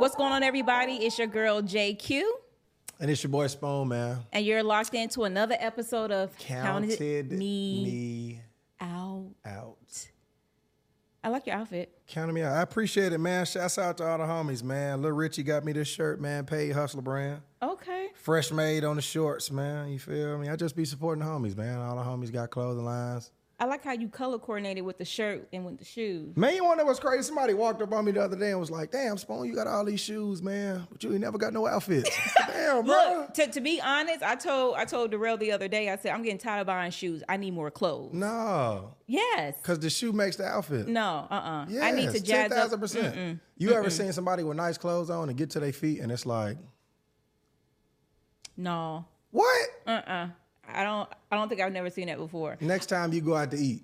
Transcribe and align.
What's 0.00 0.14
going 0.14 0.32
on, 0.32 0.42
everybody? 0.42 0.92
It's 1.04 1.18
your 1.18 1.26
girl 1.26 1.60
JQ, 1.60 2.22
And 3.00 3.10
it's 3.10 3.22
your 3.22 3.28
boy 3.30 3.48
Spoon, 3.48 3.88
man. 3.88 4.20
and 4.32 4.46
you're 4.46 4.62
locked 4.62 4.94
into 4.94 5.24
another 5.24 5.56
episode 5.58 6.10
of 6.10 6.34
Counted 6.38 7.30
Me, 7.30 7.84
me 7.84 8.40
Out. 8.80 9.26
out. 9.44 10.08
I 11.22 11.28
like 11.28 11.46
your 11.46 11.56
outfit. 11.56 11.92
Counted 12.06 12.32
me 12.32 12.40
out. 12.40 12.54
I 12.54 12.62
appreciate 12.62 13.12
it, 13.12 13.18
man. 13.18 13.44
Shouts 13.44 13.76
out 13.76 13.98
to 13.98 14.06
all 14.06 14.16
the 14.16 14.24
homies, 14.24 14.62
man. 14.62 15.02
Lil 15.02 15.12
Richie 15.12 15.42
got 15.42 15.66
me 15.66 15.72
this 15.72 15.86
shirt, 15.88 16.18
man. 16.18 16.46
Paid 16.46 16.72
Hustler 16.72 17.02
brand. 17.02 17.42
Okay. 17.62 18.08
Fresh 18.14 18.52
made 18.52 18.84
on 18.84 18.96
the 18.96 19.02
shorts, 19.02 19.50
man. 19.50 19.90
You 19.90 19.98
feel 19.98 20.38
me? 20.38 20.48
I 20.48 20.56
just 20.56 20.74
be 20.74 20.86
supporting 20.86 21.22
the 21.22 21.30
homies, 21.30 21.54
man. 21.58 21.78
All 21.78 21.96
the 21.96 22.02
homies 22.02 22.32
got 22.32 22.48
clothing 22.48 22.86
lines. 22.86 23.30
I 23.60 23.66
like 23.66 23.84
how 23.84 23.92
you 23.92 24.08
color 24.08 24.38
coordinated 24.38 24.86
with 24.86 24.96
the 24.96 25.04
shirt 25.04 25.46
and 25.52 25.66
with 25.66 25.76
the 25.76 25.84
shoes. 25.84 26.34
Man, 26.34 26.54
you 26.54 26.64
wonder 26.64 26.82
what's 26.86 26.98
crazy? 26.98 27.22
Somebody 27.24 27.52
walked 27.52 27.82
up 27.82 27.92
on 27.92 28.06
me 28.06 28.12
the 28.12 28.22
other 28.24 28.36
day 28.36 28.52
and 28.52 28.58
was 28.58 28.70
like, 28.70 28.90
damn, 28.90 29.18
Spoon, 29.18 29.44
you 29.44 29.54
got 29.54 29.66
all 29.66 29.84
these 29.84 30.00
shoes, 30.00 30.42
man. 30.42 30.86
But 30.90 31.04
you 31.04 31.12
ain't 31.12 31.20
never 31.20 31.36
got 31.36 31.52
no 31.52 31.66
outfits. 31.66 32.08
damn, 32.46 32.86
bro. 32.86 32.94
Look, 32.94 33.34
to, 33.34 33.48
to 33.48 33.60
be 33.60 33.78
honest, 33.78 34.22
I 34.22 34.34
told 34.34 34.76
I 34.76 34.86
told 34.86 35.10
Darrell 35.10 35.36
the 35.36 35.52
other 35.52 35.68
day. 35.68 35.90
I 35.90 35.96
said 35.96 36.12
I'm 36.14 36.22
getting 36.22 36.38
tired 36.38 36.62
of 36.62 36.68
buying 36.68 36.90
shoes. 36.90 37.22
I 37.28 37.36
need 37.36 37.50
more 37.50 37.70
clothes. 37.70 38.14
No. 38.14 38.94
Yes. 39.06 39.56
Because 39.58 39.78
the 39.78 39.90
shoe 39.90 40.12
makes 40.12 40.36
the 40.36 40.46
outfit. 40.46 40.88
No. 40.88 41.26
Uh. 41.30 41.34
uh 41.34 41.66
Yes, 41.68 41.82
I 41.82 41.90
need 41.90 42.10
to 42.12 42.20
jazz 42.20 42.50
up. 42.52 42.70
10,000%. 42.70 42.80
percent 42.80 43.40
You 43.58 43.72
ever 43.74 43.90
seen 43.90 44.10
somebody 44.14 44.42
with 44.42 44.56
nice 44.56 44.78
clothes 44.78 45.10
on 45.10 45.28
and 45.28 45.36
get 45.36 45.50
to 45.50 45.60
their 45.60 45.74
feet 45.74 46.00
and 46.00 46.10
it's 46.10 46.24
like, 46.24 46.56
No. 48.56 49.04
what? 49.30 49.68
Uh. 49.86 49.90
uh 49.90 50.28
I 50.74 50.82
don't. 50.84 51.08
I 51.30 51.36
don't 51.36 51.48
think 51.48 51.60
I've 51.60 51.72
never 51.72 51.90
seen 51.90 52.06
that 52.08 52.18
before. 52.18 52.56
Next 52.60 52.86
time 52.86 53.12
you 53.12 53.20
go 53.20 53.34
out 53.36 53.50
to 53.52 53.56
eat, 53.56 53.82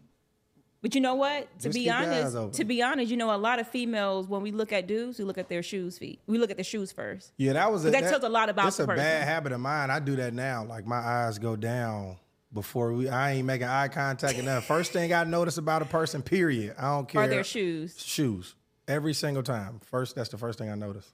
But 0.83 0.95
you 0.95 1.01
know 1.01 1.15
what? 1.15 1.49
To 1.61 1.65
Just 1.69 1.75
be 1.75 1.81
keep 1.81 1.87
your 1.87 1.95
eyes 1.97 2.35
honest, 2.35 2.59
to 2.59 2.65
be 2.65 2.83
honest, 2.83 3.11
you 3.11 3.17
know, 3.17 3.35
a 3.35 3.37
lot 3.39 3.59
of 3.59 3.69
females 3.69 4.29
when 4.29 4.43
we 4.43 4.51
look 4.53 4.73
at 4.73 4.87
dudes, 4.87 5.19
we 5.19 5.25
look 5.25 5.39
at 5.39 5.49
their 5.49 5.63
shoes 5.63 5.99
feet. 5.99 6.21
We 6.27 6.39
look 6.39 6.51
at 6.51 6.57
the 6.57 6.65
shoes 6.65 6.93
first. 6.93 7.33
yeah, 7.37 7.55
that 7.55 7.73
was 7.73 7.85
a, 7.85 7.91
That 7.91 8.05
tells 8.05 8.23
a 8.25 8.29
lot 8.29 8.49
about 8.49 8.73
the 8.73 8.83
a 8.83 8.87
person. 8.87 8.97
bad 9.05 9.25
habit 9.25 9.53
of 9.53 9.61
mine. 9.61 9.91
I 9.91 9.99
do 10.01 10.17
that 10.17 10.35
now. 10.35 10.65
Like 10.65 10.87
my 10.87 10.99
eyes 10.99 11.39
go 11.39 11.57
down 11.57 12.17
before 12.53 12.93
we. 12.93 13.09
I 13.09 13.33
ain't 13.33 13.47
making 13.47 13.67
eye 13.69 13.89
contact 13.89 14.39
enough. 14.39 14.65
First 14.67 14.93
thing 14.93 15.13
I 15.13 15.25
notice 15.25 15.59
about 15.59 15.83
a 15.83 15.87
person, 15.87 16.23
period. 16.23 16.75
I 16.79 16.83
don't 16.83 17.09
care. 17.09 17.23
Are 17.23 17.29
their 17.29 17.45
shoes? 17.45 18.01
Shoes 18.01 18.55
every 18.87 19.15
single 19.15 19.43
time. 19.43 19.81
First, 19.85 20.15
that's 20.15 20.29
the 20.29 20.39
first 20.39 20.59
thing 20.59 20.71
I 20.71 20.75
notice. 20.77 21.11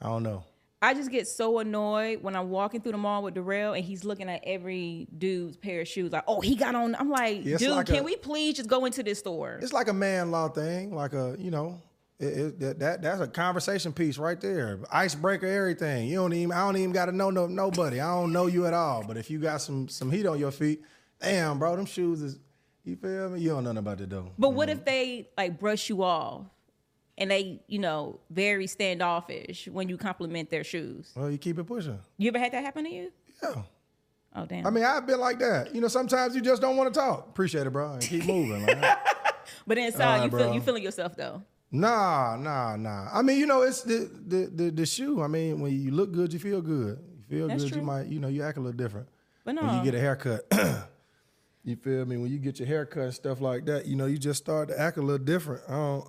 I 0.00 0.06
don't 0.08 0.22
know. 0.22 0.44
I 0.84 0.92
just 0.92 1.10
get 1.10 1.26
so 1.26 1.60
annoyed 1.60 2.22
when 2.22 2.36
I'm 2.36 2.50
walking 2.50 2.82
through 2.82 2.92
the 2.92 2.98
mall 2.98 3.22
with 3.22 3.32
Darrell 3.32 3.72
and 3.72 3.82
he's 3.82 4.04
looking 4.04 4.28
at 4.28 4.42
every 4.44 5.08
dude's 5.16 5.56
pair 5.56 5.80
of 5.80 5.88
shoes. 5.88 6.12
Like, 6.12 6.24
oh, 6.28 6.42
he 6.42 6.56
got 6.56 6.74
on. 6.74 6.94
I'm 6.96 7.08
like, 7.08 7.42
Yeah, 7.42 7.56
dude, 7.56 7.70
like 7.70 7.86
can 7.86 7.96
a- 7.96 8.02
we 8.02 8.16
please 8.16 8.56
just 8.56 8.68
go 8.68 8.84
into 8.84 9.02
this 9.02 9.18
store? 9.18 9.58
It's 9.62 9.72
like 9.72 9.88
a 9.88 9.94
man 9.94 10.30
law 10.30 10.48
thing. 10.48 10.94
Like 10.94 11.14
a 11.14 11.36
you 11.38 11.50
know. 11.50 11.80
It, 12.20 12.26
it, 12.26 12.60
that, 12.60 12.78
that 12.78 13.02
that's 13.02 13.20
a 13.20 13.26
conversation 13.26 13.92
piece 13.92 14.18
right 14.18 14.40
there. 14.40 14.78
Icebreaker, 14.92 15.46
everything. 15.46 16.06
You 16.06 16.16
don't 16.16 16.32
even. 16.32 16.52
I 16.52 16.60
don't 16.60 16.76
even 16.76 16.92
got 16.92 17.06
to 17.06 17.12
know 17.12 17.30
no 17.30 17.46
nobody. 17.46 18.00
I 18.00 18.14
don't 18.14 18.32
know 18.32 18.46
you 18.46 18.66
at 18.66 18.74
all. 18.74 19.04
But 19.04 19.16
if 19.16 19.30
you 19.30 19.40
got 19.40 19.62
some 19.62 19.88
some 19.88 20.10
heat 20.10 20.24
on 20.26 20.38
your 20.38 20.52
feet, 20.52 20.82
damn, 21.20 21.58
bro, 21.58 21.74
them 21.76 21.86
shoes 21.86 22.22
is. 22.22 22.38
You 22.84 22.96
feel 22.96 23.30
me? 23.30 23.40
You 23.40 23.48
don't 23.48 23.64
know 23.64 23.72
nothing 23.72 23.78
about 23.78 24.00
it 24.02 24.10
though. 24.10 24.30
But 24.38 24.50
what 24.50 24.68
mm-hmm. 24.68 24.78
if 24.78 24.84
they 24.84 25.28
like 25.36 25.58
brush 25.58 25.88
you 25.88 26.04
off 26.04 26.44
and 27.18 27.30
they, 27.30 27.60
you 27.68 27.78
know, 27.78 28.20
very 28.30 28.66
standoffish 28.66 29.68
when 29.70 29.88
you 29.88 29.96
compliment 29.96 30.50
their 30.50 30.64
shoes? 30.64 31.12
Well, 31.14 31.30
you 31.30 31.38
keep 31.38 31.58
it 31.58 31.64
pushing. 31.64 31.98
You 32.18 32.28
ever 32.28 32.38
had 32.38 32.52
that 32.52 32.64
happen 32.64 32.84
to 32.84 32.90
you? 32.90 33.12
Yeah. 33.42 33.62
Oh, 34.36 34.46
damn. 34.46 34.66
I 34.66 34.70
mean, 34.70 34.84
I've 34.84 35.06
been 35.06 35.20
like 35.20 35.38
that. 35.38 35.74
You 35.74 35.80
know, 35.80 35.88
sometimes 35.88 36.34
you 36.34 36.40
just 36.40 36.60
don't 36.60 36.76
want 36.76 36.92
to 36.92 36.98
talk. 36.98 37.28
Appreciate 37.28 37.66
it, 37.66 37.70
bro. 37.70 37.92
And 37.92 38.02
keep 38.02 38.24
moving. 38.24 38.66
Like, 38.66 38.98
but 39.66 39.78
inside, 39.78 40.04
Alright, 40.04 40.24
you 40.24 40.38
feel 40.38 40.46
bro. 40.48 40.54
you 40.54 40.60
feeling 40.60 40.82
yourself 40.82 41.14
though. 41.16 41.42
nah, 41.70 42.36
nah, 42.36 42.74
nah. 42.76 43.08
I 43.12 43.22
mean, 43.22 43.38
you 43.38 43.46
know, 43.46 43.62
it's 43.62 43.82
the 43.82 44.10
the 44.26 44.50
the, 44.52 44.70
the 44.70 44.86
shoe. 44.86 45.22
I 45.22 45.28
mean, 45.28 45.60
when 45.60 45.72
you 45.72 45.92
look 45.92 46.10
good, 46.12 46.32
you 46.32 46.40
feel 46.40 46.60
good. 46.60 46.98
You 47.16 47.24
feel 47.28 47.48
That's 47.48 47.62
good, 47.62 47.72
true. 47.74 47.80
you 47.80 47.86
might, 47.86 48.06
you 48.06 48.18
know, 48.18 48.28
you 48.28 48.42
act 48.42 48.58
a 48.58 48.60
little 48.60 48.76
different. 48.76 49.08
But 49.44 49.54
no, 49.54 49.62
when 49.62 49.76
you 49.78 49.84
get 49.84 49.94
a 49.94 50.00
haircut. 50.00 50.46
you 51.64 51.76
feel 51.76 52.04
me? 52.04 52.18
When 52.18 52.30
you 52.30 52.38
get 52.38 52.58
your 52.58 52.68
haircut 52.68 53.02
and 53.04 53.14
stuff 53.14 53.40
like 53.40 53.64
that, 53.66 53.86
you 53.86 53.96
know, 53.96 54.04
you 54.04 54.18
just 54.18 54.42
start 54.42 54.68
to 54.68 54.78
act 54.78 54.98
a 54.98 55.00
little 55.00 55.24
different. 55.24 55.62
I 55.66 55.72
don't, 55.72 56.06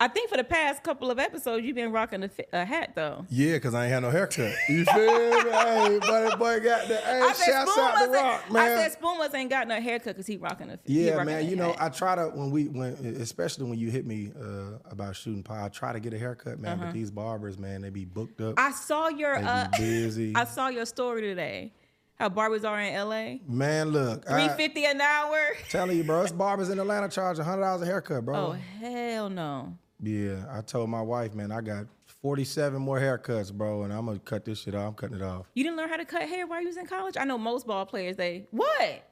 I 0.00 0.08
think 0.08 0.30
for 0.30 0.36
the 0.36 0.44
past 0.44 0.82
couple 0.82 1.10
of 1.10 1.18
episodes, 1.18 1.64
you've 1.64 1.76
been 1.76 1.92
rocking 1.92 2.24
a, 2.24 2.30
a 2.52 2.64
hat 2.64 2.92
though. 2.94 3.24
yeah, 3.28 3.54
because 3.54 3.74
I 3.74 3.84
ain't 3.84 3.92
had 3.92 4.00
no 4.00 4.10
haircut. 4.10 4.52
You 4.68 4.84
feel 4.84 4.96
me? 4.96 5.50
hey, 5.50 5.98
buddy, 6.00 6.36
boy 6.36 6.60
got 6.60 6.88
the 6.88 6.96
hey, 6.96 7.20
I 7.20 7.32
shouts 7.32 7.78
out 7.78 7.94
to 7.94 8.10
wasn't. 8.10 8.14
Rock, 8.14 8.42
I 8.52 8.76
said 8.76 8.92
Spoon 8.92 9.18
was 9.18 9.34
ain't 9.34 9.50
got 9.50 9.68
no 9.68 9.80
haircut 9.80 10.14
because 10.14 10.26
he 10.26 10.36
rocking 10.36 10.70
a. 10.70 10.78
yeah, 10.86 11.12
rocking 11.12 11.26
man. 11.26 11.46
a 11.46 11.48
You 11.48 11.56
know. 11.56 11.74
I 11.78 11.88
try 11.88 12.14
to 12.16 12.28
when 12.28 12.50
we 12.50 12.68
when 12.68 12.94
especially 13.20 13.68
when 13.68 13.78
you 13.78 13.90
hit 13.90 14.06
me 14.06 14.32
uh, 14.40 14.78
about 14.90 15.16
shooting 15.16 15.42
pie, 15.42 15.64
I 15.64 15.68
try 15.68 15.92
to 15.92 16.00
get 16.00 16.14
a 16.14 16.18
haircut, 16.18 16.58
man. 16.58 16.78
But 16.78 16.92
these 16.92 17.10
barbers, 17.10 17.58
man, 17.58 17.82
they 17.82 17.90
be 17.90 18.04
booked 18.04 18.40
up. 18.40 18.58
Uh-huh. 18.58 18.68
I 18.68 18.72
saw 18.72 19.08
your. 19.08 19.36
Uh, 19.36 19.68
busy. 19.76 20.32
I 20.34 20.44
saw 20.44 20.68
your 20.68 20.86
story 20.86 21.22
today. 21.22 21.72
How 22.20 22.28
barbers 22.28 22.66
are 22.66 22.78
in 22.78 22.94
LA. 22.94 23.36
man, 23.48 23.88
look, 23.88 24.28
three 24.28 24.48
fifty 24.50 24.84
an 24.84 25.00
hour. 25.00 25.38
telling 25.70 25.96
you, 25.96 26.04
bro, 26.04 26.20
it's 26.20 26.30
barbers 26.30 26.68
in 26.68 26.78
Atlanta 26.78 27.08
charge 27.08 27.38
hundred 27.38 27.62
dollars 27.62 27.80
a 27.80 27.86
haircut, 27.86 28.26
bro. 28.26 28.36
Oh 28.36 28.52
hell 28.52 29.30
no. 29.30 29.74
Yeah, 30.02 30.44
I 30.52 30.60
told 30.60 30.90
my 30.90 31.00
wife, 31.00 31.34
man, 31.34 31.50
I 31.50 31.62
got 31.62 31.86
47 32.20 32.80
more 32.80 32.98
haircuts, 32.98 33.50
bro, 33.50 33.84
and 33.84 33.92
I'm 33.92 34.04
gonna 34.04 34.18
cut 34.18 34.44
this 34.44 34.60
shit 34.60 34.74
off. 34.74 34.88
I'm 34.88 34.94
cutting 34.94 35.16
it 35.16 35.22
off. 35.22 35.46
You 35.54 35.64
didn't 35.64 35.78
learn 35.78 35.88
how 35.88 35.96
to 35.96 36.04
cut 36.04 36.28
hair 36.28 36.46
while 36.46 36.60
you 36.60 36.66
was 36.66 36.76
in 36.76 36.84
college? 36.84 37.16
I 37.18 37.24
know 37.24 37.38
most 37.38 37.66
ball 37.66 37.86
players 37.86 38.16
they 38.16 38.46
what? 38.50 39.08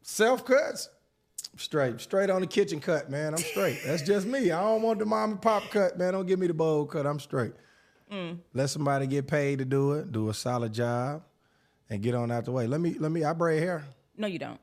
Self 0.00 0.42
cuts, 0.46 0.88
straight, 1.58 2.00
straight 2.00 2.30
on 2.30 2.40
the 2.40 2.46
kitchen 2.46 2.80
cut, 2.80 3.10
man. 3.10 3.34
I'm 3.34 3.42
straight. 3.42 3.80
That's 3.84 4.00
just 4.00 4.26
me. 4.26 4.50
I 4.50 4.62
don't 4.62 4.80
want 4.80 5.00
the 5.00 5.04
mom 5.04 5.32
and 5.32 5.42
pop 5.42 5.64
cut, 5.70 5.98
man. 5.98 6.14
Don't 6.14 6.24
give 6.24 6.38
me 6.38 6.46
the 6.46 6.54
bowl 6.54 6.86
cut. 6.86 7.06
I'm 7.06 7.20
straight. 7.20 7.52
Mm. 8.10 8.38
Let 8.54 8.70
somebody 8.70 9.06
get 9.06 9.26
paid 9.26 9.58
to 9.58 9.66
do 9.66 9.92
it, 9.92 10.12
do 10.12 10.30
a 10.30 10.34
solid 10.34 10.72
job, 10.72 11.22
and 11.90 12.02
get 12.02 12.14
on 12.14 12.30
out 12.30 12.44
the 12.44 12.52
way. 12.52 12.66
Let 12.66 12.80
me, 12.80 12.96
let 12.98 13.10
me. 13.10 13.24
I 13.24 13.32
braid 13.32 13.62
hair. 13.62 13.84
No, 14.16 14.26
you 14.26 14.38
don't. 14.38 14.60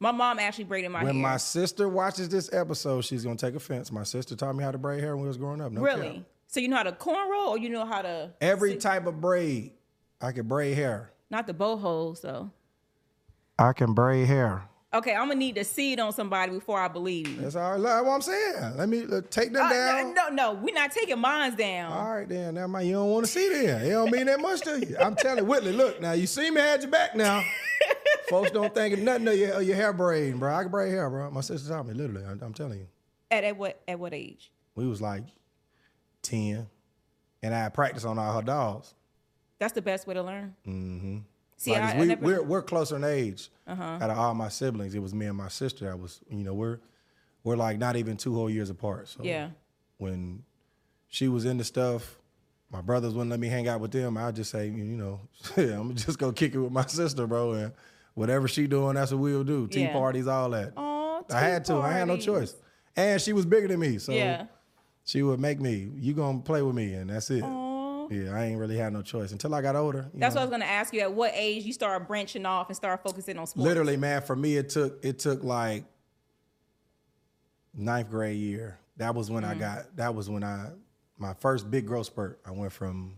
My 0.00 0.12
mom 0.12 0.38
actually 0.38 0.64
braided 0.64 0.90
my 0.90 0.98
when 0.98 1.06
hair. 1.06 1.14
When 1.14 1.22
my 1.22 1.36
sister 1.36 1.88
watches 1.88 2.28
this 2.28 2.52
episode, 2.52 3.04
she's 3.04 3.24
gonna 3.24 3.36
take 3.36 3.54
offense. 3.54 3.90
My 3.90 4.02
sister 4.02 4.36
taught 4.36 4.54
me 4.54 4.62
how 4.64 4.70
to 4.70 4.78
braid 4.78 5.00
hair 5.00 5.16
when 5.16 5.22
we 5.22 5.28
was 5.28 5.36
growing 5.36 5.60
up. 5.60 5.72
No 5.72 5.80
really? 5.80 6.14
cap. 6.14 6.22
So 6.48 6.60
you 6.60 6.68
know 6.68 6.76
how 6.76 6.82
to 6.82 6.92
cornrow 6.92 7.48
or 7.48 7.58
you 7.58 7.68
know 7.70 7.84
how 7.84 8.02
to 8.02 8.30
Every 8.40 8.76
type 8.76 9.06
of 9.06 9.20
braid, 9.20 9.72
I 10.20 10.32
can 10.32 10.46
braid 10.46 10.76
hair. 10.76 11.10
not 11.30 11.46
the 11.46 11.54
bow 11.54 11.76
holes 11.76 12.20
though. 12.20 12.50
I 13.58 13.72
can 13.72 13.94
braid 13.94 14.26
hair. 14.26 14.68
Okay, 14.94 15.12
I'm 15.12 15.26
gonna 15.26 15.34
need 15.34 15.56
to 15.56 15.64
see 15.64 15.92
it 15.92 15.98
on 15.98 16.12
somebody 16.12 16.52
before 16.52 16.78
I 16.80 16.86
believe 16.86 17.26
you. 17.26 17.40
That's 17.40 17.56
all 17.56 17.78
right. 17.78 18.00
What 18.00 18.12
I'm 18.12 18.22
saying. 18.22 18.76
Let 18.76 18.88
me 18.88 19.04
uh, 19.10 19.22
take 19.28 19.52
them 19.52 19.66
Uh, 19.66 19.70
down. 19.70 20.14
no, 20.14 20.28
no, 20.28 20.52
we're 20.54 20.72
not 20.74 20.92
taking 20.92 21.18
mines 21.18 21.56
down. 21.56 21.92
All 21.92 22.14
right, 22.14 22.28
then. 22.28 22.54
Now, 22.54 22.68
man, 22.68 22.86
you 22.86 22.92
don't 22.92 23.10
want 23.10 23.26
to 23.26 23.32
see 23.32 23.48
then. 23.48 23.82
It 23.84 23.90
don't 23.90 24.10
mean 24.12 24.26
that 24.26 24.40
much 24.40 24.60
to 24.62 24.78
you. 24.86 24.96
I'm 24.98 25.16
telling 25.16 25.44
Whitley, 25.48 25.72
look, 25.72 26.00
now, 26.00 26.12
you 26.12 26.28
see 26.28 26.48
me 26.50 26.60
at 26.60 26.82
your 26.82 26.90
back 26.92 27.16
now. 27.16 27.42
Folks 28.28 28.52
don't 28.52 28.72
think 28.72 28.94
of 28.94 29.00
nothing 29.00 29.26
of 29.26 29.36
your, 29.36 29.52
of 29.54 29.62
your 29.64 29.74
hair 29.76 29.92
braiding, 29.92 30.38
bro. 30.38 30.54
I 30.54 30.62
can 30.62 30.70
braid 30.70 30.92
hair, 30.92 31.10
bro. 31.10 31.28
My 31.30 31.40
sister 31.40 31.68
taught 31.68 31.86
me, 31.88 31.94
literally. 31.94 32.24
I'm, 32.24 32.40
I'm 32.40 32.54
telling 32.54 32.78
you. 32.78 32.86
At, 33.30 33.42
at 33.42 33.56
what 33.56 33.80
at 33.88 33.98
what 33.98 34.14
age? 34.14 34.52
We 34.76 34.86
was 34.86 35.02
like 35.02 35.24
10, 36.22 36.68
and 37.42 37.54
I 37.54 37.68
practiced 37.68 38.06
on 38.06 38.16
all 38.18 38.32
her 38.32 38.42
dolls. 38.42 38.94
That's 39.58 39.72
the 39.72 39.82
best 39.82 40.06
way 40.06 40.14
to 40.14 40.22
learn. 40.22 40.54
Mm-hmm. 40.66 41.18
See, 41.64 41.72
Like, 41.72 41.82
I, 41.82 41.92
I 41.96 42.00
we, 42.00 42.06
never. 42.06 42.26
Uh-huh. 42.26 42.36
we're, 42.40 42.42
we're 42.42 42.62
closer 42.62 42.96
in 42.96 43.04
age. 43.04 43.48
Out 43.66 44.10
of 44.10 44.18
all 44.18 44.34
my 44.34 44.48
siblings, 44.50 44.94
it 44.94 44.98
was 45.00 45.14
me 45.14 45.24
and 45.26 45.36
my 45.36 45.48
sister 45.48 45.86
that 45.86 45.98
was, 45.98 46.20
you 46.28 46.44
know, 46.44 46.52
we're 46.52 46.78
we're 47.42 47.56
like 47.56 47.78
not 47.78 47.96
even 47.96 48.16
two 48.18 48.34
whole 48.34 48.50
years 48.50 48.68
apart. 48.70 49.08
So 49.08 49.20
yeah. 49.22 49.48
when 49.98 50.42
she 51.08 51.28
was 51.28 51.44
into 51.46 51.64
stuff, 51.64 52.16
my 52.70 52.80
brothers 52.82 53.14
wouldn't 53.14 53.30
let 53.30 53.40
me 53.40 53.48
hang 53.48 53.66
out 53.68 53.80
with 53.80 53.92
them. 53.92 54.16
I'd 54.18 54.36
just 54.36 54.50
say, 54.50 54.66
you 54.66 54.96
know, 54.96 55.20
I'm 55.56 55.94
just 55.94 56.18
gonna 56.18 56.32
kick 56.34 56.54
it 56.54 56.58
with 56.58 56.72
my 56.72 56.84
sister, 56.86 57.26
bro, 57.26 57.52
and 57.52 57.72
whatever 58.14 58.46
she 58.48 58.66
doing, 58.66 58.94
that's 58.96 59.10
what 59.12 59.20
we'll 59.20 59.44
do. 59.44 59.66
Tea 59.68 59.82
Yeah. 59.84 59.92
parties, 59.92 60.26
all 60.26 60.50
that. 60.50 60.72
Oh, 60.76 61.24
I 61.30 61.40
had 61.40 61.64
to. 61.66 61.76
I 61.76 61.92
had 61.92 62.08
no 62.08 62.16
choice. 62.18 62.54
And 62.96 63.20
she 63.20 63.32
was 63.32 63.46
bigger 63.46 63.68
than 63.68 63.80
me, 63.80 63.98
so 63.98 64.12
Yeah. 64.12 64.46
she 65.04 65.22
would 65.22 65.40
make 65.40 65.60
me. 65.60 65.90
You 65.96 66.12
gonna 66.12 66.40
play 66.40 66.60
with 66.62 66.74
me, 66.74 66.92
and 66.94 67.08
that's 67.10 67.30
it. 67.30 67.42
Yeah, 68.10 68.34
I 68.34 68.44
ain't 68.46 68.58
really 68.58 68.76
had 68.76 68.92
no 68.92 69.02
choice 69.02 69.32
until 69.32 69.54
I 69.54 69.62
got 69.62 69.76
older. 69.76 70.10
That's 70.14 70.34
know. 70.34 70.40
what 70.40 70.42
I 70.42 70.44
was 70.46 70.50
gonna 70.50 70.64
ask 70.70 70.92
you. 70.94 71.00
At 71.00 71.12
what 71.12 71.32
age 71.34 71.64
you 71.64 71.72
start 71.72 72.06
branching 72.08 72.46
off 72.46 72.68
and 72.68 72.76
start 72.76 73.02
focusing 73.02 73.38
on 73.38 73.46
sports? 73.46 73.64
Literally, 73.64 73.96
man, 73.96 74.22
for 74.22 74.36
me 74.36 74.56
it 74.56 74.68
took 74.70 75.04
it 75.04 75.18
took 75.18 75.42
like 75.44 75.84
ninth 77.74 78.10
grade 78.10 78.38
year. 78.38 78.78
That 78.96 79.14
was 79.14 79.30
when 79.30 79.42
Mm. 79.42 79.48
I 79.48 79.54
got 79.54 79.96
that 79.96 80.14
was 80.14 80.28
when 80.30 80.44
I 80.44 80.70
my 81.18 81.34
first 81.34 81.70
big 81.70 81.86
growth 81.86 82.06
spurt. 82.06 82.40
I 82.44 82.50
went 82.52 82.72
from 82.72 83.16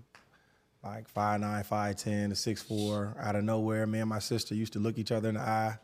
like 0.83 1.09
five 1.09 1.41
nine, 1.41 1.65
five 1.65 1.97
ten 1.97 2.31
to 2.31 2.37
six 2.37 2.63
four 2.63 3.17
out 3.21 3.37
of 3.37 3.45
nowhere. 3.45 3.87
Me 3.87 3.99
and 4.01 4.09
my 4.09 4.19
sister 4.19 4.55
used 4.55 4.73
to 4.75 4.79
look 4.79 4.99
each 4.99 5.13
other 5.13 5.29
in 5.29 5.35
the 5.35 5.41
eye. 5.41 5.79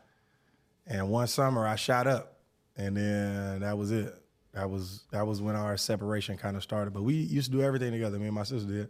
And 0.87 1.09
one 1.09 1.27
summer 1.27 1.67
I 1.67 1.75
shot 1.75 2.07
up. 2.07 2.37
And 2.75 2.97
then 2.97 3.59
that 3.61 3.77
was 3.77 3.91
it. 3.91 4.15
That 4.53 4.69
was 4.69 5.03
that 5.11 5.25
was 5.25 5.41
when 5.41 5.55
our 5.55 5.77
separation 5.77 6.37
kind 6.37 6.55
of 6.55 6.63
started. 6.63 6.93
But 6.93 7.03
we 7.03 7.15
used 7.15 7.51
to 7.51 7.57
do 7.57 7.63
everything 7.63 7.91
together, 7.91 8.19
me 8.19 8.27
and 8.27 8.35
my 8.35 8.43
sister 8.43 8.67
did. 8.71 8.89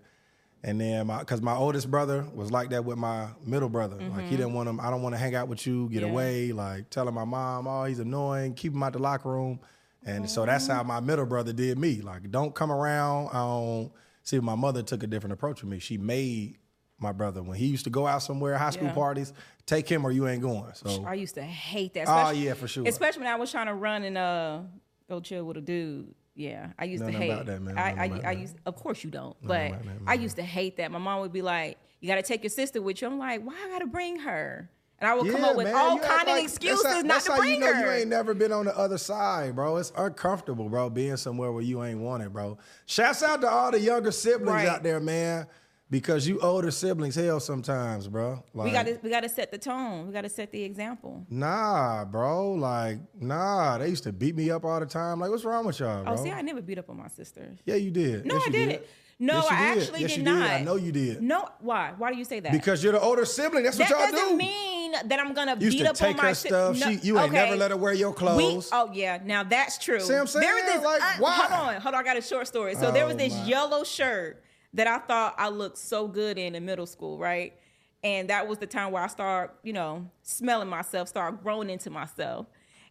And 0.65 0.79
then 0.79 1.07
my 1.07 1.23
cause 1.25 1.41
my 1.41 1.55
oldest 1.55 1.91
brother 1.91 2.25
was 2.33 2.51
like 2.51 2.69
that 2.69 2.85
with 2.85 2.97
my 2.97 3.27
middle 3.45 3.69
brother. 3.69 3.97
Like 4.09 4.27
he 4.27 4.37
didn't 4.37 4.53
want 4.53 4.69
him, 4.69 4.79
I 4.79 4.89
don't 4.89 5.01
want 5.01 5.13
to 5.13 5.19
hang 5.19 5.35
out 5.35 5.47
with 5.47 5.65
you, 5.67 5.89
get 5.89 6.03
Yeah. 6.03 6.09
away, 6.09 6.51
like 6.53 6.89
telling 6.89 7.13
my 7.13 7.25
mom, 7.25 7.67
oh, 7.67 7.83
he's 7.85 7.99
annoying, 7.99 8.53
keep 8.53 8.73
him 8.73 8.81
out 8.83 8.93
the 8.93 8.99
locker 8.99 9.29
room. 9.29 9.59
And 10.05 10.29
so 10.29 10.45
that's 10.45 10.67
how 10.67 10.83
my 10.83 10.99
middle 10.99 11.25
brother 11.25 11.53
did 11.53 11.77
me. 11.79 12.01
Like, 12.01 12.29
don't 12.29 12.53
come 12.53 12.71
around. 12.73 13.29
I 13.29 13.39
don't 13.39 13.91
see. 14.23 14.37
My 14.39 14.55
mother 14.55 14.83
took 14.83 15.01
a 15.03 15.07
different 15.07 15.31
approach 15.33 15.61
with 15.61 15.71
me. 15.71 15.79
She 15.79 15.97
made 15.97 16.57
my 16.99 17.13
brother 17.13 17.41
when 17.41 17.57
he 17.57 17.67
used 17.67 17.85
to 17.85 17.89
go 17.89 18.05
out 18.05 18.21
somewhere, 18.21 18.57
high 18.57 18.69
school 18.71 18.87
Yeah. 18.87 18.93
parties, 18.93 19.31
take 19.65 19.87
him 19.89 20.05
or 20.05 20.11
you 20.11 20.27
ain't 20.27 20.41
going. 20.41 20.73
So 20.73 21.05
I 21.05 21.13
used 21.15 21.35
to 21.35 21.41
hate 21.41 21.93
that. 21.93 22.07
Oh, 22.09 22.29
yeah, 22.31 22.53
for 22.53 22.67
sure. 22.67 22.85
Especially 22.87 23.19
when 23.23 23.31
I 23.31 23.35
was 23.35 23.49
trying 23.51 23.67
to 23.67 23.73
run 23.73 24.03
and 24.03 24.17
uh 24.17 24.59
go 25.13 25.19
chill 25.19 25.45
with 25.45 25.57
a 25.57 25.61
dude. 25.61 26.13
Yeah, 26.35 26.69
I 26.79 26.85
used 26.85 27.03
to 27.05 27.11
hate. 27.11 27.45
that, 27.45 27.61
man. 27.61 27.77
I, 27.77 28.07
Know 28.07 28.15
I, 28.23 28.29
I 28.29 28.31
used, 28.31 28.55
of 28.65 28.75
course 28.75 29.03
you 29.03 29.11
don't, 29.11 29.35
but 29.43 29.69
that, 29.71 29.81
I 30.07 30.15
used 30.15 30.35
to 30.37 30.43
hate 30.43 30.77
that. 30.77 30.91
My 30.91 30.97
mom 30.97 31.21
would 31.21 31.31
be 31.31 31.43
like, 31.43 31.77
"You 31.99 32.07
got 32.07 32.15
to 32.15 32.23
take 32.23 32.41
your 32.43 32.49
sister 32.49 32.81
with 32.81 33.01
you." 33.01 33.07
I'm 33.07 33.19
like, 33.19 33.41
"Why 33.43 33.53
I 33.53 33.69
got 33.69 33.79
to 33.79 33.85
bring 33.87 34.17
her?" 34.19 34.67
And 34.99 35.07
I 35.11 35.15
would 35.15 35.29
come 35.31 35.43
up 35.43 35.55
with 35.57 35.67
man, 35.67 35.75
all 35.75 35.99
kind 35.99 36.21
of 36.29 36.35
like- 36.35 36.43
excuses 36.45 36.85
how, 36.85 37.01
not 37.01 37.07
that's 37.07 37.25
to 37.25 37.31
how 37.33 37.37
bring 37.37 37.55
you 37.55 37.59
know 37.59 37.73
her. 37.73 37.81
You 37.95 38.01
ain't 38.01 38.09
never 38.09 38.33
been 38.33 38.51
on 38.51 38.65
the 38.65 38.75
other 38.77 38.97
side, 38.97 39.55
bro. 39.55 39.77
It's 39.77 39.91
uncomfortable, 39.97 40.69
bro, 40.69 40.89
being 40.89 41.17
somewhere 41.17 41.51
where 41.51 41.61
you 41.61 41.83
ain't 41.83 41.99
wanted, 41.99 42.31
bro. 42.33 42.57
Shouts 42.85 43.21
out 43.21 43.41
to 43.41 43.49
all 43.49 43.69
the 43.71 43.79
younger 43.79 44.11
siblings 44.11 44.49
Right. 44.49 44.67
out 44.67 44.81
there, 44.81 44.99
man. 45.01 45.45
Because 45.93 46.27
you 46.27 46.39
older 46.39 46.71
siblings 46.71 47.13
hell 47.13 47.39
sometimes, 47.39 48.07
bro. 48.07 48.43
Like, 48.55 48.65
we 48.65 48.71
got 48.71 48.87
to 48.87 48.97
we 49.03 49.11
got 49.11 49.21
to 49.21 49.29
set 49.29 49.51
the 49.51 49.59
tone. 49.59 50.07
We 50.07 50.13
got 50.13 50.23
to 50.23 50.29
set 50.29 50.51
the 50.51 50.63
example. 50.63 51.23
Nah, 51.29 52.03
bro. 52.05 52.53
Like, 52.53 52.97
nah. 53.21 53.77
They 53.77 53.89
used 53.89 54.01
to 54.05 54.11
beat 54.11 54.35
me 54.35 54.49
up 54.49 54.65
all 54.65 54.79
the 54.79 54.87
time. 54.87 55.19
Like, 55.19 55.29
what's 55.29 55.45
wrong 55.45 55.67
with 55.67 55.79
y'all, 55.79 56.03
bro? 56.03 56.13
Oh, 56.13 56.23
see, 56.23 56.31
I 56.31 56.41
never 56.41 56.63
beat 56.63 56.79
up 56.79 56.89
on 56.89 56.97
my 56.97 57.09
sisters. 57.09 57.59
yeah, 57.67 57.75
you 57.75 57.91
did. 57.91 58.25
No, 58.25 58.33
Yes, 58.37 58.43
I 58.47 58.49
didn't. 58.49 58.69
did. 58.69 58.87
No, 59.19 59.35
Yes, 59.35 59.45
I 59.51 59.75
did. 59.75 59.83
actually 59.83 60.01
yes, 60.01 60.15
did 60.15 60.25
not. 60.25 60.39
Did. 60.41 60.51
I 60.51 60.63
know 60.63 60.75
you 60.77 60.91
did. 60.91 61.21
No, 61.21 61.47
why? 61.61 61.93
Why 61.95 62.11
do 62.11 62.17
you 62.17 62.25
say 62.25 62.39
that? 62.39 62.51
Because 62.51 62.83
you're 62.83 62.93
the 62.93 62.99
older 62.99 63.23
sibling. 63.23 63.63
That's 63.63 63.77
that 63.77 63.91
what 63.91 63.99
y'all 63.99 64.07
do. 64.07 64.11
That 64.13 64.17
doesn't 64.19 64.37
mean 64.37 64.91
that 64.93 65.19
I'm 65.19 65.33
gonna 65.35 65.55
You 65.59 65.65
used 65.65 65.77
beat 65.77 65.83
to 65.83 65.89
up 65.91 65.95
take 65.95 66.17
on 66.17 66.23
my 66.23 66.29
her 66.29 66.33
si- 66.33 66.47
stuff. 66.49 66.79
No, 66.79 66.87
She- 66.89 67.07
you 67.07 67.19
ain't 67.19 67.31
never 67.33 67.55
let 67.55 67.69
her 67.69 67.77
wear 67.77 67.93
your 67.93 68.09
We, 68.09 68.15
clothes. 68.17 68.69
oh 68.73 68.89
yeah, 68.91 69.19
now 69.23 69.43
that's 69.43 69.77
true. 69.77 69.99
See 69.99 70.11
what 70.13 70.33
I'm 70.35 70.41
There 70.41 70.55
was 70.55 70.63
this, 70.63 70.83
Like, 70.83 71.01
uh, 71.03 71.11
why? 71.19 71.31
Hold 71.35 71.51
on, 71.75 71.81
hold 71.81 71.93
on. 71.95 72.01
I 72.01 72.03
got 72.03 72.17
a 72.17 72.21
short 72.23 72.47
story. 72.47 72.73
So 72.73 72.91
there 72.91 73.05
was 73.05 73.13
Oh, 73.13 73.17
this 73.19 73.33
my. 73.33 73.45
yellow 73.45 73.83
shirt 73.83 74.43
that 74.73 74.87
I 74.87 74.99
thought 74.99 75.35
I 75.37 75.49
looked 75.49 75.77
so 75.77 76.07
good 76.07 76.37
in 76.37 76.55
in 76.55 76.65
middle 76.65 76.85
school, 76.85 77.17
right? 77.17 77.53
And 78.03 78.29
that 78.29 78.47
was 78.47 78.57
the 78.57 78.67
time 78.67 78.91
where 78.91 79.03
I 79.03 79.07
start, 79.07 79.55
you 79.63 79.71
know, 79.71 80.09
smelling 80.23 80.67
myself, 80.67 81.07
start 81.07 81.41
growing 81.41 81.69
into 81.69 81.89
myself. 81.89 82.47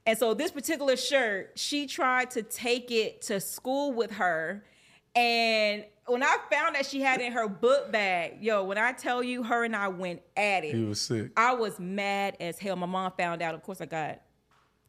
And 0.07 0.19
so 0.19 0.35
this 0.35 0.51
particular 0.51 0.97
shirt, 0.97 1.53
she 1.55 1.87
tried 1.87 2.31
to 2.33 2.43
take 2.43 2.91
it 2.91 3.23
to 3.23 3.41
school 3.41 3.93
with 3.93 4.13
her. 4.13 4.65
And 5.15 5.85
when 6.07 6.23
I 6.23 6.39
found 6.51 6.75
that 6.75 6.87
she 6.87 7.01
had 7.03 7.21
it 7.21 7.25
in 7.25 7.33
her 7.33 7.47
book 7.47 7.93
bag, 7.93 8.39
yo, 8.41 8.65
when 8.65 8.79
I 8.79 8.93
tell 8.93 9.23
you 9.23 9.43
her 9.43 9.65
and 9.65 9.77
I 9.77 9.89
went 9.89 10.23
at 10.37 10.65
it. 10.65 10.75
He 10.75 10.85
was 10.85 11.01
sick. 11.01 11.31
I 11.37 11.55
was 11.55 11.79
mad 11.79 12.37
as 12.41 12.59
hell. 12.59 12.77
My 12.77 12.87
mom 12.87 13.13
found 13.17 13.43
out. 13.43 13.55
Of 13.55 13.63
course, 13.63 13.81
I 13.81 13.87
got, 13.87 14.23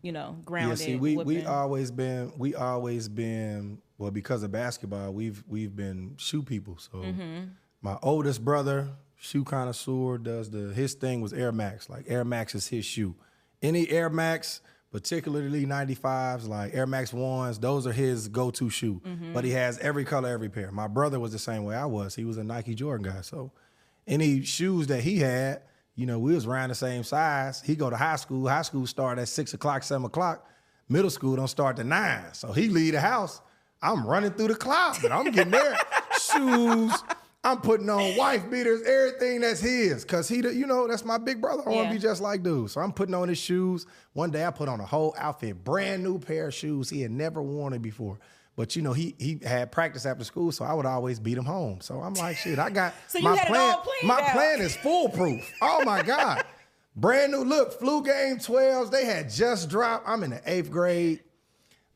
you 0.04 0.12
know, 0.12 0.38
grounded. 0.46 0.80
Yeah, 0.80 0.86
see, 0.86 0.96
we 0.98 1.18
we 1.18 1.44
always 1.46 1.90
been 1.90 2.32
we 2.38 2.54
always 2.54 3.10
been 3.10 3.80
well 3.98 4.12
because 4.12 4.44
of 4.44 4.52
basketball. 4.52 5.12
We've 5.12 5.44
we've 5.48 5.76
been 5.76 6.14
shoe 6.18 6.44
people. 6.44 6.78
So 6.78 7.00
Mm-hmm. 7.00 7.46
my 7.82 7.98
oldest 8.04 8.46
brother, 8.46 8.90
shoe 9.16 9.44
connoisseur, 9.44 10.20
does 10.20 10.52
the 10.52 10.72
his 10.74 10.94
thing 10.94 11.22
was 11.22 11.34
Air 11.34 11.52
Max. 11.52 11.90
Like 11.90 12.06
Air 12.08 12.24
Max 12.26 12.54
is 12.54 12.68
his 12.68 12.86
shoe. 12.86 13.16
Any 13.62 13.90
Air 13.90 14.10
Max, 14.10 14.60
particularly 14.92 15.66
95s, 15.66 16.48
like 16.48 16.74
Air 16.74 16.86
Max 16.86 17.14
ones, 17.14 17.58
those 17.60 17.88
are 17.88 17.94
his 17.94 18.28
go-to 18.28 18.70
shoe. 18.70 19.02
Mm-hmm. 19.06 19.34
But 19.34 19.46
he 19.46 19.52
has 19.52 19.80
every 19.80 20.04
color, 20.06 20.30
every 20.30 20.50
pair. 20.50 20.70
My 20.72 20.88
brother 20.88 21.20
was 21.20 21.32
the 21.32 21.40
same 21.40 21.64
way 21.64 21.76
I 21.76 21.86
was. 21.86 22.14
He 22.14 22.26
was 22.26 22.38
a 22.38 22.44
Nike 22.44 22.76
Jordan 22.76 23.10
guy. 23.12 23.22
So 23.22 23.52
any 24.06 24.42
shoes 24.44 24.88
that 24.88 25.02
he 25.02 25.20
had, 25.20 25.62
you 25.96 26.06
know, 26.06 26.18
we 26.20 26.34
was 26.34 26.46
around 26.46 26.70
the 26.70 26.76
same 26.76 27.04
size. 27.04 27.62
He 27.62 27.76
go 27.76 27.90
to 27.90 27.96
high 27.96 28.16
school. 28.16 28.48
High 28.48 28.64
school 28.64 28.88
start 28.88 29.20
at 29.20 29.28
six 29.28 29.54
o'clock, 29.54 29.84
seven 29.84 30.06
o'clock. 30.06 30.48
Middle 30.90 31.10
school 31.10 31.36
don't 31.36 31.48
start 31.48 31.78
to 31.78 31.84
nine. 31.84 32.34
So 32.34 32.52
he 32.52 32.68
leave 32.70 32.94
the 32.94 33.02
house. 33.02 33.42
I'm 33.82 34.06
running 34.06 34.32
through 34.32 34.50
the 34.50 34.56
clock, 34.56 34.98
but 35.02 35.12
I'm 35.12 35.30
getting 35.32 35.52
there. 35.52 35.78
Shoes. 36.20 36.94
I'm 37.46 37.60
putting 37.60 37.90
on 37.90 38.16
wife 38.16 38.50
beaters, 38.50 38.84
everything 38.84 39.42
that's 39.42 39.60
his. 39.60 40.06
Cause 40.06 40.30
he, 40.30 40.38
you 40.38 40.66
know, 40.66 40.88
that's 40.88 41.04
my 41.04 41.18
big 41.18 41.42
brother. 41.42 41.62
I 41.66 41.70
want 41.72 41.90
to 41.90 41.94
be 41.94 42.00
just 42.00 42.22
like 42.22 42.42
dude. 42.42 42.72
So 42.72 42.80
I'm 42.80 42.94
putting 42.94 43.14
on 43.14 43.28
his 43.28 43.38
shoes. 43.38 43.86
One 44.14 44.32
day 44.32 44.46
I 44.46 44.52
put 44.52 44.70
on 44.70 44.80
a 44.80 44.86
whole 44.86 45.14
outfit, 45.18 45.62
brand 45.62 46.04
new 46.04 46.20
pair 46.20 46.48
of 46.48 46.54
shoes 46.54 46.90
he 46.90 47.02
had 47.02 47.12
never 47.12 47.42
worn 47.42 47.74
it 47.74 47.82
before. 47.82 48.18
But 48.56 48.76
you 48.76 48.82
know, 48.84 48.94
he 48.94 49.16
he 49.18 49.40
had 49.44 49.72
practice 49.72 50.06
after 50.06 50.24
school, 50.24 50.52
so 50.52 50.64
I 50.64 50.74
would 50.74 50.86
always 50.86 51.20
beat 51.20 51.38
him 51.38 51.46
home. 51.46 51.82
So 51.82 52.00
I'm 52.02 52.14
like, 52.14 52.38
shit, 52.38 52.60
I 52.60 52.70
got 52.70 52.94
So 53.08 53.20
my 53.20 53.38
plan. 53.38 53.78
my 54.04 54.22
out. 54.22 54.32
plan 54.32 54.62
is 54.62 54.76
foolproof. 54.78 55.52
Oh 55.62 55.84
my 55.86 56.04
God. 56.04 56.44
Brand 56.96 57.32
new 57.32 57.44
look, 57.44 57.80
flu 57.80 58.04
game 58.04 58.38
12s. 58.38 58.92
They 58.92 59.06
had 59.06 59.30
just 59.32 59.68
dropped. 59.70 60.08
I'm 60.08 60.22
in 60.24 60.30
the 60.30 60.42
eighth 60.46 60.70
grade. 60.70 61.22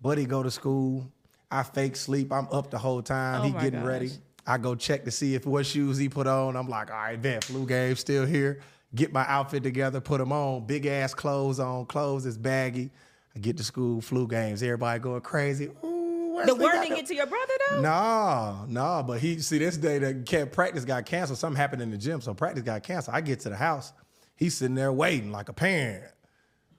Buddy 0.01 0.25
go 0.25 0.41
to 0.41 0.49
school. 0.49 1.11
I 1.51 1.61
fake 1.63 1.95
sleep. 1.95 2.31
I'm 2.33 2.47
up 2.51 2.71
the 2.71 2.79
whole 2.79 3.01
time. 3.03 3.41
Oh 3.41 3.43
he 3.45 3.51
getting 3.51 3.79
gosh. 3.81 3.87
ready. 3.87 4.11
I 4.47 4.57
go 4.57 4.73
check 4.75 5.05
to 5.05 5.11
see 5.11 5.35
if 5.35 5.45
what 5.45 5.65
shoes 5.65 5.97
he 5.97 6.09
put 6.09 6.25
on. 6.25 6.55
I'm 6.55 6.67
like, 6.69 6.89
all 6.89 6.97
right, 6.97 7.21
bet 7.21 7.43
flu 7.43 7.65
game 7.67 7.95
still 7.95 8.25
here. 8.25 8.61
Get 8.95 9.11
my 9.13 9.25
outfit 9.27 9.61
together, 9.63 9.99
put 9.99 10.17
them 10.19 10.31
on. 10.31 10.65
Big 10.65 10.85
ass 10.87 11.13
clothes 11.13 11.59
on. 11.59 11.85
Clothes 11.85 12.25
is 12.25 12.37
baggy. 12.37 12.89
I 13.35 13.39
get 13.39 13.57
to 13.57 13.63
school, 13.63 14.01
flu 14.01 14.27
games. 14.27 14.63
Everybody 14.63 14.99
going 14.99 15.21
crazy. 15.21 15.69
Ooh, 15.83 15.96
the 16.45 16.55
Wesley 16.55 16.65
word 16.65 16.81
didn't 16.83 16.95
get 16.95 17.05
to 17.07 17.15
your 17.15 17.25
brother 17.25 17.53
though. 17.69 17.81
no, 17.81 18.65
no, 18.67 19.03
but 19.05 19.19
he 19.19 19.39
see 19.39 19.57
this 19.57 19.77
day 19.77 19.99
that 19.99 20.51
practice 20.51 20.85
got 20.85 21.05
canceled. 21.05 21.39
Something 21.39 21.57
happened 21.57 21.81
in 21.81 21.91
the 21.91 21.97
gym, 21.97 22.21
so 22.21 22.33
practice 22.33 22.63
got 22.63 22.83
canceled. 22.83 23.15
I 23.15 23.21
get 23.21 23.39
to 23.41 23.49
the 23.49 23.55
house, 23.55 23.93
he's 24.35 24.55
sitting 24.55 24.75
there 24.75 24.91
waiting 24.93 25.31
like 25.31 25.49
a 25.49 25.53
parent, 25.53 26.05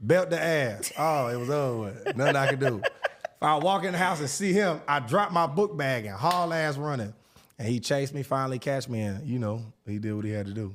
belt 0.00 0.30
the 0.30 0.40
ass. 0.40 0.92
Oh, 0.98 1.28
it 1.28 1.36
was 1.36 1.50
over. 1.50 2.02
with. 2.04 2.16
Nothing 2.16 2.36
I 2.36 2.46
could 2.48 2.60
do. 2.60 2.82
If 2.84 3.42
I 3.42 3.56
walk 3.56 3.84
in 3.84 3.92
the 3.92 3.98
house 3.98 4.18
and 4.20 4.28
see 4.28 4.52
him, 4.52 4.80
I 4.88 4.98
drop 5.00 5.30
my 5.32 5.46
book 5.46 5.76
bag 5.76 6.06
and 6.06 6.16
haul 6.16 6.52
ass 6.52 6.76
running, 6.76 7.14
and 7.58 7.68
he 7.68 7.78
chased 7.80 8.12
me. 8.12 8.22
Finally, 8.22 8.58
catch 8.58 8.88
me, 8.88 9.02
and 9.02 9.26
you 9.26 9.38
know 9.38 9.62
he 9.86 9.98
did 9.98 10.12
what 10.14 10.24
he 10.24 10.32
had 10.32 10.46
to 10.46 10.52
do. 10.52 10.74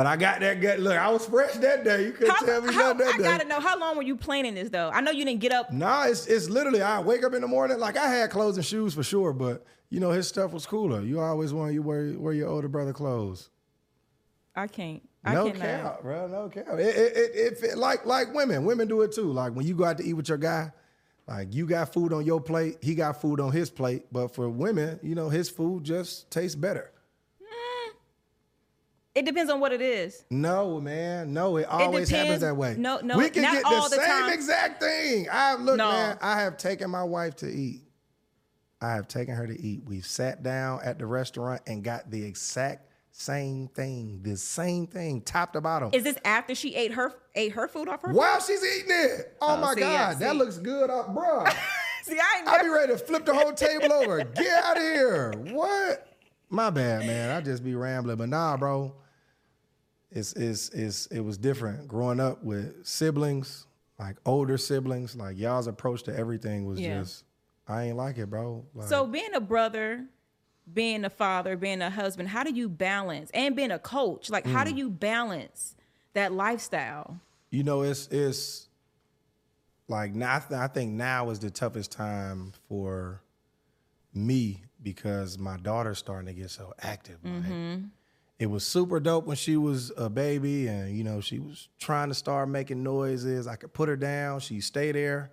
But 0.00 0.06
I 0.06 0.16
got 0.16 0.40
that 0.40 0.62
gut. 0.62 0.80
Look, 0.80 0.96
I 0.96 1.10
was 1.10 1.26
fresh 1.26 1.52
that 1.56 1.84
day. 1.84 2.06
You 2.06 2.12
couldn't 2.12 2.34
How, 2.34 2.46
tell 2.46 2.62
me 2.62 2.72
how, 2.72 2.94
nothing 2.94 2.98
that 3.00 3.14
I 3.14 3.18
day. 3.18 3.22
gotta 3.22 3.46
know 3.46 3.60
how 3.60 3.78
long 3.78 3.98
were 3.98 4.02
you 4.02 4.16
planning 4.16 4.54
this 4.54 4.70
though? 4.70 4.88
I 4.88 5.02
know 5.02 5.10
you 5.10 5.26
didn't 5.26 5.40
get 5.40 5.52
up. 5.52 5.70
Nah, 5.70 6.04
it's 6.06 6.26
it's 6.26 6.48
literally 6.48 6.80
I 6.80 7.00
wake 7.00 7.22
up 7.22 7.34
in 7.34 7.42
the 7.42 7.46
morning 7.46 7.78
like 7.78 7.98
I 7.98 8.08
had 8.08 8.30
clothes 8.30 8.56
and 8.56 8.64
shoes 8.64 8.94
for 8.94 9.02
sure, 9.02 9.34
but 9.34 9.62
you 9.90 10.00
know 10.00 10.10
his 10.10 10.26
stuff 10.26 10.52
was 10.52 10.64
cooler. 10.64 11.02
You 11.02 11.20
always 11.20 11.52
want 11.52 11.74
you 11.74 11.82
wear 11.82 12.14
wear 12.16 12.32
your 12.32 12.48
older 12.48 12.66
brother 12.66 12.94
clothes. 12.94 13.50
I 14.56 14.68
can't. 14.68 15.06
I 15.22 15.34
no 15.34 15.50
cannot. 15.50 15.60
cap, 15.60 16.00
bro. 16.00 16.26
No 16.28 16.48
cap. 16.48 16.78
It, 16.78 16.96
it, 16.96 17.34
it, 17.34 17.62
it 17.62 17.76
like 17.76 18.06
like 18.06 18.32
women. 18.32 18.64
Women 18.64 18.88
do 18.88 19.02
it 19.02 19.12
too. 19.12 19.30
Like 19.30 19.52
when 19.52 19.66
you 19.66 19.74
go 19.74 19.84
out 19.84 19.98
to 19.98 20.02
eat 20.02 20.14
with 20.14 20.30
your 20.30 20.38
guy, 20.38 20.72
like 21.28 21.52
you 21.52 21.66
got 21.66 21.92
food 21.92 22.14
on 22.14 22.24
your 22.24 22.40
plate, 22.40 22.78
he 22.80 22.94
got 22.94 23.20
food 23.20 23.38
on 23.38 23.52
his 23.52 23.68
plate. 23.68 24.06
But 24.10 24.34
for 24.34 24.48
women, 24.48 24.98
you 25.02 25.14
know 25.14 25.28
his 25.28 25.50
food 25.50 25.84
just 25.84 26.30
tastes 26.30 26.56
better. 26.56 26.90
It 29.20 29.26
depends 29.26 29.50
on 29.52 29.60
what 29.60 29.70
it 29.70 29.82
is. 29.82 30.24
No, 30.30 30.80
man. 30.80 31.34
No, 31.34 31.58
it 31.58 31.66
always 31.66 32.08
happens 32.08 32.40
that 32.40 32.56
way. 32.56 32.74
No, 32.78 33.00
no, 33.00 33.18
We 33.18 33.28
can 33.28 33.42
not 33.42 33.52
get 33.52 33.64
all 33.66 33.86
the 33.90 33.96
the 33.96 34.02
same 34.02 34.08
time. 34.22 34.32
exact 34.32 34.82
thing. 34.82 35.26
I 35.30 35.56
look, 35.56 35.76
No. 35.76 35.90
man. 35.92 36.18
I 36.22 36.40
have 36.40 36.56
taken 36.56 36.88
my 36.90 37.04
wife 37.04 37.36
to 37.36 37.46
eat. 37.46 37.82
I 38.80 38.92
have 38.94 39.08
taken 39.08 39.34
her 39.34 39.46
to 39.46 39.60
eat. 39.60 39.82
We've 39.84 40.06
sat 40.06 40.42
down 40.42 40.80
at 40.82 40.98
the 40.98 41.04
restaurant 41.04 41.60
and 41.66 41.84
got 41.84 42.10
the 42.10 42.24
exact 42.24 42.86
same 43.10 43.68
thing. 43.68 44.20
The 44.22 44.38
same 44.38 44.86
thing, 44.86 45.20
top 45.20 45.52
to 45.52 45.60
bottom. 45.60 45.90
Is 45.92 46.02
this 46.04 46.16
after 46.24 46.54
she 46.54 46.74
ate 46.74 46.92
her 46.94 47.12
ate 47.34 47.52
her 47.52 47.68
food 47.68 47.90
off 47.90 48.00
her? 48.00 48.14
While 48.14 48.40
she's 48.40 48.64
eating 48.64 48.88
it. 48.90 49.36
Oh, 49.42 49.52
Oh, 49.52 49.56
my 49.58 49.74
see, 49.74 49.80
God. 49.80 50.18
that 50.20 50.34
looks 50.36 50.56
good 50.56 50.88
up, 50.88 51.14
bruh. 51.14 51.44
plate? 51.44 51.56
See, 52.04 52.18
I 52.18 52.38
ain't 52.38 52.48
I'll 52.48 52.62
be 52.62 52.70
ready 52.70 52.92
to 52.94 52.98
flip 52.98 53.26
the 53.26 53.34
whole 53.34 53.52
table 53.52 53.92
over. 53.92 54.24
Get 54.34 54.64
out 54.64 54.78
of 54.78 54.82
here. 54.82 55.32
What? 55.50 56.06
My 56.48 56.70
bad, 56.70 57.06
man. 57.06 57.36
I 57.36 57.42
just 57.42 57.62
be 57.62 57.74
rambling. 57.74 58.16
But 58.16 58.30
nah, 58.30 58.56
bro. 58.56 58.94
It's 60.10 60.32
it's 60.32 60.68
it's 60.70 61.06
it 61.06 61.20
was 61.20 61.38
different. 61.38 61.86
Growing 61.88 62.18
up 62.20 62.42
with 62.42 62.86
siblings, 62.86 63.66
like 63.98 64.16
older 64.26 64.58
siblings, 64.58 65.14
like 65.14 65.38
y'all's 65.38 65.66
approach 65.66 66.02
to 66.04 66.16
everything 66.16 66.66
was 66.66 66.80
Yeah. 66.80 67.00
just 67.00 67.24
I 67.68 67.84
ain't 67.84 67.96
like 67.96 68.18
it, 68.18 68.28
bro. 68.28 68.64
Like, 68.74 68.88
So 68.88 69.06
being 69.06 69.32
a 69.34 69.40
brother, 69.40 70.04
being 70.72 71.04
a 71.04 71.10
father, 71.10 71.56
being 71.56 71.80
a 71.82 71.90
husband, 71.90 72.28
how 72.30 72.42
do 72.42 72.52
you 72.52 72.68
balance? 72.68 73.30
And 73.32 73.54
being 73.54 73.70
a 73.70 73.78
coach, 73.78 74.30
like 74.30 74.44
Mm. 74.44 74.52
how 74.52 74.64
do 74.64 74.74
you 74.74 74.90
balance 74.90 75.76
that 76.14 76.32
lifestyle? 76.32 77.20
you 77.52 77.62
know, 77.64 77.82
it's 77.82 78.06
it's 78.08 78.68
like 79.88 80.14
now. 80.14 80.36
I, 80.36 80.38
th- 80.40 80.52
I 80.60 80.66
think 80.68 80.92
now 80.92 81.30
is 81.30 81.38
the 81.40 81.50
toughest 81.50 81.90
time 81.92 82.52
for 82.68 83.22
me 84.14 84.62
because 84.82 85.38
my 85.38 85.56
daughter's 85.56 85.98
starting 85.98 86.26
to 86.26 86.32
get 86.40 86.50
so 86.50 86.72
active. 86.80 87.18
Like, 87.24 87.80
it 88.40 88.46
was 88.50 88.66
super 88.66 88.98
dope 88.98 89.26
when 89.26 89.36
she 89.36 89.58
was 89.58 89.92
a 89.98 90.08
baby, 90.08 90.66
and 90.66 90.96
you 90.96 91.04
know 91.04 91.20
she 91.20 91.38
was 91.38 91.68
trying 91.78 92.08
to 92.08 92.14
start 92.14 92.48
making 92.48 92.82
noises. 92.82 93.46
I 93.46 93.54
could 93.56 93.72
put 93.74 93.88
her 93.90 93.96
down, 93.96 94.40
she 94.40 94.60
stay 94.62 94.90
there. 94.92 95.30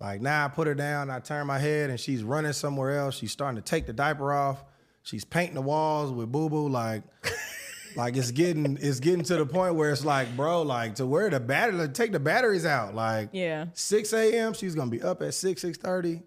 Like 0.00 0.22
now, 0.22 0.46
I 0.46 0.48
put 0.48 0.66
her 0.66 0.74
down, 0.74 1.10
I 1.10 1.20
turn 1.20 1.46
my 1.46 1.58
head, 1.58 1.90
and 1.90 2.00
she's 2.00 2.22
running 2.22 2.54
somewhere 2.54 2.98
else. 2.98 3.14
She's 3.16 3.30
starting 3.30 3.56
to 3.56 3.62
take 3.62 3.86
the 3.86 3.92
diaper 3.92 4.32
off. 4.32 4.64
She's 5.02 5.24
painting 5.24 5.54
the 5.54 5.62
walls 5.62 6.10
with 6.10 6.32
boo 6.32 6.48
boo. 6.48 6.68
Like 6.68 7.02
like 7.96 8.16
it's 8.16 8.30
getting 8.30 8.78
it's 8.80 9.00
getting 9.00 9.22
to 9.24 9.36
the 9.36 9.46
point 9.46 9.74
where 9.74 9.90
it's 9.90 10.04
like, 10.04 10.34
bro, 10.34 10.62
like 10.62 10.94
to 10.96 11.06
where 11.06 11.28
the 11.28 11.40
battery 11.40 11.76
like, 11.76 11.92
take 11.94 12.12
the 12.12 12.20
batteries 12.20 12.64
out. 12.64 12.94
Like 12.94 13.28
Yeah. 13.32 13.66
6 13.74 14.12
a.m. 14.14 14.54
She's 14.54 14.74
gonna 14.74 14.90
be 14.90 15.02
up 15.02 15.20
at 15.20 15.34
6, 15.34 15.62
6:30. 15.62 16.22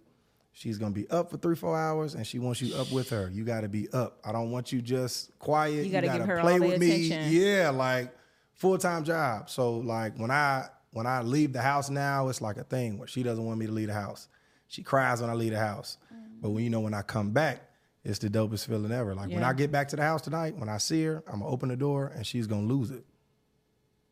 She's 0.59 0.77
gonna 0.77 0.91
be 0.91 1.09
up 1.09 1.31
for 1.31 1.37
three, 1.37 1.55
four 1.55 1.77
hours, 1.77 2.15
and 2.15 2.27
she 2.27 2.37
wants 2.37 2.61
you 2.61 2.75
up 2.75 2.91
with 2.91 3.11
her. 3.11 3.29
You 3.31 3.45
gotta 3.45 3.69
be 3.69 3.87
up. 3.93 4.19
I 4.25 4.33
don't 4.33 4.51
want 4.51 4.73
you 4.73 4.81
just 4.81 5.31
quiet. 5.39 5.85
You 5.85 5.89
gotta 5.89 6.09
give 6.09 6.25
her 6.25 6.41
play 6.41 6.55
all 6.55 6.59
the 6.59 6.67
with 6.67 6.81
me. 6.81 7.05
attention. 7.07 7.31
Yeah, 7.31 7.69
like 7.69 8.13
full 8.55 8.77
time 8.77 9.05
job. 9.05 9.49
So 9.49 9.77
like 9.77 10.19
when 10.19 10.31
I 10.31 10.67
when 10.91 11.07
I 11.07 11.21
leave 11.21 11.53
the 11.53 11.61
house 11.61 11.89
now, 11.89 12.27
it's 12.27 12.41
like 12.41 12.57
a 12.57 12.65
thing 12.65 12.97
where 12.97 13.07
she 13.07 13.23
doesn't 13.23 13.45
want 13.45 13.57
me 13.57 13.67
to 13.67 13.71
leave 13.71 13.87
the 13.87 13.93
house. 13.93 14.27
She 14.67 14.83
cries 14.83 15.21
when 15.21 15.29
I 15.29 15.33
leave 15.33 15.53
the 15.53 15.59
house. 15.59 15.97
But 16.41 16.49
when 16.49 16.65
you 16.65 16.69
know 16.69 16.81
when 16.81 16.93
I 16.93 17.03
come 17.03 17.31
back, 17.31 17.61
it's 18.03 18.19
the 18.19 18.29
dopest 18.29 18.67
feeling 18.67 18.91
ever. 18.91 19.15
Like 19.15 19.29
when 19.29 19.45
I 19.45 19.53
get 19.53 19.71
back 19.71 19.87
to 19.89 19.95
the 19.95 20.03
house 20.03 20.23
tonight, 20.23 20.57
when 20.57 20.67
I 20.67 20.77
see 20.79 21.05
her, 21.05 21.23
I'm 21.25 21.39
gonna 21.39 21.47
open 21.47 21.69
the 21.69 21.77
door 21.77 22.11
and 22.13 22.27
she's 22.27 22.47
gonna 22.47 22.67
lose 22.67 22.91
it. 22.91 23.05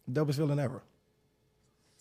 Dopest 0.10 0.38
feeling 0.38 0.60
ever. 0.60 0.82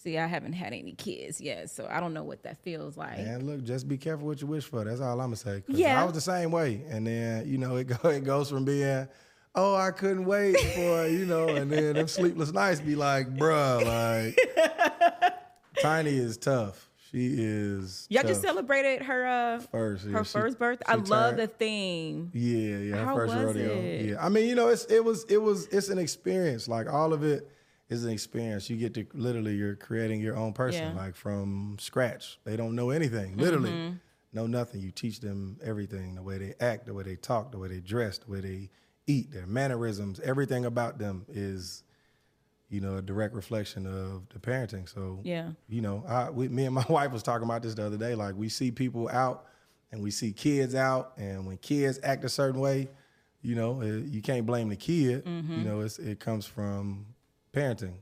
See, 0.06 0.18
I 0.18 0.28
haven't 0.28 0.52
had 0.52 0.72
any 0.72 0.92
kids 0.92 1.40
yet, 1.40 1.68
so 1.68 1.88
I 1.90 1.98
don't 1.98 2.14
know 2.14 2.22
what 2.22 2.44
that 2.44 2.58
feels 2.62 2.96
like. 2.96 3.18
And 3.18 3.42
look, 3.42 3.64
just 3.64 3.88
be 3.88 3.98
careful 3.98 4.28
what 4.28 4.40
you 4.40 4.46
wish 4.46 4.62
for. 4.62 4.84
That's 4.84 5.00
all 5.00 5.10
I'm 5.20 5.26
gonna 5.26 5.34
say. 5.34 5.64
Yeah. 5.66 6.00
I 6.00 6.04
was 6.04 6.12
the 6.14 6.20
same 6.20 6.52
way. 6.52 6.84
And 6.88 7.04
then, 7.08 7.44
you 7.48 7.58
know, 7.58 7.74
it 7.74 7.88
go 7.88 8.08
it 8.10 8.22
goes 8.22 8.48
from 8.48 8.64
being, 8.64 9.08
oh, 9.56 9.74
I 9.74 9.90
couldn't 9.90 10.24
wait 10.24 10.56
for, 10.60 11.08
you 11.08 11.26
know, 11.26 11.48
and 11.48 11.72
then 11.72 11.94
them 11.94 12.06
sleepless 12.06 12.52
nights 12.52 12.80
be 12.80 12.94
like, 12.94 13.34
bruh, 13.36 13.84
like 13.84 14.38
Tiny 15.82 16.14
is 16.14 16.36
tough. 16.36 16.88
She 17.10 17.34
is 17.38 18.06
Y'all 18.08 18.22
tough. 18.22 18.28
just 18.30 18.42
celebrated 18.42 19.02
her 19.02 19.26
uh 19.26 19.58
first. 19.58 20.04
her 20.06 20.22
she- 20.24 20.30
first 20.38 20.56
birthday. 20.60 20.84
I 20.86 20.94
love 20.94 21.30
turned- 21.36 21.38
the 21.40 21.46
theme. 21.48 22.30
Yeah, 22.32 22.76
yeah, 22.78 22.96
her 22.98 23.04
How 23.06 23.14
first 23.16 23.34
was 23.34 23.44
rodeo. 23.44 23.72
it? 23.74 24.04
Yeah, 24.10 24.24
I 24.24 24.28
mean, 24.28 24.48
you 24.48 24.54
know, 24.54 24.68
it's 24.68 24.84
it 24.84 25.04
was 25.04 25.24
it 25.28 25.42
was 25.42 25.66
it's 25.72 25.88
an 25.88 25.98
experience. 25.98 26.68
Like 26.68 26.88
all 26.92 27.12
of 27.12 27.24
it 27.24 27.50
is 27.88 28.04
an 28.04 28.10
experience. 28.10 28.68
You 28.68 28.76
get 28.76 28.94
to 28.94 29.06
literally 29.14 29.54
you're 29.54 29.76
creating 29.76 30.20
your 30.20 30.36
own 30.36 30.52
person, 30.52 30.82
Yeah. 30.82 30.88
Mm-hmm. 30.90 30.98
like 30.98 31.14
from 31.14 31.76
scratch. 31.80 32.38
They 32.44 32.56
don't 32.56 32.74
know 32.74 32.90
anything, 32.90 33.36
literally, 33.36 33.94
know 34.32 34.46
nothing. 34.46 34.80
You 34.80 34.90
teach 34.90 35.20
them 35.20 35.58
everything: 35.62 36.14
the 36.16 36.22
way 36.22 36.38
they 36.38 36.54
act, 36.60 36.86
the 36.86 36.94
way 36.94 37.04
they 37.04 37.16
talk, 37.16 37.52
the 37.52 37.58
way 37.58 37.68
they 37.68 37.80
dress, 37.80 38.18
the 38.18 38.30
way 38.30 38.40
they 38.40 38.70
eat, 39.06 39.30
their 39.32 39.46
mannerisms. 39.46 40.18
Everything 40.20 40.64
about 40.64 40.98
them 40.98 41.24
is, 41.28 41.84
you 42.68 42.80
know, 42.80 42.96
a 42.96 43.02
direct 43.02 43.34
reflection 43.34 43.86
of 43.86 44.28
the 44.30 44.40
parenting. 44.40 44.88
So 44.88 45.20
Yeah. 45.22 45.50
you 45.68 45.80
know, 45.80 46.04
I, 46.08 46.28
we, 46.30 46.48
me 46.48 46.64
and 46.64 46.74
my 46.74 46.84
wife 46.90 47.12
was 47.12 47.22
talking 47.22 47.44
about 47.44 47.62
this 47.62 47.74
the 47.74 47.86
other 47.86 47.96
day. 47.96 48.14
Like 48.16 48.34
we 48.34 48.48
see 48.48 48.72
people 48.72 49.08
out 49.08 49.46
and 49.92 50.02
we 50.02 50.10
see 50.10 50.32
kids 50.32 50.74
out, 50.74 51.12
and 51.16 51.46
when 51.46 51.56
kids 51.58 52.00
act 52.02 52.24
a 52.24 52.28
certain 52.28 52.60
way, 52.60 52.88
you 53.42 53.54
know, 53.54 53.80
uh, 53.80 53.84
you 53.84 54.20
can't 54.20 54.44
blame 54.44 54.68
the 54.68 54.76
kid. 54.76 55.22
You 55.24 55.62
know, 55.64 55.80
it's, 55.82 56.00
it 56.00 56.18
comes 56.18 56.44
from 56.46 57.06
parenting. 57.56 57.94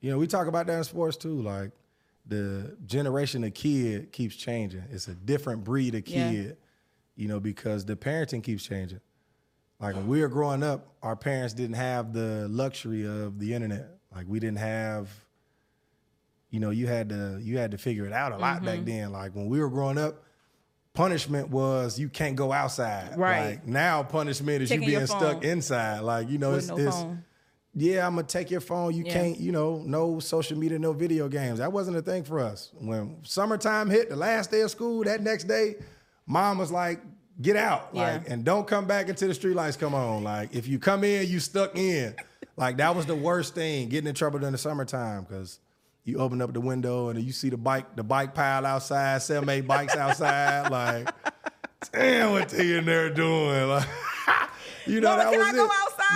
You 0.00 0.10
know, 0.10 0.18
we 0.18 0.26
talk 0.26 0.46
about 0.46 0.66
that 0.66 0.78
in 0.78 0.84
sports 0.84 1.16
too. 1.16 1.40
Like 1.42 1.72
the 2.26 2.76
generation 2.86 3.44
of 3.44 3.54
kid 3.54 4.12
keeps 4.12 4.34
changing. 4.36 4.84
It's 4.90 5.08
a 5.08 5.14
different 5.14 5.64
breed 5.64 5.94
of 5.94 6.06
Yeah. 6.08 6.30
kid. 6.30 6.56
You 7.16 7.28
know, 7.28 7.40
because 7.40 7.84
the 7.84 7.96
parenting 7.96 8.42
keeps 8.42 8.62
changing. 8.64 9.00
Like 9.80 9.94
when 9.94 10.06
we 10.06 10.20
were 10.20 10.28
growing 10.28 10.62
up, 10.62 10.94
our 11.02 11.16
parents 11.16 11.54
didn't 11.54 11.76
have 11.76 12.12
the 12.12 12.46
luxury 12.48 13.06
of 13.06 13.38
the 13.38 13.54
internet. 13.54 13.88
Like 14.14 14.26
we 14.28 14.38
didn't 14.40 14.58
have, 14.58 15.10
you 16.50 16.60
know, 16.60 16.70
you 16.70 16.86
had 16.86 17.08
to 17.10 17.38
you 17.42 17.58
had 17.58 17.70
to 17.72 17.78
figure 17.78 18.06
it 18.06 18.12
out 18.12 18.32
a 18.32 18.36
lot 18.38 18.62
back 18.64 18.76
Mm-hmm. 18.80 18.84
then. 18.84 19.12
Like 19.12 19.34
when 19.34 19.48
we 19.48 19.60
were 19.60 19.68
growing 19.70 19.98
up, 19.98 20.22
punishment 20.94 21.50
was 21.50 21.98
you 21.98 22.08
can't 22.08 22.36
go 22.36 22.52
outside. 22.52 23.16
Right. 23.18 23.50
Like 23.50 23.66
now 23.66 24.02
punishment 24.02 24.62
is 24.62 24.68
Taking 24.70 24.88
you 24.88 24.96
being 24.96 25.06
stuck 25.06 25.44
inside. 25.44 26.00
Like, 26.00 26.28
you 26.30 26.38
know, 26.38 26.50
With 26.52 26.58
it's, 26.60 26.68
no 26.68 26.76
it's 26.78 26.96
phone. 26.96 27.24
Yeah, 27.78 28.06
I'm 28.06 28.14
gonna 28.14 28.26
take 28.26 28.50
your 28.50 28.60
phone. 28.62 28.94
You 28.94 29.04
Yeah. 29.04 29.12
can't, 29.12 29.38
you 29.38 29.52
know, 29.52 29.82
no 29.84 30.18
social 30.18 30.56
media, 30.58 30.78
no 30.78 30.92
video 30.94 31.28
games. 31.28 31.58
That 31.58 31.72
wasn't 31.72 31.98
a 31.98 32.02
thing 32.02 32.24
for 32.24 32.40
us. 32.40 32.70
When 32.80 33.18
summertime 33.22 33.90
hit, 33.90 34.08
the 34.08 34.16
last 34.16 34.50
day 34.50 34.62
of 34.62 34.70
school, 34.70 35.04
that 35.04 35.22
next 35.22 35.44
day, 35.44 35.76
mom 36.26 36.56
was 36.58 36.72
like, 36.72 37.00
"Get 37.42 37.54
out, 37.56 37.94
like, 37.94 38.28
and 38.30 38.44
don't 38.44 38.66
come 38.66 38.86
back 38.86 39.10
until 39.10 39.28
the 39.28 39.34
streetlights 39.34 39.78
come 39.78 39.94
on. 39.94 40.24
Like, 40.24 40.54
if 40.54 40.66
you 40.66 40.78
come 40.78 41.04
in, 41.04 41.28
you 41.28 41.38
stuck 41.38 41.76
in. 41.76 42.14
like 42.58 42.78
that 42.78 42.96
was 42.96 43.04
the 43.04 43.14
worst 43.14 43.54
thing, 43.54 43.90
getting 43.90 44.08
in 44.08 44.14
trouble 44.14 44.38
during 44.38 44.52
the 44.52 44.58
summertime 44.58 45.24
because." 45.28 45.58
You 46.08 46.18
open 46.18 46.40
up 46.40 46.52
the 46.52 46.60
window 46.60 47.08
and 47.08 47.20
you 47.20 47.32
see 47.32 47.50
the 47.50 47.56
bike, 47.56 47.96
the 47.96 48.04
bike 48.04 48.32
pile 48.32 48.64
outside, 48.64 49.20
seven, 49.22 49.48
eight 49.48 49.66
bikes 49.66 49.96
outside. 49.96 50.70
Like, 50.70 51.08
damn, 51.92 52.30
what 52.30 52.48
they 52.50 52.76
in 52.78 52.84
there 52.86 53.10
doing? 53.10 53.68
Like, 53.68 53.88
you 54.86 55.00
know, 55.00 55.16
Mama, 55.16 55.30
that 55.32 55.36
was 55.36 55.48
it. 55.54 55.58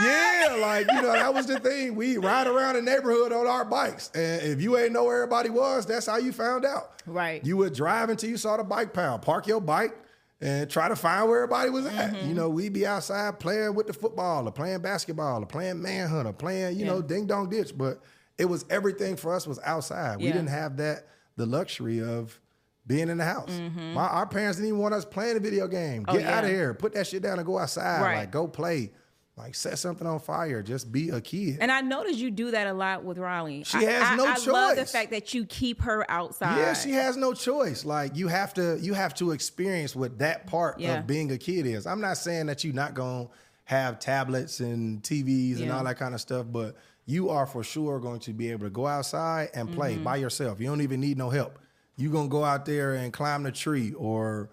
Yeah, 0.03 0.57
like 0.61 0.87
you 0.91 1.03
know, 1.03 1.13
that 1.13 1.33
was 1.35 1.47
the 1.47 1.59
thing. 1.59 1.95
We 1.95 2.17
ride 2.17 2.47
around 2.47 2.77
the 2.77 2.83
neighborhood 2.83 3.33
on 3.33 3.47
our 3.47 3.65
bikes, 3.65 4.11
and 4.15 4.43
if 4.43 4.61
you 4.61 4.77
ain't 4.77 4.93
know 4.93 5.05
where 5.05 5.23
everybody 5.23 5.51
was, 5.51 5.87
that's 5.87 6.07
how 6.07 6.19
you 6.19 6.33
found 6.33 6.65
out. 6.65 6.93
Right. 7.07 7.45
You 7.45 7.57
would 7.59 7.75
drive 7.75 8.09
until 8.09 8.31
you 8.31 8.37
saw 8.37 8.57
the 8.57 8.65
bike 8.65 8.93
pile, 8.93 9.19
park 9.19 9.47
your 9.47 9.61
bike, 9.61 9.97
and 10.41 10.71
try 10.71 10.89
to 10.89 10.97
find 10.97 11.29
where 11.29 11.43
everybody 11.43 11.71
was 11.71 11.87
at. 11.87 12.15
Mm-hmm. 12.15 12.29
You 12.29 12.35
know, 12.35 12.49
we'd 12.49 12.73
be 12.73 12.87
outside 12.87 13.39
playing 13.39 13.75
with 13.75 13.87
the 13.89 13.93
football, 13.93 14.47
or 14.47 14.53
playing 14.53 14.81
basketball, 14.81 15.43
or 15.43 15.47
playing 15.47 15.83
manhunt, 15.83 16.27
or 16.27 16.33
playing 16.33 16.79
you 16.79 16.85
know 16.85 17.03
ding 17.03 17.27
dong 17.27 17.51
ditch. 17.51 17.77
But 17.77 18.01
it 18.39 18.45
was 18.47 18.65
everything 18.71 19.17
for 19.17 19.35
us 19.35 19.47
was 19.47 19.59
outside. 19.65 20.19
We 20.19 20.27
didn't 20.27 20.49
have 20.49 20.77
that 20.79 21.07
the 21.37 21.47
luxury 21.47 22.03
of 22.03 22.39
being 22.87 23.09
in 23.09 23.19
the 23.19 23.25
house. 23.25 23.61
My, 23.95 24.07
our 24.07 24.27
parents 24.27 24.57
didn't 24.59 24.69
even 24.69 24.81
want 24.81 24.95
us 24.95 25.05
playing 25.05 25.37
a 25.37 25.41
video 25.41 25.69
game. 25.69 26.03
Mm-hmm. 26.03 26.17
Oh, 26.17 26.19
Get 26.19 26.29
out 26.29 26.45
of 26.45 26.51
here. 26.51 26.75
Put 26.75 26.95
that 26.95 27.07
shit 27.07 27.23
down 27.23 27.39
and 27.39 27.47
go 27.47 27.59
outside. 27.59 28.03
Right. 28.03 28.17
Like 28.19 28.31
go 28.31 28.49
play. 28.49 28.91
Like 29.37 29.55
set 29.55 29.79
something 29.79 30.07
on 30.07 30.21
fire. 30.21 30.63
Just 30.63 30.93
be 30.93 31.09
a 31.11 31.21
kid. 31.21 31.59
And 31.61 31.73
I 31.73 31.81
noticed 31.81 32.19
you 32.19 32.31
do 32.31 32.51
that 32.51 32.67
a 32.67 32.75
lot 32.75 33.05
with 33.05 33.17
Riley. 33.17 33.65
She 33.65 33.79
I- 33.79 33.83
has 33.85 34.03
I, 34.09 34.17
no 34.17 34.27
I 34.27 34.37
love 34.53 34.77
the 34.77 34.85
fact 34.85 35.11
that 35.13 35.33
you 35.33 35.47
keep 35.47 35.81
her 35.83 36.05
outside. 36.11 36.59
Yeah, 36.59 36.75
she 36.75 36.91
has 36.91 37.17
no 37.17 37.33
choice. 37.33 37.85
Like 37.87 38.17
you 38.17 38.29
have 38.29 38.53
to 38.55 38.79
you 38.81 38.93
have 38.93 39.15
to 39.15 39.31
experience 39.31 39.97
what 39.97 40.19
that 40.19 40.47
part 40.47 40.79
Yeah. 40.79 40.99
of 40.99 41.07
being 41.07 41.31
a 41.33 41.39
kid 41.39 41.65
is. 41.65 41.87
I'm 41.87 42.01
not 42.03 42.19
saying 42.19 42.47
that 42.47 42.65
you're 42.65 42.75
not 42.75 42.95
to 43.29 43.31
have 43.65 43.99
tablets 43.99 44.61
and 44.61 45.03
TVs 45.03 45.63
and 45.63 45.71
all 45.73 45.85
that 45.85 45.97
kind 45.97 46.13
of 46.15 46.21
stuff, 46.21 46.45
but 46.51 46.77
you 47.07 47.31
are 47.31 47.47
for 47.47 47.63
sure 47.65 47.99
going 47.99 48.21
to 48.21 48.33
be 48.33 48.51
able 48.51 48.67
to 48.67 48.71
go 48.71 48.87
outside 48.87 49.51
and 49.55 49.73
play 49.73 49.95
Mm-hmm. 49.95 50.05
by 50.05 50.17
yourself. 50.17 50.61
You 50.61 50.67
don't 50.67 50.83
even 50.83 51.01
need 51.01 51.17
no 51.17 51.31
help. 51.31 51.59
You're 51.97 52.13
to 52.29 52.33
go 52.33 52.45
out 52.45 52.67
there 52.67 52.95
and 52.95 53.13
climb 53.13 53.43
the 53.45 53.53
tree 53.53 53.93
or 53.95 54.51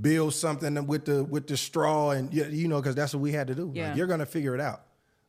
build 0.00 0.34
something 0.34 0.86
with 0.86 1.04
the 1.06 1.24
with 1.24 1.46
the 1.46 1.56
straw 1.56 2.10
and 2.10 2.32
you 2.32 2.44
you 2.46 2.68
know 2.68 2.80
cuz 2.82 2.94
that's 2.94 3.14
what 3.14 3.20
we 3.20 3.32
had 3.32 3.46
to 3.48 3.54
do. 3.54 3.70
Yeah. 3.74 3.88
Like, 3.88 3.96
you're 3.96 4.06
going 4.06 4.20
to 4.20 4.26
figure 4.26 4.54
it 4.54 4.60
out. 4.60 4.82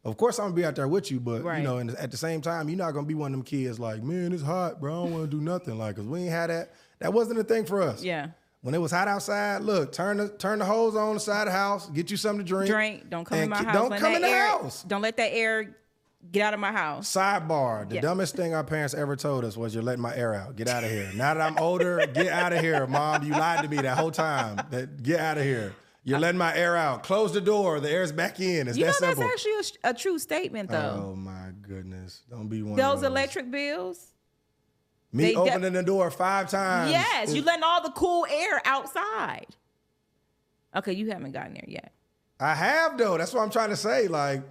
Of 0.03 0.15
course, 0.15 0.39
I'm 0.39 0.45
gonna 0.45 0.55
be 0.55 0.63
out 0.63 0.75
there 0.75 0.87
with 0.87 1.11
you, 1.11 1.19
but 1.19 1.43
Right. 1.43 1.57
you 1.57 1.63
know, 1.63 1.77
and 1.79 1.89
at 1.91 2.11
the 2.11 2.17
same 2.17 2.39
time, 2.39 2.69
you're 2.69 2.77
not 2.77 2.91
gonna 2.91 3.05
be 3.07 3.13
one 3.13 3.33
of 3.33 3.39
them 3.39 3.43
kids 3.43 3.77
like, 3.77 4.01
man, 4.01 4.31
it's 4.31 4.43
hot, 4.43 4.79
bro. 4.79 4.93
I 4.93 5.03
don't 5.03 5.11
want 5.13 5.31
to 5.31 5.37
do 5.37 5.43
nothing, 5.43 5.77
like, 5.77 5.97
cause 5.97 6.05
we 6.05 6.21
ain't 6.21 6.29
had 6.29 6.49
that. 6.49 6.71
That 6.99 7.11
wasn't 7.13 7.39
a 7.39 7.43
thing 7.43 7.65
for 7.65 7.81
us. 7.81 8.03
Yeah. 8.03 8.27
When 8.61 8.73
it 8.73 8.77
was 8.77 8.91
hot 8.91 9.07
outside, 9.09 9.63
look, 9.63 9.91
turn 9.91 10.17
the 10.17 10.29
turn 10.29 10.59
the 10.59 10.65
hose 10.65 10.95
on 10.95 11.15
the 11.15 11.19
side 11.19 11.47
of 11.47 11.53
the 11.53 11.59
house, 11.59 11.89
get 11.89 12.09
you 12.09 12.15
something 12.15 12.45
to 12.45 12.49
drink. 12.49 12.69
Drink. 12.71 13.09
Don't 13.09 13.25
come 13.25 13.39
in 13.39 13.49
my 13.49 13.57
house. 13.57 13.73
Don't 13.73 13.89
Let 13.89 13.99
come 13.99 14.15
in 14.15 14.21
the 14.21 14.27
air, 14.29 14.47
house. 14.47 14.83
Don't 14.83 15.01
let 15.01 15.17
that 15.17 15.33
air 15.33 15.75
get 16.31 16.41
out 16.43 16.53
of 16.53 16.59
my 16.59 16.71
house. 16.71 17.11
Sidebar: 17.11 17.87
The 17.89 17.95
Yeah. 17.95 18.01
dumbest 18.01 18.35
thing 18.35 18.53
our 18.53 18.63
parents 18.63 18.93
ever 18.93 19.15
told 19.15 19.45
us 19.45 19.55
was, 19.57 19.73
"You're 19.73 19.83
letting 19.83 20.01
my 20.01 20.15
air 20.15 20.33
out. 20.33 20.55
Get 20.55 20.67
out 20.67 20.83
of 20.83 20.89
here." 20.91 21.09
Now 21.15 21.33
that 21.33 21.41
I'm 21.41 21.57
older, 21.57 22.05
get 22.07 22.27
out 22.27 22.53
of 22.53 22.59
here, 22.59 22.85
mom. 22.87 23.23
You 23.23 23.31
lied 23.31 23.63
to 23.63 23.69
me 23.69 23.77
that 23.77 23.97
whole 23.97 24.11
time. 24.11 24.61
That 24.71 25.01
get 25.03 25.19
out 25.19 25.37
of 25.37 25.43
here. 25.43 25.75
You're 26.03 26.19
letting 26.19 26.37
my 26.39 26.55
air 26.55 26.77
out. 26.77 27.03
Close 27.03 27.33
the 27.33 27.41
door. 27.41 27.81
The 27.81 27.91
air's 27.91 28.13
back 28.13 28.39
in. 28.39 28.69
It's 28.69 28.77
You 28.77 28.85
know 28.85 28.91
that 29.01 29.15
that's 29.17 29.19
actually 29.19 29.55
a, 29.59 29.63
sh- 29.63 29.71
a 29.83 29.93
true 29.93 30.17
statement 30.19 30.69
though. 30.69 31.09
Oh 31.11 31.15
my 31.15 31.49
goodness! 31.61 32.23
Don't 32.29 32.47
be 32.47 32.61
one 32.63 32.71
of 32.71 32.77
Those 32.77 33.01
those 33.01 33.09
electric 33.09 33.51
bills. 33.51 34.13
Me 35.11 35.25
They 35.25 35.33
de- 35.33 35.39
opening 35.39 35.73
the 35.73 35.83
door 35.83 36.09
five 36.11 36.49
times. 36.49 36.91
Yes, 36.91 37.33
you 37.33 37.41
letting 37.41 37.63
all 37.63 37.81
the 37.83 37.91
cool 37.91 38.25
air 38.29 38.61
outside. 38.65 39.47
Okay, 40.75 40.93
you 40.93 41.09
haven't 41.11 41.31
gotten 41.31 41.53
there 41.53 41.65
yet. 41.67 41.91
I 42.39 42.53
have 42.55 42.97
though. 42.97 43.17
That's 43.17 43.33
what 43.33 43.41
I'm 43.41 43.49
trying 43.49 43.69
to 43.69 43.75
say. 43.77 44.07
Like 44.07 44.43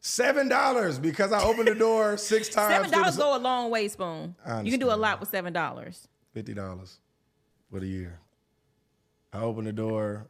seven 0.00 0.48
dollars 0.48 0.98
because 0.98 1.32
I 1.32 1.42
opened 1.42 1.68
the 1.68 1.74
door 1.74 2.16
six 2.16 2.48
times. 2.48 2.74
Seven 2.74 2.90
dollars 2.90 3.16
go 3.16 3.36
a 3.36 3.38
long 3.38 3.70
way, 3.70 3.88
Spoon. 3.88 4.34
You 4.62 4.70
can 4.70 4.80
do 4.80 4.90
a 4.90 4.96
lot 4.96 5.20
with 5.20 5.28
seven 5.28 5.52
dollars. 5.52 6.08
Fifty 6.32 6.54
dollars 6.54 6.98
for 7.70 7.80
the 7.80 7.86
year. 7.86 8.20
I 9.32 9.40
opened 9.40 9.66
the 9.66 9.72
door 9.72 10.26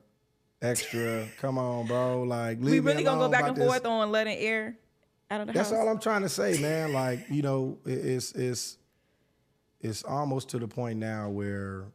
extra. 0.60 1.26
Come 1.38 1.58
on, 1.58 1.86
bro. 1.86 2.22
Like 2.22 2.58
leave 2.60 2.84
We 2.84 2.90
really 2.92 3.04
gonna 3.04 3.20
go 3.20 3.28
back 3.28 3.44
and 3.44 3.56
this. 3.56 3.66
forth 3.66 3.86
on 3.86 4.10
letting 4.10 4.38
air 4.38 4.76
out 5.30 5.40
of 5.40 5.46
the 5.46 5.52
house. 5.52 5.56
That's 5.56 5.70
house. 5.70 5.78
all 5.78 5.88
I'm 5.88 6.00
trying 6.00 6.22
to 6.22 6.28
say, 6.28 6.60
man. 6.60 6.92
Like 6.92 7.28
you 7.30 7.42
know, 7.42 7.78
it's 7.84 8.32
it's 8.32 8.78
it's 9.80 10.02
almost 10.04 10.50
to 10.50 10.58
the 10.58 10.68
point 10.68 10.98
now 10.98 11.30
where 11.30 11.86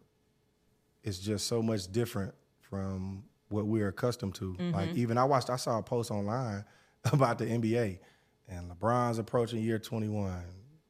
it's 1.03 1.19
just 1.19 1.47
so 1.47 1.61
much 1.61 1.91
different 1.91 2.33
from 2.59 3.23
what 3.49 3.67
we're 3.67 3.89
accustomed 3.89 4.33
to. 4.35 4.53
Mm-hmm. 4.53 4.71
Like 4.71 4.95
even 4.95 5.17
I 5.17 5.23
watched, 5.23 5.51
I 5.51 5.55
saw 5.55 5.77
a 5.77 5.83
post 5.83 6.09
online 6.09 6.65
about 7.13 7.37
the 7.37 7.45
NBA, 7.45 7.99
and 8.47 8.71
LeBron's 8.71 9.19
approaching 9.19 9.61
year 9.61 9.79
21, 9.79 10.43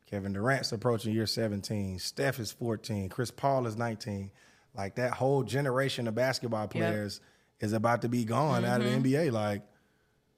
Kevin 0.10 0.34
Durant's 0.34 0.72
approaching 0.72 1.14
year 1.14 1.26
17, 1.26 2.00
Steph 2.00 2.40
is 2.40 2.52
14, 2.52 3.10
Chris 3.10 3.32
Paul 3.32 3.68
is 3.68 3.76
19. 3.76 4.32
Like 4.76 4.96
that 4.96 5.14
whole 5.14 5.44
generation 5.44 6.08
of 6.08 6.16
basketball 6.16 6.68
players 6.68 7.22
is 7.60 7.74
about 7.74 8.02
to 8.02 8.10
be 8.10 8.26
gone 8.26 8.66
out 8.66 8.82
of 8.82 8.88
the 8.88 8.92
mm-hmm. 8.92 9.06
NBA. 9.06 9.32
Like 9.32 9.62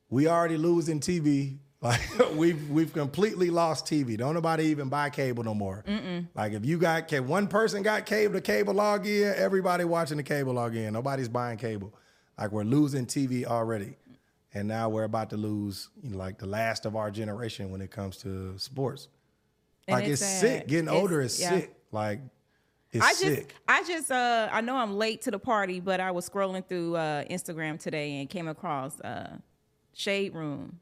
we 0.09 0.27
already 0.27 0.57
losing 0.57 0.99
TV. 0.99 1.57
Like 1.79 2.01
we've 2.33 2.71
we've 2.71 2.91
completely 2.91 3.51
lost 3.51 3.85
TV. 3.85 4.17
Don't 4.17 4.33
nobody 4.33 4.63
even 4.65 4.89
buy 4.89 5.11
cable 5.11 5.43
no 5.43 5.53
more. 5.53 5.83
Like 6.33 6.53
if 6.53 6.65
you 6.65 6.79
got 6.79 7.11
one 7.21 7.47
person 7.47 7.83
got 7.83 8.07
cable, 8.07 8.33
the 8.33 8.41
cable 8.41 8.73
log 8.73 9.05
in, 9.05 9.31
everybody 9.37 9.83
watching 9.83 10.17
the 10.17 10.23
cable 10.23 10.53
log 10.53 10.75
in. 10.75 10.93
Nobody's 10.93 11.29
buying 11.29 11.59
cable. 11.59 11.93
Like 12.35 12.51
we're 12.51 12.63
losing 12.63 13.05
TV 13.05 13.45
already, 13.45 13.95
and 14.57 14.67
now 14.67 14.89
we're 14.89 15.03
about 15.03 15.29
to 15.29 15.37
lose 15.37 15.89
you 16.01 16.09
know, 16.09 16.17
like 16.17 16.39
the 16.39 16.47
last 16.47 16.85
of 16.85 16.95
our 16.95 17.11
generation 17.11 17.69
when 17.69 17.79
it 17.79 17.91
comes 17.91 18.17
to 18.17 18.57
sports. 18.57 19.07
And 19.87 19.99
like 19.99 20.09
it's, 20.09 20.21
it's 20.21 20.39
sick. 20.39 20.67
Getting 20.67 20.87
It's- 20.87 20.99
older 21.01 21.21
is 21.21 21.39
yeah. 21.39 21.49
sick. 21.51 21.75
Like 21.91 22.21
it's 22.91 23.05
I 23.05 23.09
just, 23.09 23.21
sick. 23.21 23.53
I 23.67 23.83
just, 23.83 24.11
uh, 24.11 24.49
I 24.51 24.61
know 24.61 24.75
I'm 24.75 24.97
late 24.97 25.21
to 25.23 25.31
the 25.31 25.37
party, 25.39 25.79
but 25.79 25.99
I 25.99 26.09
was 26.11 26.27
scrolling 26.27 26.67
through 26.67 26.95
uh, 26.95 27.23
Instagram 27.25 27.79
today 27.79 28.19
and 28.19 28.29
came 28.29 28.47
across 28.47 28.99
uh, 29.01 29.37
Shade 29.93 30.33
Room, 30.33 30.79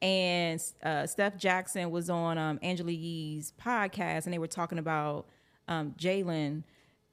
and 0.00 0.60
uh, 0.82 1.06
Steph 1.06 1.36
Jackson 1.36 1.90
was 1.90 2.10
on 2.10 2.38
um, 2.38 2.58
Angela 2.62 2.90
Yee's 2.90 3.52
podcast, 3.62 4.24
and 4.24 4.32
they 4.32 4.38
were 4.38 4.46
talking 4.48 4.78
about 4.78 5.26
um, 5.68 5.94
Jalen 5.98 6.64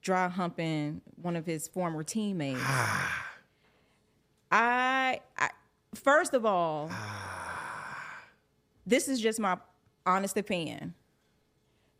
dry 0.01 0.27
humping 0.27 1.01
one 1.21 1.35
of 1.35 1.45
his 1.45 1.67
former 1.67 2.03
teammates. 2.03 2.61
I, 4.51 5.19
I, 5.37 5.49
first 5.93 6.33
of 6.33 6.45
all, 6.45 6.89
ah. 6.91 8.17
this 8.85 9.07
is 9.07 9.19
just 9.19 9.39
my 9.39 9.57
honest 10.05 10.37
opinion 10.37 10.93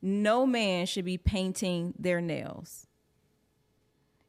no 0.02 0.46
man 0.46 0.86
should 0.86 1.06
be 1.06 1.18
painting 1.18 1.94
their 1.98 2.22
nails. 2.22 2.88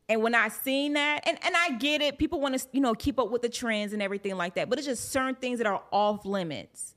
And 0.09 0.23
when 0.23 0.35
I 0.35 0.49
seen 0.49 0.95
that, 0.95 1.21
and, 1.25 1.39
and 1.45 1.55
I 1.57 1.77
get 1.79 2.03
it, 2.03 2.19
people 2.19 2.41
want 2.41 2.59
to, 2.59 2.67
you 2.73 2.81
know, 2.81 2.95
keep 2.95 3.19
up 3.19 3.31
with 3.31 3.43
the 3.43 3.49
trends 3.49 3.93
and 3.93 4.03
everything 4.03 4.37
like 4.37 4.55
that, 4.57 4.69
but 4.69 4.79
it's 4.79 4.89
just 4.89 5.13
certain 5.13 5.37
things 5.37 5.59
that 5.59 5.69
are 5.69 5.83
off 5.93 6.27
limits. 6.27 6.97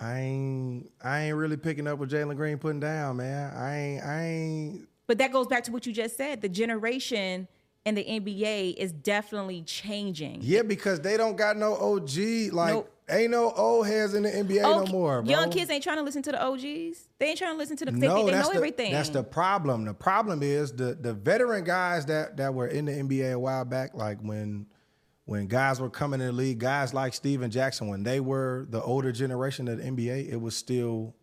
I 0.00 0.20
ain't 0.20 0.92
I 1.02 1.22
ain't 1.22 1.36
really 1.36 1.56
picking 1.56 1.88
up 1.88 1.98
what 1.98 2.08
Jalen 2.08 2.36
Green 2.36 2.58
putting 2.58 2.78
down, 2.78 3.16
man. 3.16 3.52
I 3.56 3.76
ain't 3.76 4.04
I 4.04 4.24
ain't 4.26 4.88
But 5.08 5.18
that 5.18 5.32
goes 5.32 5.48
back 5.48 5.64
to 5.64 5.72
what 5.72 5.86
you 5.86 5.92
just 5.92 6.16
said. 6.16 6.40
The 6.40 6.48
generation 6.48 7.48
in 7.84 7.94
the 7.94 8.04
NBA 8.04 8.74
is 8.76 8.92
definitely 8.92 9.62
changing. 9.62 10.38
Yeah, 10.42 10.62
because 10.62 11.00
they 11.00 11.16
don't 11.16 11.36
got 11.36 11.56
no 11.56 11.74
OG. 11.74 12.52
Like, 12.52 12.74
Nope. 12.74 12.92
ain't 13.08 13.30
no 13.30 13.50
old 13.52 13.86
heads 13.86 14.14
in 14.14 14.24
the 14.24 14.30
NBA 14.30 14.62
no 14.62 14.86
more, 14.86 15.22
bro. 15.22 15.30
Young 15.30 15.50
kids 15.50 15.70
ain't 15.70 15.82
trying 15.82 15.96
to 15.96 16.02
listen 16.02 16.22
to 16.22 16.32
the 16.32 16.42
OGs. 16.42 17.08
They 17.18 17.26
ain't 17.26 17.38
trying 17.38 17.54
to 17.54 17.58
listen 17.58 17.76
to 17.78 17.84
the. 17.86 17.92
They, 17.92 18.06
no, 18.06 18.26
they 18.26 18.32
that's 18.32 18.46
know 18.46 18.52
the, 18.52 18.56
everything. 18.56 18.92
That's 18.92 19.08
the 19.10 19.22
problem. 19.22 19.84
The 19.84 19.94
problem 19.94 20.42
is 20.42 20.72
the 20.72 20.94
the 21.00 21.14
veteran 21.14 21.64
guys 21.64 22.06
that 22.06 22.36
that 22.36 22.52
were 22.54 22.68
in 22.68 22.84
the 22.84 22.92
NBA 22.92 23.32
a 23.32 23.38
while 23.38 23.64
back, 23.64 23.94
like 23.94 24.20
when 24.20 24.66
when 25.24 25.46
guys 25.46 25.78
were 25.80 25.90
coming 25.90 26.20
in 26.20 26.26
the 26.28 26.32
league, 26.32 26.58
guys 26.58 26.94
like 26.94 27.12
Stephen 27.12 27.50
Jackson, 27.50 27.88
when 27.88 28.02
they 28.02 28.18
were 28.18 28.66
the 28.70 28.82
older 28.82 29.12
generation 29.12 29.68
of 29.68 29.78
the 29.78 29.84
NBA, 29.84 30.30
it 30.30 30.40
was 30.40 30.56
still 30.56 31.14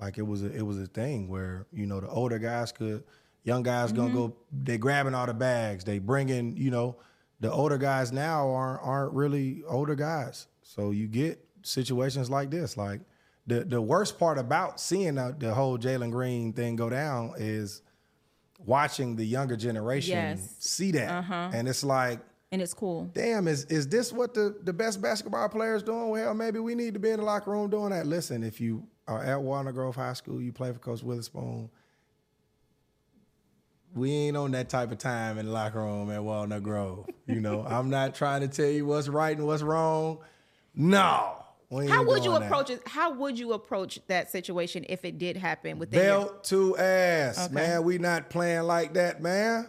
like 0.00 0.16
it 0.16 0.22
was 0.22 0.44
a, 0.44 0.52
it 0.52 0.62
was 0.62 0.78
a 0.78 0.86
thing 0.86 1.28
where 1.28 1.66
you 1.72 1.86
know 1.86 2.00
the 2.00 2.08
older 2.08 2.38
guys 2.38 2.72
could, 2.72 3.04
young 3.48 3.62
guys 3.64 3.92
gonna 3.92 4.08
mm-hmm. 4.10 4.18
go, 4.18 4.36
they 4.52 4.78
grabbing 4.78 5.14
all 5.14 5.26
the 5.26 5.34
bags, 5.34 5.84
they 5.84 5.98
bringing 5.98 6.56
you 6.56 6.70
know, 6.70 6.96
the 7.40 7.50
older 7.50 7.78
guys 7.78 8.12
now 8.12 8.48
aren't 8.50 8.82
aren't 8.82 9.12
really 9.12 9.62
older 9.66 9.96
guys, 9.96 10.46
so 10.62 10.90
you 10.92 11.08
get 11.08 11.44
situations 11.62 12.30
like 12.30 12.50
this, 12.50 12.76
like. 12.76 13.00
The, 13.46 13.64
the 13.64 13.80
worst 13.80 14.18
part 14.18 14.36
about 14.36 14.78
seeing 14.78 15.14
the, 15.14 15.34
the 15.38 15.54
whole 15.54 15.78
Jalen 15.78 16.10
Green 16.10 16.52
thing 16.52 16.76
go 16.76 16.90
down 16.90 17.32
is 17.38 17.80
watching 18.66 19.16
the 19.16 19.24
younger 19.24 19.56
generation 19.56 20.12
Yes. 20.12 20.54
see 20.58 20.92
that, 20.92 21.10
uh-huh. 21.10 21.52
and 21.54 21.66
it's 21.66 21.82
like, 21.82 22.20
and 22.50 22.60
it's 22.60 22.74
cool. 22.74 23.10
damn, 23.14 23.48
is 23.48 23.64
is 23.66 23.88
this 23.88 24.12
what 24.12 24.34
the, 24.34 24.56
the 24.64 24.72
best 24.72 25.00
basketball 25.00 25.48
players 25.48 25.82
doing? 25.82 26.10
Well, 26.10 26.34
maybe 26.34 26.58
we 26.58 26.74
need 26.74 26.94
to 26.94 27.00
be 27.00 27.10
in 27.10 27.20
the 27.20 27.24
locker 27.24 27.50
room 27.50 27.70
doing 27.70 27.90
that. 27.90 28.06
Listen, 28.06 28.42
if 28.42 28.60
you 28.60 28.86
are 29.06 29.24
at 29.24 29.40
Walnut 29.40 29.74
Grove 29.74 29.96
High 29.96 30.12
School, 30.14 30.42
you 30.42 30.52
play 30.52 30.72
for 30.72 30.78
Coach 30.78 31.02
Witherspoon. 31.02 31.70
We 33.94 34.12
ain't 34.12 34.36
on 34.36 34.50
that 34.52 34.68
type 34.68 34.92
of 34.92 34.98
time 34.98 35.38
in 35.38 35.46
the 35.46 35.52
locker 35.52 35.80
room 35.80 36.10
at 36.10 36.22
Walnut 36.22 36.62
Grove. 36.62 37.06
You 37.26 37.40
know, 37.40 37.64
I'm 37.66 37.90
not 37.90 38.14
trying 38.14 38.42
to 38.42 38.48
tell 38.48 38.70
you 38.70 38.86
what's 38.86 39.08
right 39.08 39.36
and 39.36 39.46
what's 39.46 39.62
wrong. 39.62 40.18
No. 40.74 41.44
we 41.70 41.84
ain't 41.84 41.92
How 41.92 42.04
would 42.04 42.24
you 42.24 42.34
approach 42.36 42.70
it? 42.70 42.82
How 42.86 43.12
would 43.12 43.38
you 43.38 43.52
approach 43.54 43.98
that 44.06 44.30
situation 44.30 44.84
if 44.88 45.04
it 45.04 45.18
did 45.18 45.36
happen 45.36 45.78
within 45.78 46.04
your 46.04 46.18
Belt 46.26 46.44
to 46.44 46.76
ass, 46.78 47.46
Okay. 47.46 47.54
man. 47.54 47.82
We 47.84 47.98
not 47.98 48.30
playing 48.30 48.62
like 48.62 48.94
that, 48.94 49.20
man. 49.22 49.68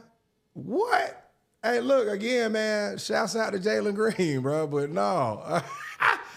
What? 0.53 1.31
Hey, 1.63 1.79
look 1.81 2.07
again, 2.07 2.51
man. 2.51 2.97
Shouts 2.97 3.35
out 3.35 3.53
to 3.53 3.59
Jalen 3.59 3.95
Green, 3.95 4.41
bro. 4.43 4.67
But 4.67 4.91
no, 4.91 5.61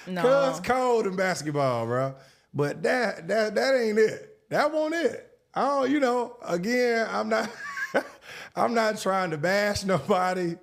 No. 0.07 0.23
cause 0.23 0.61
cold 0.61 1.07
in 1.07 1.17
basketball, 1.17 1.87
bro. 1.87 2.15
But 2.55 2.83
that 2.85 3.29
that 3.29 3.55
that 3.55 3.75
ain't 3.75 3.99
it. 3.99 4.39
That 4.51 4.73
won't 4.73 4.95
it. 4.95 5.29
Oh, 5.55 5.85
you 5.85 6.01
know, 6.01 6.37
again, 6.45 7.07
I'm 7.11 7.29
not. 7.29 7.51
I'm 8.55 8.75
not 8.75 8.99
trying 8.99 9.31
to 9.31 9.39
bash 9.39 9.85
nobody. 9.87 10.57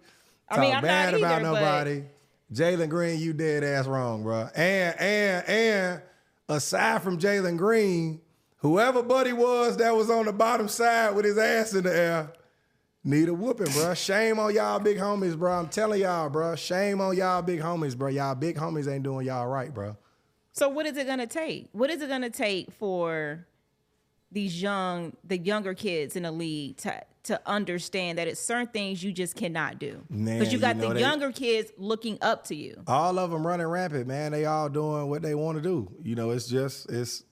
I 0.47 0.55
Talk 0.55 0.61
mean, 0.61 0.69
I'm 0.75 0.81
not 0.81 0.83
bad 0.83 1.13
about 1.13 1.31
either, 1.41 1.51
but- 1.51 1.59
nobody. 1.59 2.03
Jalen 2.51 2.89
Green, 2.89 3.19
you 3.19 3.33
dead 3.33 3.63
ass 3.63 3.85
wrong, 3.85 4.23
bro. 4.23 4.49
And 4.55 4.99
and 4.99 5.47
and 5.47 6.01
aside 6.47 7.03
from 7.03 7.19
Jalen 7.19 7.57
Green, 7.57 8.21
whoever 8.57 9.03
buddy 9.03 9.33
was 9.33 9.77
that 9.77 9.95
was 9.95 10.09
on 10.09 10.25
the 10.25 10.33
bottom 10.33 10.67
side 10.67 11.13
with 11.15 11.25
his 11.25 11.37
ass 11.37 11.75
in 11.75 11.83
the 11.83 11.95
air, 11.95 12.33
need 13.03 13.29
a 13.29 13.35
whooping, 13.35 13.71
bro. 13.73 13.93
Shame 13.93 14.39
on 14.39 14.55
y'all 14.55 14.79
big 14.79 14.97
homies, 14.97 15.37
bro. 15.37 15.59
I'm 15.59 15.67
telling 15.67 16.01
y'all, 16.01 16.27
bro. 16.31 16.55
Shame 16.55 16.99
on 17.01 17.15
y'all 17.15 17.43
big 17.43 17.59
homies, 17.59 17.95
bro. 17.95 18.07
Y'all 18.09 18.33
big 18.33 18.57
homies 18.57 18.91
ain't 18.91 19.03
doing 19.03 19.27
y'all 19.27 19.45
right, 19.45 19.71
bro. 19.71 19.95
So 20.51 20.69
what 20.69 20.87
is 20.87 20.97
it 20.97 21.05
gonna 21.05 21.27
take? 21.27 21.69
What 21.71 21.91
is 21.91 22.01
it 22.01 22.09
gonna 22.09 22.31
take 22.31 22.71
for 22.71 23.45
these 24.31 24.61
young, 24.61 25.15
the 25.23 25.37
younger 25.37 25.73
kids 25.73 26.15
in 26.15 26.23
the 26.23 26.31
league 26.31 26.77
to 26.77 27.03
to 27.21 27.39
understand 27.45 28.17
that 28.17 28.27
it's 28.27 28.39
certain 28.39 28.67
things 28.67 29.03
you 29.03 29.11
just 29.11 29.35
cannot 29.35 29.77
do 29.77 30.01
because 30.09 30.51
you 30.53 30.57
got 30.57 30.77
you 30.77 30.81
know 30.81 30.87
the 30.89 30.93
they- 30.95 30.99
younger 31.01 31.31
kids 31.31 31.71
looking 31.77 32.17
up 32.21 32.45
to 32.45 32.55
you. 32.55 32.81
All 32.87 33.19
of 33.19 33.29
them 33.29 33.45
running 33.45 33.67
rampant, 33.67 34.07
man. 34.07 34.31
They 34.31 34.45
all 34.45 34.69
doing 34.69 35.09
what 35.09 35.21
they 35.21 35.35
want 35.35 35.57
to 35.57 35.61
do. 35.61 35.91
You 36.01 36.15
know, 36.15 36.31
it's 36.31 36.47
just 36.47 36.89
it's 36.91 37.23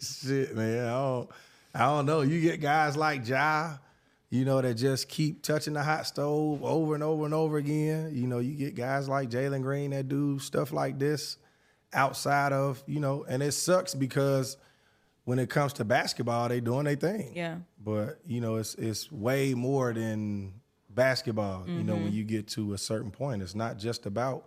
shit, 0.00 0.54
man. 0.56 0.86
I 0.86 0.90
don't, 0.90 1.30
I 1.74 1.78
don't 1.80 2.06
know. 2.06 2.20
You 2.22 2.40
get 2.40 2.60
guys 2.60 2.96
like 2.96 3.26
Ja, 3.26 3.74
you 4.30 4.44
know, 4.44 4.60
that 4.62 4.74
just 4.74 5.08
keep 5.08 5.42
touching 5.42 5.74
the 5.74 5.82
hot 5.82 6.06
stove 6.06 6.62
over 6.62 6.94
and 6.94 7.02
over 7.02 7.24
and 7.24 7.34
over 7.34 7.56
again. 7.58 8.12
You 8.14 8.26
know, 8.26 8.38
you 8.38 8.54
get 8.54 8.74
guys 8.74 9.08
like 9.08 9.30
Jalen 9.30 9.62
Green 9.62 9.90
that 9.90 10.08
do 10.08 10.38
stuff 10.38 10.72
like 10.72 10.98
this 10.98 11.36
outside 11.92 12.52
of 12.52 12.82
you 12.86 13.00
know, 13.00 13.24
and 13.28 13.42
it 13.42 13.52
sucks 13.52 13.94
because 13.94 14.56
when 15.24 15.38
it 15.38 15.48
comes 15.50 15.72
to 15.74 15.84
basketball, 15.84 16.48
they 16.48 16.60
doing 16.60 16.84
their 16.84 16.96
thing. 16.96 17.32
Yeah. 17.34 17.58
But 17.82 18.18
you 18.26 18.40
know, 18.40 18.56
it's 18.56 18.74
it's 18.74 19.10
way 19.12 19.54
more 19.54 19.92
than 19.92 20.54
basketball. 20.90 21.64
You 21.68 21.82
know, 21.82 21.94
Mm-hmm. 21.94 22.04
when 22.04 22.12
you 22.12 22.24
get 22.24 22.48
to 22.48 22.72
a 22.74 22.78
certain 22.78 23.10
point, 23.10 23.42
it's 23.42 23.54
not 23.54 23.78
just 23.78 24.06
about 24.06 24.46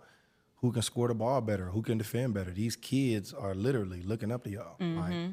who 0.56 0.72
can 0.72 0.82
score 0.82 1.08
the 1.08 1.14
ball 1.14 1.40
better, 1.40 1.66
who 1.66 1.82
can 1.82 1.98
defend 1.98 2.34
better. 2.34 2.50
These 2.50 2.76
kids 2.76 3.32
are 3.34 3.54
literally 3.54 4.02
looking 4.02 4.30
up 4.32 4.44
to 4.44 4.50
y'all. 4.50 4.76
Mm-hmm. 4.80 4.98
Like, 5.00 5.30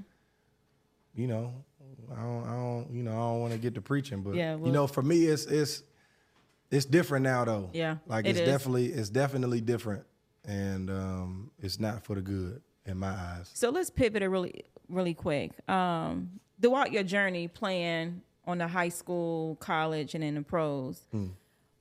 you 1.15 1.27
know, 1.27 1.53
I 2.11 2.21
don't, 2.21 2.43
I 2.47 2.51
don't, 2.55 2.87
you 2.91 3.03
know, 3.03 3.11
I 3.11 3.15
don't 3.15 3.39
want 3.41 3.53
to 3.53 3.59
get 3.59 3.75
to 3.75 3.81
preaching, 3.81 4.21
but 4.21 4.35
Yeah, 4.35 4.57
you 4.57 4.71
know, 4.71 4.87
for 4.87 5.01
me, 5.01 5.25
it's 5.25 5.45
it's 5.45 5.83
it's 6.71 6.85
different 6.85 7.23
now, 7.23 7.45
though. 7.45 7.69
Yeah, 7.73 7.97
like 8.07 8.25
it 8.25 8.31
it's 8.31 8.39
is. 8.39 8.47
definitely 8.47 8.87
it's 8.87 9.09
definitely 9.09 9.61
different, 9.61 10.03
and 10.45 10.89
um, 10.89 11.51
it's 11.59 11.79
not 11.79 12.03
for 12.03 12.15
the 12.15 12.21
good 12.21 12.61
in 12.85 12.97
my 12.97 13.09
eyes. 13.11 13.49
So 13.53 13.69
let's 13.69 13.89
pivot 13.89 14.21
it 14.23 14.27
really, 14.27 14.65
really 14.89 15.13
quick. 15.13 15.51
Um, 15.69 16.39
throughout 16.61 16.91
your 16.91 17.03
journey 17.03 17.47
playing 17.47 18.21
on 18.45 18.57
the 18.57 18.67
high 18.67 18.89
school, 18.89 19.55
college, 19.55 20.15
and 20.15 20.23
in 20.23 20.35
the 20.35 20.41
pros, 20.41 21.01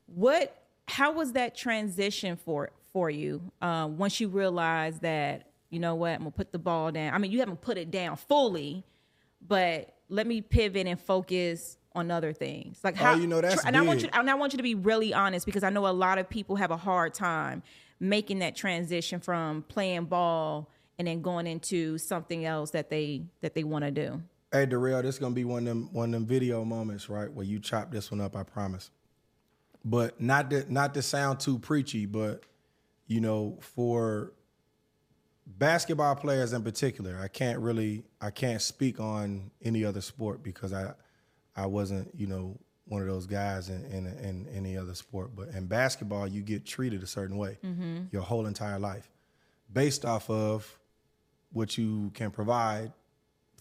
what, 0.07 0.63
how 0.89 1.13
was 1.13 1.33
that 1.33 1.57
transition 1.57 2.37
for 2.37 2.71
for 2.93 3.09
you 3.09 3.41
um, 3.63 3.97
once 3.97 4.21
you 4.21 4.29
realized 4.29 5.01
that 5.01 5.49
you 5.71 5.79
know 5.81 5.95
what 5.95 6.11
I'm 6.11 6.19
gonna 6.19 6.31
put 6.31 6.53
the 6.53 6.59
ball 6.59 6.93
down? 6.93 7.15
I 7.15 7.19
mean, 7.19 7.31
you 7.33 7.39
haven't 7.41 7.63
put 7.63 7.79
it 7.79 7.91
down 7.91 8.17
fully, 8.17 8.85
but 9.47 9.95
let 10.11 10.27
me 10.27 10.43
pivot 10.43 10.87
and 10.87 11.01
focus 11.01 11.79
on 11.95 12.11
other 12.11 12.33
things. 12.35 12.81
Like 12.85 12.97
how 12.97 13.15
Oh, 13.15 13.17
you 13.17 13.27
know, 13.27 13.41
that's 13.41 13.65
and 13.65 13.77
I 13.77 13.83
want 13.83 14.03
you 14.03 14.09
and 14.13 14.29
I 14.31 14.35
want 14.35 14.53
you 14.53 14.59
to 14.59 14.63
be 14.63 14.75
really 14.75 15.15
honest 15.15 15.47
because 15.47 15.63
I 15.63 15.71
know 15.71 15.87
a 15.87 15.89
lot 15.89 16.19
of 16.19 16.29
people 16.29 16.57
have 16.57 16.71
a 16.71 16.77
hard 16.77 17.15
time 17.15 17.63
making 17.99 18.41
that 18.41 18.55
transition 18.57 19.21
from 19.21 19.63
playing 19.63 20.05
ball 20.05 20.69
and 21.03 21.09
then 21.09 21.21
going 21.21 21.49
into 21.49 21.99
something 21.99 22.45
else 22.45 22.71
that 22.71 22.89
they 22.89 23.25
that 23.41 23.57
they 23.57 23.65
want 23.65 23.85
to 23.85 23.91
do. 23.91 24.23
Hey 24.53 24.67
Darrell, 24.67 25.03
this 25.03 25.17
is 25.17 25.19
gonna 25.19 25.35
be 25.35 25.45
one 25.45 25.63
of 25.63 25.65
them 25.67 25.89
one 25.93 26.11
of 26.11 26.13
them 26.13 26.27
video 26.27 26.65
moments, 26.65 27.09
right? 27.09 27.29
Where 27.29 27.45
you 27.45 27.59
chop 27.59 27.91
this 27.91 28.13
one 28.13 28.21
up, 28.21 28.37
I 28.37 28.45
promise. 28.45 28.93
But 29.85 30.21
not 30.21 30.49
to 30.51 30.73
not 30.73 30.95
to 30.95 31.03
sound 31.03 31.41
too 31.41 31.59
preachy, 31.59 32.07
but 32.07 32.45
you 33.09 33.21
know, 33.21 33.59
for 33.61 34.33
basketball 35.45 36.15
players 36.15 36.53
in 36.53 36.63
particular, 36.63 37.19
I 37.21 37.27
can't 37.27 37.59
really 37.59 38.05
I 38.21 38.31
can't 38.31 38.63
speak 38.63 39.01
on 39.01 39.51
any 39.61 39.85
other 39.85 40.03
sport 40.03 40.45
because 40.45 40.73
I 40.73 40.93
I 41.57 41.67
wasn't, 41.67 42.13
you 42.15 42.29
know, 42.29 42.61
one 42.87 43.03
of 43.03 43.09
those 43.09 43.27
guys 43.27 43.71
in, 43.71 43.85
in, 43.87 44.07
in 44.07 44.47
any 44.55 44.77
other 44.77 44.95
sport. 44.95 45.35
But 45.35 45.49
in 45.49 45.67
basketball, 45.67 46.29
you 46.29 46.43
get 46.43 46.65
treated 46.65 47.03
a 47.03 47.09
certain 47.09 47.39
way 47.39 47.59
mm-hmm. 47.65 48.05
your 48.13 48.23
whole 48.23 48.47
entire 48.47 48.79
life 48.79 49.11
based 49.73 50.05
off 50.05 50.31
of 50.31 50.79
what 51.53 51.77
you 51.79 52.11
can 52.15 52.31
provide 52.31 52.93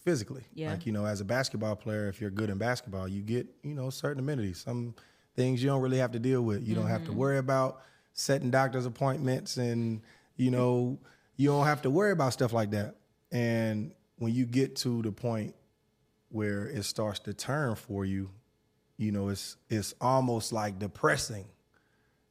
physically. 0.02 0.44
Yeah. 0.54 0.70
Like, 0.70 0.86
you 0.86 0.92
know, 0.92 1.06
as 1.06 1.20
a 1.20 1.24
basketball 1.24 1.76
player, 1.76 2.08
if 2.08 2.20
you're 2.20 2.30
good 2.30 2.50
in 2.50 2.58
basketball, 2.58 3.06
you 3.08 3.22
get, 3.22 3.46
you 3.62 3.74
know, 3.74 3.90
certain 3.90 4.20
amenities. 4.20 4.58
Some 4.58 4.94
things 5.36 5.62
you 5.62 5.68
don't 5.68 5.80
really 5.80 5.98
have 5.98 6.12
to 6.12 6.18
deal 6.18 6.42
with. 6.42 6.66
You 6.66 6.74
don't 6.74 6.88
have 6.88 7.04
to 7.04 7.10
mm-hmm. 7.10 7.18
worry 7.18 7.38
about 7.38 7.82
setting 8.12 8.50
doctor's 8.50 8.86
appointments 8.86 9.56
and, 9.56 10.02
you 10.36 10.50
know, 10.50 10.98
you 11.36 11.48
don't 11.48 11.66
have 11.66 11.82
to 11.82 11.90
worry 11.90 12.12
about 12.12 12.32
stuff 12.32 12.52
like 12.52 12.70
that. 12.72 12.96
And 13.30 13.94
when 14.16 14.34
you 14.34 14.44
get 14.44 14.76
to 14.76 15.02
the 15.02 15.12
point 15.12 15.54
where 16.28 16.66
it 16.66 16.84
starts 16.84 17.20
to 17.20 17.34
turn 17.34 17.74
for 17.74 18.04
you, 18.04 18.30
you 18.98 19.12
know, 19.12 19.28
it's 19.28 19.56
it's 19.68 19.94
almost 20.00 20.52
like 20.52 20.78
depressing. 20.78 21.46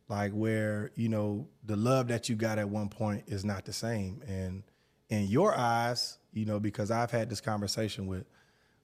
Like 0.08 0.34
where, 0.34 0.92
you 0.96 1.08
know, 1.08 1.48
the 1.64 1.78
love 1.78 2.10
that 2.10 2.28
you 2.28 2.36
got 2.36 2.60
at 2.60 2.68
one 2.68 2.90
point 2.90 3.24
is 3.28 3.46
not 3.46 3.66
the 3.66 3.74
same. 3.74 4.22
And 4.28 4.64
in 5.12 5.28
your 5.28 5.56
eyes, 5.56 6.18
you 6.34 6.46
know, 6.46 6.60
because 6.60 6.90
I've 6.90 7.12
had 7.12 7.30
this 7.30 7.42
conversation 7.42 8.08
with 8.08 8.26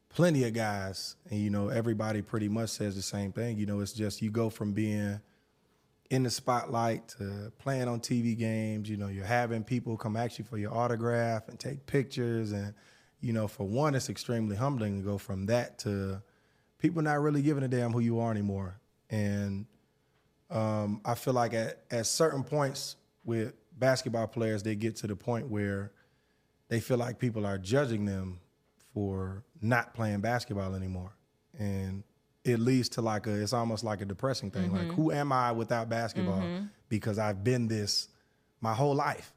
plenty 0.09 0.43
of 0.43 0.53
guys, 0.53 1.15
and 1.31 1.39
you 1.39 1.49
know, 1.49 1.69
everybody 1.69 2.21
pretty 2.21 2.49
much 2.49 2.69
says 2.69 2.95
the 2.95 3.01
same 3.01 3.31
thing. 3.31 3.57
You 3.57 3.65
know, 3.65 3.79
it's 3.79 3.93
just 3.93 4.21
you 4.21 4.29
go 4.29 4.49
from 4.49 4.73
being 4.73 5.19
in 6.09 6.23
the 6.23 6.29
spotlight 6.29 7.07
to 7.07 7.51
playing 7.59 7.87
on 7.87 8.01
TV 8.01 8.37
games. 8.37 8.89
You 8.89 8.97
know, 8.97 9.07
you're 9.07 9.25
having 9.25 9.63
people 9.63 9.97
come 9.97 10.17
ask 10.17 10.37
you 10.37 10.45
for 10.45 10.57
your 10.57 10.73
autograph 10.73 11.47
and 11.47 11.57
take 11.57 11.85
pictures. 11.85 12.51
And, 12.51 12.73
you 13.21 13.33
know, 13.33 13.47
for 13.47 13.65
one, 13.65 13.95
it's 13.95 14.09
extremely 14.09 14.55
humbling 14.55 14.99
to 14.99 15.05
go 15.05 15.17
from 15.17 15.45
that 15.47 15.79
to 15.79 16.21
people 16.77 17.01
not 17.01 17.21
really 17.21 17.41
giving 17.41 17.63
a 17.63 17.67
damn 17.67 17.91
who 17.91 17.99
you 17.99 18.19
are 18.19 18.31
anymore. 18.31 18.79
And 19.09 19.65
um, 20.49 21.01
I 21.05 21.15
feel 21.15 21.33
like 21.33 21.53
at, 21.53 21.83
at 21.89 22.05
certain 22.05 22.43
points 22.43 22.97
with 23.25 23.53
basketball 23.77 24.27
players, 24.27 24.63
they 24.63 24.75
get 24.75 24.97
to 24.97 25.07
the 25.07 25.15
point 25.15 25.49
where 25.49 25.91
they 26.69 26.79
feel 26.79 26.97
like 26.97 27.19
people 27.19 27.45
are 27.45 27.57
judging 27.57 28.05
them 28.05 28.39
for 28.93 29.43
not 29.61 29.93
playing 29.93 30.21
basketball 30.21 30.75
anymore. 30.75 31.13
And 31.57 32.03
it 32.43 32.59
leads 32.59 32.89
to 32.89 33.01
like 33.01 33.27
a, 33.27 33.41
it's 33.41 33.53
almost 33.53 33.83
like 33.83 34.01
a 34.01 34.05
depressing 34.05 34.51
thing. 34.51 34.71
Like, 34.71 34.83
mm-hmm. 34.83 34.93
who 34.93 35.11
am 35.11 35.31
I 35.31 35.51
without 35.51 35.89
basketball? 35.89 36.41
Mm-hmm. 36.41 36.65
Because 36.89 37.19
I've 37.19 37.43
been 37.43 37.67
this 37.67 38.09
my 38.61 38.73
whole 38.73 38.95
life. 38.95 39.33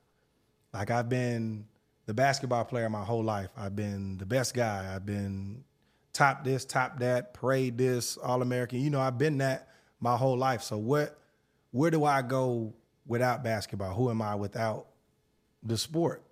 Like, 0.72 0.90
I've 0.90 1.08
been 1.08 1.66
the 2.06 2.14
basketball 2.14 2.64
player 2.64 2.88
my 2.88 3.04
whole 3.04 3.24
life. 3.24 3.50
I've 3.56 3.76
been 3.76 4.18
the 4.18 4.26
best 4.26 4.54
guy. 4.54 4.92
I've 4.94 5.06
been 5.06 5.64
top 6.12 6.44
this, 6.44 6.64
top 6.64 6.98
that, 7.00 7.34
parade 7.34 7.76
this, 7.78 8.16
all 8.16 8.42
American. 8.42 8.80
You 8.80 8.90
know, 8.90 9.00
I've 9.00 9.18
been 9.18 9.38
that 9.38 9.68
my 10.00 10.16
whole 10.16 10.36
life. 10.36 10.62
So 10.62 10.78
what 10.78 11.18
where 11.72 11.90
do 11.90 12.04
I 12.04 12.22
go 12.22 12.74
without 13.06 13.44
basketball? 13.44 13.94
Who 13.94 14.10
am 14.10 14.22
I 14.22 14.34
without 14.34 14.86
the 15.62 15.78
sport? 15.78 16.22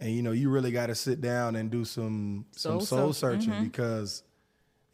And 0.00 0.12
you 0.12 0.22
know, 0.22 0.32
you 0.32 0.50
really 0.50 0.70
got 0.70 0.86
to 0.86 0.94
sit 0.94 1.20
down 1.20 1.56
and 1.56 1.70
do 1.70 1.84
some 1.84 2.46
some 2.52 2.80
Soul 2.80 2.80
soul 2.80 3.12
search- 3.12 3.40
searching 3.40 3.54
mm-hmm. 3.54 3.64
because 3.64 4.22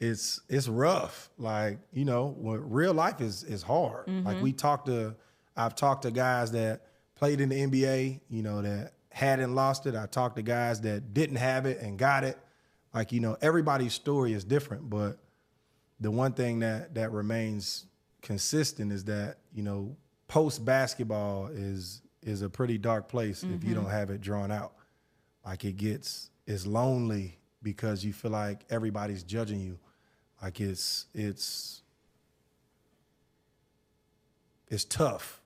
it's 0.00 0.40
it's 0.48 0.68
rough. 0.68 1.30
Like 1.38 1.78
you 1.92 2.04
know, 2.04 2.34
when 2.38 2.70
real 2.70 2.94
life 2.94 3.20
is 3.20 3.44
is 3.44 3.62
hard. 3.62 4.08
Like 4.08 4.36
mm-hmm. 4.36 4.44
we 4.44 4.52
talked 4.52 4.86
to, 4.86 5.14
I've 5.56 5.74
talked 5.74 6.02
to 6.02 6.10
guys 6.10 6.52
that 6.52 6.82
played 7.14 7.40
in 7.40 7.48
the 7.48 7.56
NBA. 7.56 8.20
You 8.28 8.42
know 8.42 8.62
that 8.62 8.92
hadn't 9.10 9.54
lost 9.54 9.86
it. 9.86 9.94
I 9.94 10.06
talked 10.06 10.36
to 10.36 10.42
guys 10.42 10.80
that 10.82 11.14
didn't 11.14 11.36
have 11.36 11.66
it 11.66 11.80
and 11.80 11.98
got 11.98 12.24
it. 12.24 12.38
Like 12.92 13.12
you 13.12 13.20
know, 13.20 13.36
everybody's 13.40 13.92
story 13.92 14.32
is 14.32 14.44
different, 14.44 14.88
but 14.88 15.18
the 16.00 16.10
one 16.10 16.32
thing 16.32 16.60
that 16.60 16.94
that 16.94 17.12
remains 17.12 17.86
consistent 18.22 18.92
is 18.92 19.04
that 19.04 19.38
you 19.52 19.62
know 19.62 19.96
post 20.28 20.64
basketball 20.64 21.48
is 21.48 22.02
is 22.22 22.42
a 22.42 22.48
pretty 22.48 22.78
dark 22.78 23.08
place 23.08 23.42
if 23.42 23.50
you 23.50 23.56
mm-hmm. 23.58 23.74
don't 23.74 23.90
have 23.90 24.10
it 24.10 24.20
drawn 24.20 24.50
out. 24.50 24.72
Like 25.44 25.64
it 25.64 25.76
gets 25.76 26.30
it's 26.46 26.66
lonely 26.66 27.38
because 27.62 28.04
you 28.04 28.12
feel 28.12 28.30
like 28.30 28.64
everybody's 28.70 29.22
judging 29.22 29.60
you. 29.60 29.78
Like 30.42 30.60
it's 30.60 31.06
it's 31.14 31.82
it's 34.68 34.84
tough 34.84 35.40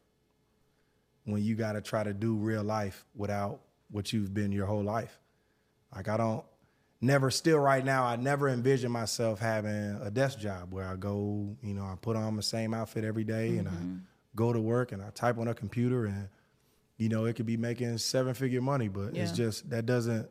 when 1.25 1.43
you 1.43 1.55
got 1.55 1.73
to 1.73 1.81
try 1.81 2.03
to 2.03 2.15
do 2.15 2.35
real 2.35 2.63
life 2.63 3.05
without 3.15 3.61
what 3.91 4.13
you've 4.13 4.33
been 4.33 4.53
your 4.53 4.67
whole 4.67 4.83
life. 4.83 5.19
Like 5.95 6.09
I 6.09 6.17
don't 6.17 6.45
never 7.01 7.31
still 7.31 7.59
right 7.59 7.85
now 7.85 8.05
I 8.05 8.17
never 8.17 8.49
envision 8.49 8.91
myself 8.91 9.39
having 9.39 9.99
a 10.03 10.11
desk 10.11 10.39
job 10.39 10.73
where 10.73 10.87
I 10.87 10.97
go, 10.97 11.57
you 11.63 11.75
know, 11.75 11.85
I 11.85 11.95
put 12.01 12.17
on 12.17 12.37
the 12.37 12.43
same 12.43 12.75
outfit 12.75 13.05
every 13.05 13.25
day 13.25 13.59
and 13.59 13.69
I 13.69 13.73
mm-hmm. 13.73 13.97
go 14.35 14.53
to 14.53 14.61
work 14.61 14.93
and 14.93 15.03
I 15.03 15.11
type 15.11 15.39
on 15.39 15.49
a 15.49 15.55
computer 15.55 16.07
and 16.07 16.29
you 16.99 17.09
know, 17.09 17.25
it 17.25 17.35
could 17.35 17.47
be 17.47 17.57
making 17.57 17.97
seven 17.99 18.35
figure 18.35 18.61
money, 18.61 18.89
but 18.89 19.17
it's 19.17 19.33
just 19.33 19.71
that 19.71 19.87
doesn't 19.87 20.29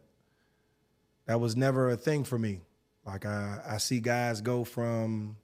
that 1.26 1.40
was 1.40 1.56
never 1.56 1.90
a 1.90 1.98
thing 1.98 2.24
for 2.24 2.38
me. 2.38 2.62
Like 3.06 3.26
I, 3.26 3.60
I 3.66 3.78
see 3.78 4.00
guys 4.00 4.42
go 4.42 4.64
from 4.64 5.38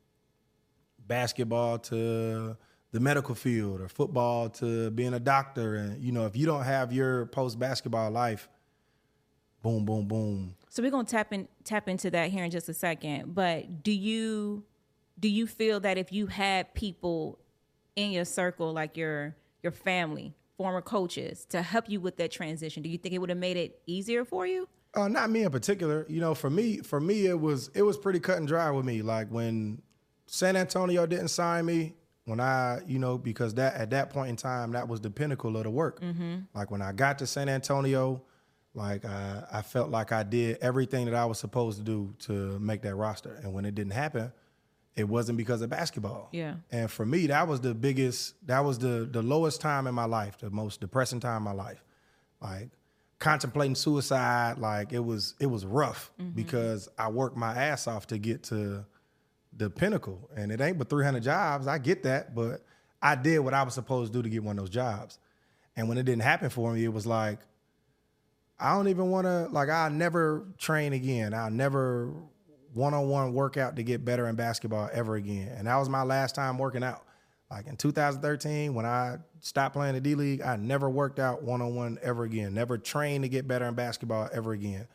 basketball 1.08 1.80
to 1.80 2.58
the 2.92 3.00
medical 3.00 3.36
field 3.36 3.82
or 3.82 3.88
football 3.88 4.50
to 4.50 4.92
being 4.92 5.14
a 5.14 5.20
doctor. 5.20 5.76
And, 5.76 6.02
you 6.02 6.12
know, 6.12 6.26
if 6.26 6.36
you 6.36 6.46
don't 6.46 6.64
have 6.64 6.94
your 6.94 7.26
post 7.28 7.58
basketball 7.58 8.12
life, 8.12 8.50
boom, 9.62 9.86
boom, 9.86 10.08
boom. 10.08 10.56
So 10.70 10.84
we're 10.84 10.92
gonna 10.92 11.06
tap 11.06 11.32
in 11.32 11.48
tap 11.64 11.88
into 11.88 12.12
that 12.12 12.32
here 12.32 12.44
in 12.44 12.52
just 12.52 12.68
a 12.68 12.74
second. 12.74 13.34
But 13.34 13.84
do 13.84 13.92
you 13.92 14.64
do 15.20 15.30
you 15.30 15.48
feel 15.48 15.80
that 15.82 15.98
if 15.98 16.12
you 16.12 16.28
had 16.28 16.74
people 16.74 17.40
in 17.96 18.12
your 18.12 18.26
circle, 18.26 18.74
like 18.74 18.98
your 18.98 19.36
your 19.62 19.72
family, 19.72 20.34
former 20.58 20.82
coaches, 20.82 21.46
to 21.50 21.62
help 21.62 21.90
you 21.90 22.00
with 22.00 22.18
that 22.18 22.32
transition, 22.32 22.84
do 22.84 22.90
you 22.90 22.98
think 22.98 23.14
it 23.14 23.20
would 23.20 23.30
have 23.30 23.38
made 23.38 23.58
it 23.58 23.82
easier 23.86 24.24
for 24.26 24.46
you? 24.46 24.68
Uh, 24.96 25.08
not 25.08 25.30
me 25.30 25.44
in 25.44 25.50
particular. 25.50 26.06
You 26.08 26.22
know, 26.22 26.36
for 26.36 26.50
me, 26.50 26.78
for 26.78 27.00
me, 27.00 27.26
it 27.26 27.40
was 27.40 27.70
it 27.74 27.82
was 27.82 27.98
pretty 27.98 28.20
cut 28.20 28.38
and 28.38 28.48
dry 28.48 28.70
with 28.70 28.86
me. 28.86 29.02
Like 29.02 29.30
when 29.30 29.82
San 30.28 30.56
Antonio 30.56 31.06
didn't 31.06 31.30
sign 31.30 31.66
me, 31.66 31.96
when 32.26 32.40
I, 32.40 32.82
you 32.88 33.00
know, 33.00 33.18
because 33.18 33.56
that 33.56 33.74
at 33.76 33.90
that 33.90 34.12
point 34.12 34.30
in 34.30 34.36
time, 34.36 34.72
that 34.74 34.88
was 34.88 35.02
the 35.02 35.10
pinnacle 35.10 35.58
of 35.58 35.64
the 35.64 35.72
work. 35.72 36.02
Like 36.54 36.70
when 36.70 36.82
I 36.82 36.92
got 36.92 37.20
to 37.20 37.28
San 37.28 37.50
Antonio, 37.50 38.22
like 38.76 39.04
I, 39.04 39.44
I 39.52 39.62
felt 39.64 39.90
like 39.90 40.12
I 40.12 40.24
did 40.24 40.58
everything 40.62 41.06
that 41.06 41.16
I 41.16 41.26
was 41.26 41.40
supposed 41.40 41.80
to 41.80 41.84
do 41.84 42.14
to 42.20 42.60
make 42.60 42.84
that 42.84 42.96
roster, 42.96 43.40
and 43.44 43.52
when 43.54 43.66
it 43.66 43.74
didn't 43.74 43.94
happen, 43.94 44.32
it 44.96 45.06
wasn't 45.06 45.38
because 45.38 45.62
of 45.62 45.70
basketball. 45.70 46.30
Yeah. 46.32 46.56
And 46.72 46.90
for 46.90 47.06
me, 47.06 47.28
that 47.28 47.48
was 47.48 47.62
the 47.62 47.74
biggest, 47.74 48.36
that 48.48 48.64
was 48.64 48.80
the 48.80 49.08
the 49.10 49.22
lowest 49.22 49.62
time 49.62 49.88
in 49.88 49.96
my 49.96 50.06
life, 50.06 50.38
the 50.40 50.50
most 50.50 50.82
depressing 50.82 51.20
time 51.20 51.38
in 51.38 51.44
my 51.44 51.54
life. 51.54 51.84
Like 52.42 52.70
contemplating 53.20 53.76
suicide, 53.76 54.58
like 54.60 54.94
it 54.94 55.04
was 55.04 55.34
it 55.40 55.48
was 55.48 55.66
rough 55.66 56.12
mm-hmm. 56.20 56.32
because 56.32 56.90
I 56.98 57.08
worked 57.08 57.38
my 57.38 57.56
ass 57.56 57.88
off 57.88 58.08
to 58.08 58.18
get 58.18 58.44
to 58.44 58.86
the 59.56 59.70
pinnacle. 59.70 60.30
And 60.36 60.52
it 60.52 60.62
ain't 60.62 60.78
but 60.78 60.90
300 60.90 61.24
jobs. 61.24 61.68
I 61.68 61.78
get 61.78 62.04
that, 62.04 62.36
but 62.36 62.64
I 63.02 63.16
did 63.16 63.40
what 63.40 63.54
I 63.54 63.64
was 63.64 63.74
supposed 63.74 64.14
to 64.14 64.20
do 64.20 64.24
to 64.24 64.30
get 64.30 64.44
one 64.44 64.58
of 64.58 64.64
those 64.64 64.74
jobs. 64.74 65.20
And 65.76 65.90
when 65.90 65.98
it 65.98 66.04
didn't 66.04 66.22
happen 66.22 66.50
for 66.50 66.74
me, 66.74 66.84
it 66.84 66.94
was 66.94 67.08
like 67.08 67.40
I 68.60 68.76
don't 68.76 68.88
even 68.88 69.10
want 69.10 69.26
to 69.26 69.48
like 69.52 69.70
I'll 69.70 69.90
never 69.90 70.46
train 70.58 70.94
again. 70.94 71.34
I'll 71.34 71.52
never 71.52 72.14
one-on-one 72.74 73.34
workout 73.34 73.76
to 73.76 73.84
get 73.84 74.04
better 74.04 74.28
in 74.28 74.36
basketball 74.36 74.90
ever 74.92 75.16
again. 75.16 75.50
And 75.58 75.68
that 75.68 75.76
was 75.78 75.90
my 75.90 76.04
last 76.04 76.36
time 76.36 76.58
working 76.58 76.84
out. 76.84 77.04
Like 77.52 77.68
in 77.68 77.78
2013, 77.78 78.74
when 78.74 78.86
I 78.86 79.18
stopped 79.40 79.76
playing 79.76 79.94
the 79.94 80.02
D 80.02 80.16
League, 80.16 80.42
I 80.42 80.56
never 80.56 80.90
worked 80.90 81.20
out 81.20 81.44
one-on-one 81.44 82.00
ever 82.02 82.24
again. 82.24 82.54
Never 82.54 82.78
trained 82.78 83.24
to 83.24 83.30
get 83.30 83.48
better 83.48 83.66
in 83.66 83.76
basketball 83.76 84.28
ever 84.34 84.54
again. 84.54 84.88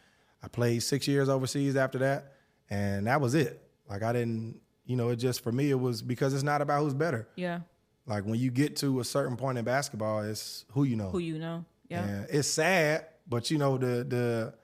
I 0.42 0.48
played 0.48 0.82
six 0.82 1.06
years 1.06 1.28
overseas 1.28 1.76
after 1.76 1.98
that, 1.98 2.32
and 2.68 3.06
that 3.06 3.20
was 3.20 3.34
it. 3.34 3.62
Like 3.88 4.02
I 4.02 4.12
didn't, 4.12 4.60
you 4.86 4.96
know, 4.96 5.10
it 5.10 5.16
just 5.16 5.42
for 5.42 5.52
me 5.52 5.70
it 5.70 5.78
was 5.78 6.02
because 6.02 6.34
it's 6.34 6.42
not 6.42 6.60
about 6.60 6.82
who's 6.82 6.94
better. 6.94 7.28
Yeah. 7.36 7.60
Like 8.06 8.24
when 8.24 8.40
you 8.40 8.50
get 8.50 8.76
to 8.76 9.00
a 9.00 9.04
certain 9.04 9.36
point 9.36 9.58
in 9.58 9.64
basketball, 9.64 10.22
it's 10.22 10.64
who 10.72 10.84
you 10.84 10.96
know. 10.96 11.10
Who 11.10 11.18
you 11.18 11.38
know? 11.38 11.64
Yeah. 11.88 12.02
And 12.02 12.26
it's 12.30 12.48
sad, 12.48 13.06
but 13.28 13.50
you 13.50 13.58
know 13.58 13.78
the 13.78 14.04
the 14.04 14.54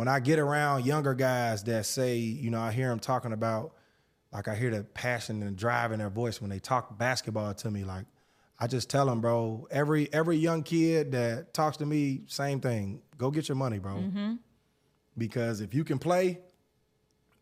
when 0.00 0.08
I 0.08 0.18
get 0.18 0.38
around 0.38 0.86
younger 0.86 1.12
guys 1.12 1.62
that 1.64 1.84
say, 1.84 2.16
you 2.16 2.50
know, 2.50 2.58
I 2.58 2.72
hear 2.72 2.88
them 2.88 3.00
talking 3.00 3.34
about, 3.34 3.74
like 4.32 4.48
I 4.48 4.54
hear 4.54 4.70
the 4.70 4.82
passion 4.82 5.42
and 5.42 5.54
drive 5.58 5.92
in 5.92 5.98
their 5.98 6.08
voice 6.08 6.40
when 6.40 6.48
they 6.48 6.58
talk 6.58 6.98
basketball 6.98 7.52
to 7.52 7.70
me. 7.70 7.84
Like 7.84 8.06
I 8.58 8.66
just 8.66 8.88
tell 8.88 9.04
them, 9.04 9.20
bro, 9.20 9.68
every 9.70 10.10
every 10.10 10.38
young 10.38 10.62
kid 10.62 11.12
that 11.12 11.52
talks 11.52 11.76
to 11.76 11.84
me, 11.84 12.22
same 12.28 12.62
thing. 12.62 13.02
Go 13.18 13.30
get 13.30 13.46
your 13.46 13.56
money, 13.56 13.78
bro. 13.78 13.96
Mm-hmm. 13.96 14.34
Because 15.18 15.60
if 15.60 15.74
you 15.74 15.84
can 15.84 15.98
play, 15.98 16.40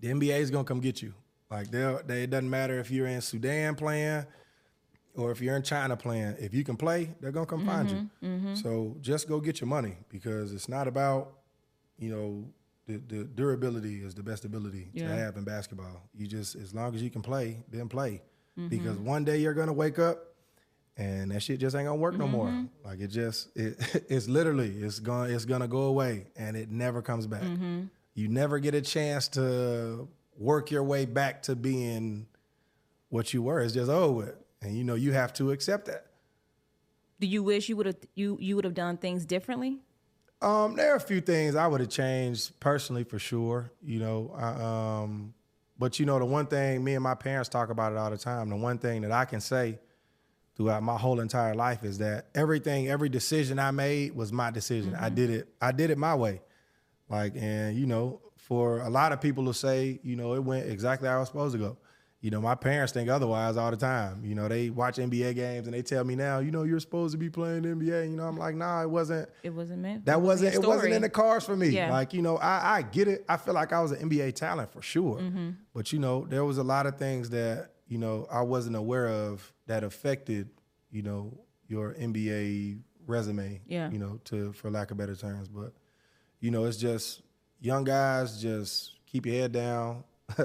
the 0.00 0.08
NBA 0.08 0.40
is 0.40 0.50
gonna 0.50 0.64
come 0.64 0.80
get 0.80 1.00
you. 1.00 1.14
Like 1.52 1.70
they, 1.70 1.96
they 2.06 2.22
it 2.24 2.30
doesn't 2.30 2.50
matter 2.50 2.80
if 2.80 2.90
you're 2.90 3.06
in 3.06 3.20
Sudan 3.20 3.76
playing 3.76 4.26
or 5.14 5.30
if 5.30 5.40
you're 5.40 5.54
in 5.54 5.62
China 5.62 5.96
playing. 5.96 6.34
If 6.40 6.54
you 6.54 6.64
can 6.64 6.76
play, 6.76 7.14
they're 7.20 7.30
gonna 7.30 7.46
come 7.46 7.64
find 7.64 7.88
you. 7.88 7.96
Mm-hmm. 7.96 8.26
Mm-hmm. 8.26 8.54
So 8.56 8.96
just 9.00 9.28
go 9.28 9.38
get 9.38 9.60
your 9.60 9.68
money 9.68 9.94
because 10.08 10.52
it's 10.52 10.68
not 10.68 10.88
about 10.88 11.37
you 11.98 12.10
know 12.10 12.44
the, 12.86 12.96
the 13.14 13.24
durability 13.24 13.96
is 14.02 14.14
the 14.14 14.22
best 14.22 14.44
ability 14.44 14.88
Yeah. 14.94 15.08
to 15.08 15.14
have 15.14 15.36
in 15.36 15.44
basketball. 15.44 16.02
You 16.14 16.26
just 16.26 16.56
as 16.56 16.74
long 16.74 16.94
as 16.94 17.02
you 17.02 17.10
can 17.10 17.22
play, 17.22 17.58
then 17.70 17.88
play. 17.88 18.22
Mm-hmm. 18.58 18.68
Because 18.68 18.96
one 18.98 19.24
day 19.24 19.38
you're 19.38 19.54
gonna 19.54 19.72
wake 19.72 19.98
up 19.98 20.24
and 20.96 21.30
that 21.30 21.42
shit 21.42 21.60
just 21.60 21.76
ain't 21.76 21.84
gonna 21.86 21.96
work 21.96 22.16
no 22.16 22.26
more. 22.26 22.46
Mm-hmm. 22.46 22.86
Like 22.88 23.00
it 23.00 23.08
just 23.08 23.54
it 23.56 24.04
it's 24.08 24.28
literally 24.28 24.70
it's 24.70 25.00
gonna 25.00 25.32
it's 25.32 25.44
gonna 25.44 25.68
go 25.68 25.82
away 25.82 26.26
and 26.36 26.56
it 26.56 26.70
never 26.70 27.02
comes 27.02 27.26
back. 27.26 27.42
Mm-hmm. 27.42 27.82
You 28.14 28.28
never 28.28 28.58
get 28.58 28.74
a 28.74 28.80
chance 28.80 29.28
to 29.28 30.08
work 30.36 30.70
your 30.70 30.82
way 30.82 31.04
back 31.04 31.42
to 31.42 31.54
being 31.54 32.26
what 33.10 33.32
you 33.32 33.42
were. 33.42 33.60
It's 33.60 33.74
just 33.74 33.90
over 33.90 34.12
with. 34.12 34.34
And 34.62 34.76
you 34.76 34.82
know 34.82 34.94
you 34.94 35.12
have 35.12 35.32
to 35.34 35.52
accept 35.52 35.86
that. 35.86 36.06
Do 37.20 37.26
you 37.26 37.42
wish 37.42 37.68
you 37.68 37.76
would 37.76 37.86
have 37.86 37.96
you 38.14 38.38
you 38.40 38.56
would 38.56 38.64
have 38.64 38.74
done 38.74 38.96
things 38.96 39.24
differently? 39.26 39.78
Um, 40.40 40.76
there 40.76 40.92
are 40.92 40.96
a 40.96 41.00
few 41.00 41.20
things 41.20 41.56
I 41.56 41.66
would 41.66 41.80
have 41.80 41.90
changed 41.90 42.58
personally 42.60 43.04
for 43.04 43.18
sure. 43.18 43.72
You 43.82 43.98
know, 43.98 44.34
I, 44.36 45.02
um, 45.02 45.34
but 45.78 45.98
you 45.98 46.06
know, 46.06 46.18
the 46.18 46.24
one 46.24 46.46
thing 46.46 46.82
me 46.84 46.94
and 46.94 47.02
my 47.02 47.14
parents 47.14 47.48
talk 47.48 47.70
about 47.70 47.92
it 47.92 47.98
all 47.98 48.10
the 48.10 48.18
time. 48.18 48.48
The 48.48 48.56
one 48.56 48.78
thing 48.78 49.02
that 49.02 49.12
I 49.12 49.24
can 49.24 49.40
say 49.40 49.78
throughout 50.56 50.82
my 50.82 50.96
whole 50.96 51.20
entire 51.20 51.54
life 51.54 51.84
is 51.84 51.98
that 51.98 52.26
everything, 52.34 52.88
every 52.88 53.08
decision 53.08 53.58
I 53.58 53.70
made 53.70 54.14
was 54.14 54.32
my 54.32 54.50
decision. 54.50 54.94
I 54.94 55.08
did 55.08 55.30
it. 55.30 55.48
I 55.60 55.72
did 55.72 55.90
it 55.90 55.98
my 55.98 56.14
way. 56.14 56.40
Like, 57.08 57.34
and 57.36 57.76
you 57.76 57.86
know, 57.86 58.20
for 58.36 58.80
a 58.80 58.90
lot 58.90 59.12
of 59.12 59.20
people 59.20 59.46
to 59.46 59.54
say, 59.54 59.98
you 60.02 60.16
know, 60.16 60.34
it 60.34 60.42
went 60.42 60.68
exactly 60.68 61.08
how 61.08 61.16
I 61.16 61.20
was 61.20 61.28
supposed 61.28 61.52
to 61.52 61.58
go. 61.58 61.76
You 62.20 62.30
know, 62.32 62.40
my 62.40 62.56
parents 62.56 62.92
think 62.92 63.08
otherwise 63.08 63.56
all 63.56 63.70
the 63.70 63.76
time. 63.76 64.24
You 64.24 64.34
know, 64.34 64.48
they 64.48 64.70
watch 64.70 64.96
NBA 64.96 65.36
games 65.36 65.68
and 65.68 65.74
they 65.74 65.82
tell 65.82 66.02
me 66.02 66.16
now, 66.16 66.40
you 66.40 66.50
know, 66.50 66.64
you're 66.64 66.80
supposed 66.80 67.12
to 67.12 67.18
be 67.18 67.30
playing 67.30 67.62
NBA. 67.62 68.10
You 68.10 68.16
know, 68.16 68.24
I'm 68.24 68.36
like, 68.36 68.56
nah, 68.56 68.82
it 68.82 68.90
wasn't 68.90 69.28
It 69.44 69.50
wasn't 69.50 69.82
meant. 69.82 70.04
that 70.06 70.20
wasn't 70.20 70.54
it 70.54 70.66
wasn't 70.66 70.94
in 70.94 71.02
the 71.02 71.08
cards 71.10 71.44
for 71.44 71.54
me. 71.56 71.68
Yeah. 71.68 71.92
Like 71.92 72.12
you 72.12 72.22
know, 72.22 72.36
I 72.38 72.78
I 72.78 72.82
get 72.82 73.06
it. 73.06 73.24
I 73.28 73.36
feel 73.36 73.54
like 73.54 73.72
I 73.72 73.80
was 73.80 73.92
an 73.92 74.10
NBA 74.10 74.34
talent 74.34 74.72
for 74.72 74.82
sure, 74.82 75.18
Mm-hmm. 75.20 75.50
but 75.72 75.92
you 75.92 76.00
know, 76.00 76.26
there 76.28 76.44
was 76.44 76.58
a 76.58 76.64
lot 76.64 76.86
of 76.86 76.96
things 76.98 77.30
that 77.30 77.70
you 77.86 77.98
know 77.98 78.26
I 78.30 78.42
wasn't 78.42 78.74
aware 78.74 79.06
of 79.08 79.52
that 79.66 79.84
affected 79.84 80.50
you 80.90 81.02
know 81.02 81.38
your 81.68 81.94
NBA 81.94 82.80
resume. 83.06 83.60
Yeah. 83.68 83.90
You 83.92 83.98
know, 84.00 84.18
to 84.24 84.52
for 84.54 84.70
lack 84.72 84.90
of 84.90 84.96
better 84.96 85.14
terms, 85.14 85.48
but 85.48 85.72
you 86.40 86.50
know, 86.50 86.64
it's 86.64 86.78
just 86.78 87.22
young 87.60 87.84
guys 87.84 88.42
just 88.42 88.96
keep 89.06 89.24
your 89.24 89.36
head 89.36 89.52
down, 89.52 90.02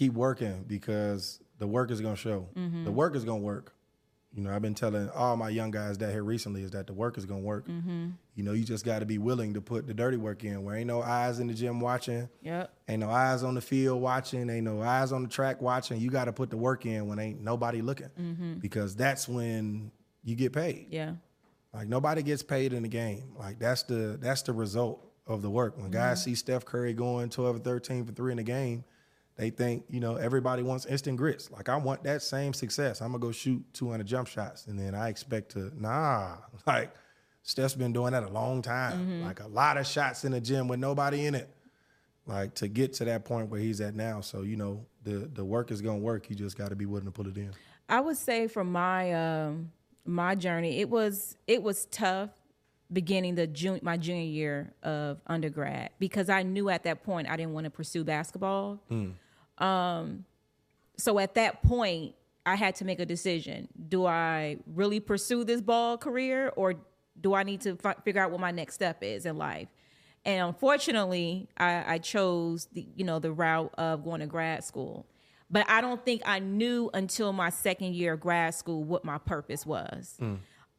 keep 0.00 0.14
working 0.14 0.64
because 0.66 1.40
the 1.58 1.66
work 1.66 1.90
is 1.90 2.00
gonna 2.00 2.16
show. 2.16 2.48
Mm-hmm. 2.56 2.84
The 2.84 2.92
work 2.92 3.14
is 3.14 3.24
gonna 3.24 3.38
work. 3.40 3.74
You 4.32 4.42
know, 4.44 4.54
I've 4.54 4.62
been 4.62 4.74
telling 4.74 5.10
all 5.10 5.36
my 5.36 5.48
young 5.50 5.70
guys 5.72 5.98
that 5.98 6.10
here 6.12 6.22
recently 6.22 6.62
is 6.62 6.70
that 6.70 6.86
the 6.86 6.92
work 6.94 7.18
is 7.18 7.26
gonna 7.26 7.40
work. 7.42 7.66
Mm-hmm. 7.68 8.10
You 8.34 8.44
know, 8.44 8.52
you 8.52 8.64
just 8.64 8.84
got 8.84 9.00
to 9.00 9.04
be 9.06 9.18
willing 9.18 9.52
to 9.54 9.60
put 9.60 9.86
the 9.86 9.92
dirty 9.92 10.16
work 10.16 10.42
in. 10.44 10.64
Where 10.64 10.74
ain't 10.76 10.86
no 10.86 11.02
eyes 11.02 11.38
in 11.40 11.48
the 11.48 11.52
gym 11.54 11.80
watching, 11.80 12.28
Yep. 12.40 12.72
ain't 12.88 13.00
no 13.00 13.10
eyes 13.10 13.42
on 13.42 13.54
the 13.54 13.60
field 13.60 14.00
watching, 14.00 14.48
ain't 14.48 14.64
no 14.64 14.80
eyes 14.80 15.12
on 15.12 15.22
the 15.22 15.28
track 15.28 15.60
watching. 15.60 16.00
You 16.00 16.08
got 16.10 16.24
to 16.26 16.32
put 16.32 16.48
the 16.48 16.56
work 16.56 16.86
in 16.86 17.08
when 17.08 17.18
ain't 17.18 17.42
nobody 17.42 17.82
looking, 17.82 18.08
Mm-hmm. 18.18 18.54
because 18.60 18.96
that's 18.96 19.28
when 19.28 19.90
you 20.24 20.34
get 20.34 20.52
paid. 20.54 20.86
Yeah. 20.90 21.14
Like 21.74 21.88
nobody 21.88 22.22
gets 22.22 22.42
paid 22.42 22.72
in 22.72 22.82
the 22.84 22.88
game. 22.88 23.34
Like 23.38 23.58
that's 23.58 23.82
the 23.82 24.16
that's 24.20 24.42
the 24.42 24.52
result 24.54 25.04
of 25.26 25.42
the 25.42 25.50
work. 25.50 25.76
When 25.76 25.90
guys 25.90 26.22
see 26.24 26.34
Steph 26.36 26.64
Curry 26.64 26.94
going 26.94 27.28
12 27.28 27.56
or 27.56 27.58
13 27.58 28.06
for 28.06 28.12
three 28.12 28.30
in 28.32 28.38
the 28.38 28.42
game, 28.44 28.84
they 29.40 29.48
think, 29.48 29.84
you 29.88 30.00
know, 30.00 30.16
everybody 30.16 30.62
wants 30.62 30.84
instant 30.84 31.16
grits. 31.16 31.50
Like 31.50 31.70
I 31.70 31.76
want 31.76 32.04
that 32.04 32.20
same 32.20 32.52
success. 32.52 33.00
I'm 33.00 33.12
gonna 33.12 33.20
go 33.20 33.32
shoot 33.32 33.64
200 33.72 34.06
jump 34.06 34.28
shots, 34.28 34.66
and 34.66 34.78
then 34.78 34.94
I 34.94 35.08
expect 35.08 35.52
to 35.52 35.72
nah. 35.80 36.36
Like 36.66 36.92
Steph's 37.42 37.74
been 37.74 37.94
doing 37.94 38.12
that 38.12 38.22
a 38.22 38.28
long 38.28 38.60
time. 38.60 39.22
Like 39.24 39.40
a 39.40 39.46
lot 39.46 39.78
of 39.78 39.86
shots 39.86 40.26
in 40.26 40.32
the 40.32 40.42
gym 40.42 40.68
with 40.68 40.78
nobody 40.78 41.24
in 41.24 41.34
it. 41.34 41.48
Like 42.26 42.54
to 42.56 42.68
get 42.68 42.92
to 42.94 43.06
that 43.06 43.24
point 43.24 43.48
where 43.48 43.58
he's 43.58 43.80
at 43.80 43.94
now. 43.94 44.20
So 44.20 44.42
you 44.42 44.56
know, 44.56 44.84
the 45.04 45.30
the 45.32 45.44
work 45.44 45.70
is 45.70 45.80
gonna 45.80 45.98
work. 45.98 46.28
You 46.28 46.36
just 46.36 46.58
got 46.58 46.68
to 46.68 46.76
be 46.76 46.84
willing 46.84 47.06
to 47.06 47.10
put 47.10 47.26
it 47.26 47.38
in. 47.38 47.52
I 47.88 48.00
would 48.00 48.18
say 48.18 48.46
from 48.46 48.70
my 48.70 49.14
um 49.14 49.72
my 50.04 50.34
journey, 50.34 50.80
it 50.80 50.90
was 50.90 51.38
it 51.46 51.62
was 51.62 51.86
tough 51.86 52.28
beginning 52.92 53.36
the 53.36 53.46
jun- 53.46 53.80
my 53.82 53.96
junior 53.96 54.22
year 54.22 54.74
of 54.82 55.20
undergrad 55.26 55.90
because 55.98 56.28
I 56.28 56.42
knew 56.42 56.68
at 56.68 56.82
that 56.84 57.04
point 57.04 57.28
I 57.28 57.36
didn't 57.36 57.54
want 57.54 57.64
to 57.64 57.70
pursue 57.70 58.04
basketball. 58.04 58.80
Um, 59.60 60.24
so 60.96 61.18
at 61.18 61.34
that 61.34 61.62
point, 61.62 62.14
I 62.46 62.56
had 62.56 62.74
to 62.76 62.84
make 62.84 63.00
a 63.00 63.06
decision: 63.06 63.68
Do 63.88 64.06
I 64.06 64.58
really 64.66 65.00
pursue 65.00 65.44
this 65.44 65.60
ball 65.60 65.98
career, 65.98 66.52
or 66.56 66.74
do 67.20 67.34
I 67.34 67.42
need 67.42 67.60
to 67.62 67.76
fi- 67.76 67.96
figure 68.04 68.22
out 68.22 68.30
what 68.30 68.40
my 68.40 68.50
next 68.50 68.74
step 68.74 69.02
is 69.02 69.26
in 69.26 69.36
life? 69.36 69.68
And 70.24 70.48
unfortunately, 70.48 71.48
I, 71.56 71.94
I 71.94 71.98
chose 71.98 72.66
the 72.72 72.86
you 72.96 73.04
know 73.04 73.18
the 73.18 73.32
route 73.32 73.74
of 73.78 74.04
going 74.04 74.20
to 74.20 74.26
grad 74.26 74.64
school. 74.64 75.06
But 75.50 75.68
I 75.68 75.80
don't 75.80 76.04
think 76.04 76.22
I 76.24 76.38
knew 76.38 76.90
until 76.94 77.32
my 77.32 77.50
second 77.50 77.94
year 77.96 78.12
of 78.12 78.20
grad 78.20 78.54
school 78.54 78.84
what 78.84 79.04
my 79.04 79.18
purpose 79.18 79.66
was. 79.66 80.16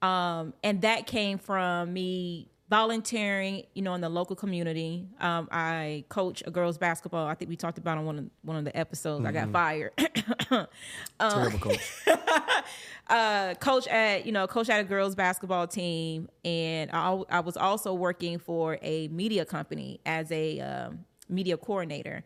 Um, 0.01 0.53
and 0.63 0.81
that 0.83 1.07
came 1.07 1.37
from 1.37 1.91
me 1.93 2.47
volunteering, 2.71 3.65
you 3.73 3.81
know, 3.81 3.93
in 3.95 4.01
the 4.01 4.07
local 4.07 4.33
community. 4.33 5.05
Um, 5.19 5.49
I 5.51 6.05
coach 6.07 6.41
a 6.47 6.51
girls 6.51 6.77
basketball. 6.77 7.27
I 7.27 7.35
think 7.35 7.49
we 7.49 7.57
talked 7.57 7.77
about 7.77 7.97
on 7.97 8.05
one 8.05 8.17
of 8.17 8.25
one 8.43 8.55
of 8.55 8.63
the 8.63 8.75
episodes. 8.75 9.25
I 9.25 9.33
got 9.33 9.51
fired. 9.51 9.91
Terrible 11.19 11.59
coach. 11.59 12.07
uh, 13.09 13.55
coach 13.55 13.87
at 13.87 14.25
you 14.25 14.31
know 14.31 14.47
coach 14.47 14.69
at 14.69 14.79
a 14.79 14.85
girls 14.85 15.15
basketball 15.15 15.67
team, 15.67 16.29
and 16.45 16.89
I, 16.93 17.21
I 17.29 17.39
was 17.41 17.57
also 17.57 17.93
working 17.93 18.39
for 18.39 18.79
a 18.81 19.09
media 19.09 19.43
company 19.43 19.99
as 20.05 20.31
a 20.31 20.61
um, 20.61 21.05
media 21.27 21.57
coordinator. 21.57 22.23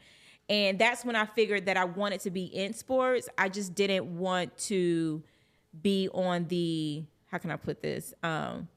And 0.47 0.77
that's 0.77 1.03
when 1.03 1.15
I 1.15 1.25
figured 1.25 1.65
that 1.65 1.75
I 1.75 1.85
wanted 1.85 2.19
to 2.19 2.29
be 2.29 2.45
in 2.45 2.73
sports. 2.73 3.27
I 3.35 3.49
just 3.49 3.73
didn't 3.73 4.05
want 4.15 4.55
to 4.59 5.23
be 5.81 6.07
on 6.13 6.45
the 6.49 7.03
how 7.31 7.39
can 7.39 7.49
I 7.49 7.55
put 7.55 7.81
this? 7.81 8.13
Um, 8.21 8.67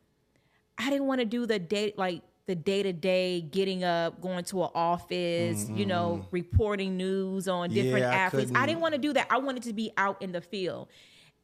I 0.79 0.91
didn't 0.91 1.07
want 1.07 1.21
to 1.21 1.25
do 1.25 1.47
the 1.47 1.59
day 1.59 1.93
like 1.97 2.23
the 2.47 2.55
day 2.55 2.83
to 2.83 2.93
day 2.95 3.43
getting 3.43 3.85
up, 3.85 4.21
going 4.23 4.43
to 4.45 4.63
an 4.63 4.71
office, 4.75 5.69
you 5.69 5.85
know, 5.85 6.25
reporting 6.31 6.97
news 6.97 7.47
on 7.49 7.69
different 7.69 8.05
Mm-hmm. 8.05 8.13
Yeah, 8.13 8.19
athletes. 8.19 8.51
I 8.51 8.55
couldn't- 8.55 8.67
didn't 8.69 8.81
want 8.81 8.95
to 8.95 9.01
do 9.01 9.13
that. 9.13 9.27
I 9.31 9.39
wanted 9.39 9.65
to 9.65 9.73
be 9.75 9.93
out 9.99 10.23
in 10.23 10.33
the 10.33 10.41
field. 10.41 10.89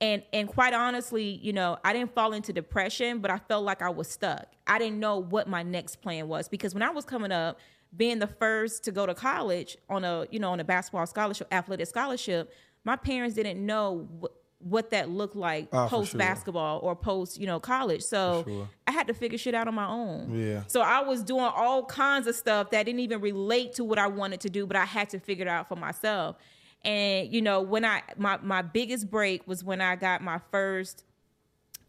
And 0.00 0.22
and 0.32 0.48
quite 0.48 0.72
honestly, 0.74 1.24
you 1.42 1.52
know, 1.52 1.78
I 1.84 1.92
didn't 1.92 2.14
fall 2.14 2.32
into 2.32 2.52
depression, 2.52 3.18
but 3.20 3.30
I 3.30 3.38
felt 3.38 3.64
like 3.64 3.80
I 3.82 3.90
was 3.90 4.08
stuck. 4.08 4.46
I 4.66 4.78
didn't 4.78 4.98
know 4.98 5.18
what 5.18 5.46
my 5.48 5.62
next 5.62 5.96
plan 6.02 6.26
was 6.26 6.48
because 6.48 6.74
when 6.74 6.82
I 6.82 6.90
was 6.90 7.04
coming 7.04 7.30
up, 7.32 7.58
being 7.96 8.18
the 8.18 8.26
first 8.26 8.82
to 8.84 8.90
go 8.92 9.06
to 9.06 9.14
college 9.14 9.76
on 9.88 10.04
a, 10.04 10.26
you 10.30 10.40
know, 10.40 10.50
on 10.50 10.58
a 10.58 10.64
basketball 10.64 11.06
scholarship, 11.06 11.46
athletic 11.52 11.86
scholarship, 11.86 12.52
my 12.82 12.96
parents 12.96 13.36
didn't 13.36 13.64
know 13.64 14.08
what 14.18 14.32
what 14.64 14.90
that 14.90 15.10
looked 15.10 15.36
like 15.36 15.68
Oh, 15.72 15.86
post 15.88 16.12
sure. 16.12 16.18
basketball 16.18 16.80
or 16.80 16.96
post, 16.96 17.38
you 17.38 17.46
know, 17.46 17.60
college. 17.60 18.02
So 18.02 18.44
sure. 18.46 18.68
I 18.86 18.92
had 18.92 19.06
to 19.08 19.14
figure 19.14 19.36
shit 19.36 19.54
out 19.54 19.68
on 19.68 19.74
my 19.74 19.86
own. 19.86 20.34
Yeah. 20.34 20.62
So 20.68 20.80
I 20.80 21.00
was 21.02 21.22
doing 21.22 21.44
all 21.44 21.84
kinds 21.84 22.26
of 22.26 22.34
stuff 22.34 22.70
that 22.70 22.84
didn't 22.84 23.00
even 23.00 23.20
relate 23.20 23.74
to 23.74 23.84
what 23.84 23.98
I 23.98 24.06
wanted 24.06 24.40
to 24.40 24.50
do, 24.50 24.66
but 24.66 24.76
I 24.76 24.86
had 24.86 25.10
to 25.10 25.18
figure 25.20 25.44
it 25.44 25.48
out 25.48 25.68
for 25.68 25.76
myself. 25.76 26.36
And 26.82 27.32
you 27.32 27.42
know, 27.42 27.60
when 27.60 27.84
I 27.84 28.02
my 28.16 28.38
my 28.42 28.62
biggest 28.62 29.10
break 29.10 29.46
was 29.46 29.62
when 29.62 29.80
I 29.80 29.96
got 29.96 30.22
my 30.22 30.40
first 30.50 31.04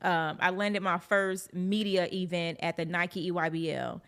um 0.02 0.38
I 0.42 0.50
landed 0.50 0.82
my 0.84 0.98
first 1.00 1.54
media 1.54 2.08
event 2.12 2.60
at 2.62 2.76
the 2.78 2.86
Nike 2.86 3.32
EYBL. 3.32 4.02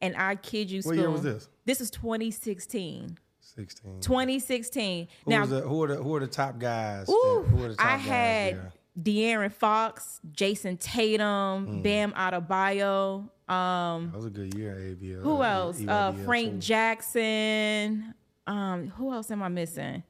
And 0.00 0.16
I 0.16 0.34
kid 0.36 0.70
you, 0.70 0.80
What 0.82 0.96
year 0.96 1.10
was 1.10 1.22
this? 1.22 1.48
This 1.64 1.80
is 1.80 1.90
2016. 1.90 3.16
16. 3.56 4.00
2016. 4.00 5.08
Who, 5.24 5.30
now, 5.30 5.46
the, 5.46 5.60
who, 5.60 5.82
are 5.82 5.88
the, 5.88 5.96
who 5.96 6.14
are 6.16 6.20
the 6.20 6.26
top 6.26 6.58
guys? 6.58 7.08
Ooh, 7.08 7.44
who 7.48 7.64
are 7.64 7.68
the 7.68 7.76
top 7.76 7.86
I 7.86 7.96
guys 7.96 8.06
had 8.06 8.54
there? 8.54 8.72
De'Aaron 9.00 9.52
Fox, 9.52 10.20
Jayson 10.32 10.76
Tatum, 10.78 11.66
Mm. 11.66 11.82
Bam 11.82 12.12
Adebayo. 12.12 13.28
Um, 13.48 14.10
That 14.10 14.16
was 14.16 14.26
a 14.26 14.30
good 14.30 14.54
year, 14.54 14.74
ABL. 14.76 15.22
who 15.22 15.42
else? 15.42 15.82
Uh, 15.86 16.12
Frank 16.24 16.52
too. 16.54 16.58
Jackson. 16.58 18.14
Um, 18.46 18.88
who 18.90 19.12
else 19.12 19.30
am 19.30 19.42
I 19.42 19.48
missing? 19.48 20.02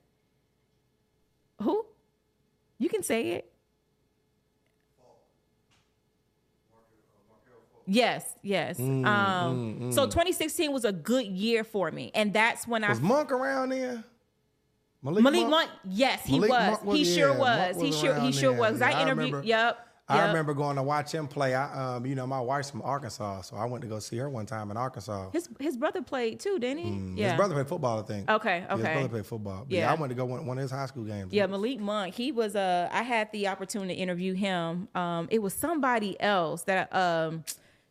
Who? 1.62 1.85
You 2.78 2.88
can 2.88 3.02
say 3.02 3.30
it. 3.33 3.52
Yes, 7.86 8.34
yes. 8.42 8.78
Mm, 8.78 9.06
um, 9.06 9.92
so 9.92 10.06
2016 10.06 10.72
was 10.72 10.84
a 10.84 10.92
good 10.92 11.26
year 11.26 11.64
for 11.64 11.90
me, 11.90 12.10
and 12.14 12.32
that's 12.32 12.66
when 12.66 12.82
Was 12.82 12.88
I 12.88 12.92
was 12.92 13.00
Monk 13.00 13.32
around 13.32 13.70
there? 13.70 14.02
Malik, 15.02 15.22
Malik 15.22 15.48
Monk. 15.48 15.70
Yes, 15.84 16.24
he 16.24 16.38
Malik 16.38 16.50
was. 16.50 16.66
Monk 16.70 16.84
was- 16.84 16.96
He 16.98 17.04
sure 17.04 17.32
yeah, 17.32 17.38
was. 17.38 17.76
Monk 17.76 17.86
He 17.86 17.92
sure. 17.92 18.14
He 18.20 18.32
sure 18.32 18.50
there. 18.52 18.60
was. 18.60 18.80
Yeah, 18.80 18.86
I 18.86 18.90
I 18.92 19.02
interviewed. 19.02 19.26
remember- 19.34 19.46
Yep. 19.46 19.78
I 20.06 20.16
yep. 20.16 20.26
remember 20.28 20.52
going 20.52 20.76
to 20.76 20.82
watch 20.82 21.12
him 21.12 21.26
play. 21.26 21.54
I, 21.54 21.94
um, 21.96 22.04
you 22.04 22.14
know, 22.14 22.26
my 22.26 22.38
wife's 22.38 22.68
from 22.70 22.82
Arkansas, 22.82 23.40
so 23.40 23.56
I 23.56 23.64
went 23.64 23.80
to 23.82 23.88
go 23.88 23.98
see 23.98 24.18
her 24.18 24.28
one 24.28 24.44
time 24.44 24.70
in 24.70 24.76
Arkansas. 24.76 25.30
His 25.30 25.48
his 25.58 25.78
brother 25.78 26.02
played 26.02 26.40
too, 26.40 26.58
didn't 26.58 26.84
he? 26.84 26.90
Mm, 26.90 27.16
yeah. 27.16 27.28
His 27.30 27.36
brother 27.38 27.54
played 27.54 27.68
football, 27.68 28.00
I 28.00 28.02
think. 28.02 28.30
Okay, 28.30 28.66
Yeah, 28.68 28.76
his 28.76 28.84
brother 28.84 29.08
played 29.08 29.24
football. 29.26 29.64
But 29.66 29.70
yeah. 29.74 29.80
Yeah. 29.86 29.92
I 29.92 29.94
went 29.94 30.10
to 30.10 30.14
go 30.14 30.26
one, 30.26 30.44
one 30.44 30.58
of 30.58 30.62
his 30.62 30.70
high 30.70 30.84
school 30.84 31.04
games. 31.04 31.32
Yeah, 31.32 31.46
Malik 31.46 31.80
Monk. 31.80 32.14
He 32.14 32.32
was 32.32 32.54
uh 32.54 32.90
I 32.92 33.00
had 33.02 33.32
the 33.32 33.48
opportunity 33.48 33.94
to 33.94 34.00
interview 34.00 34.34
him. 34.34 34.88
Um 34.94 35.26
it 35.30 35.40
was 35.40 35.54
somebody 35.54 36.20
else 36.20 36.64
that 36.64 36.94
um 36.94 37.44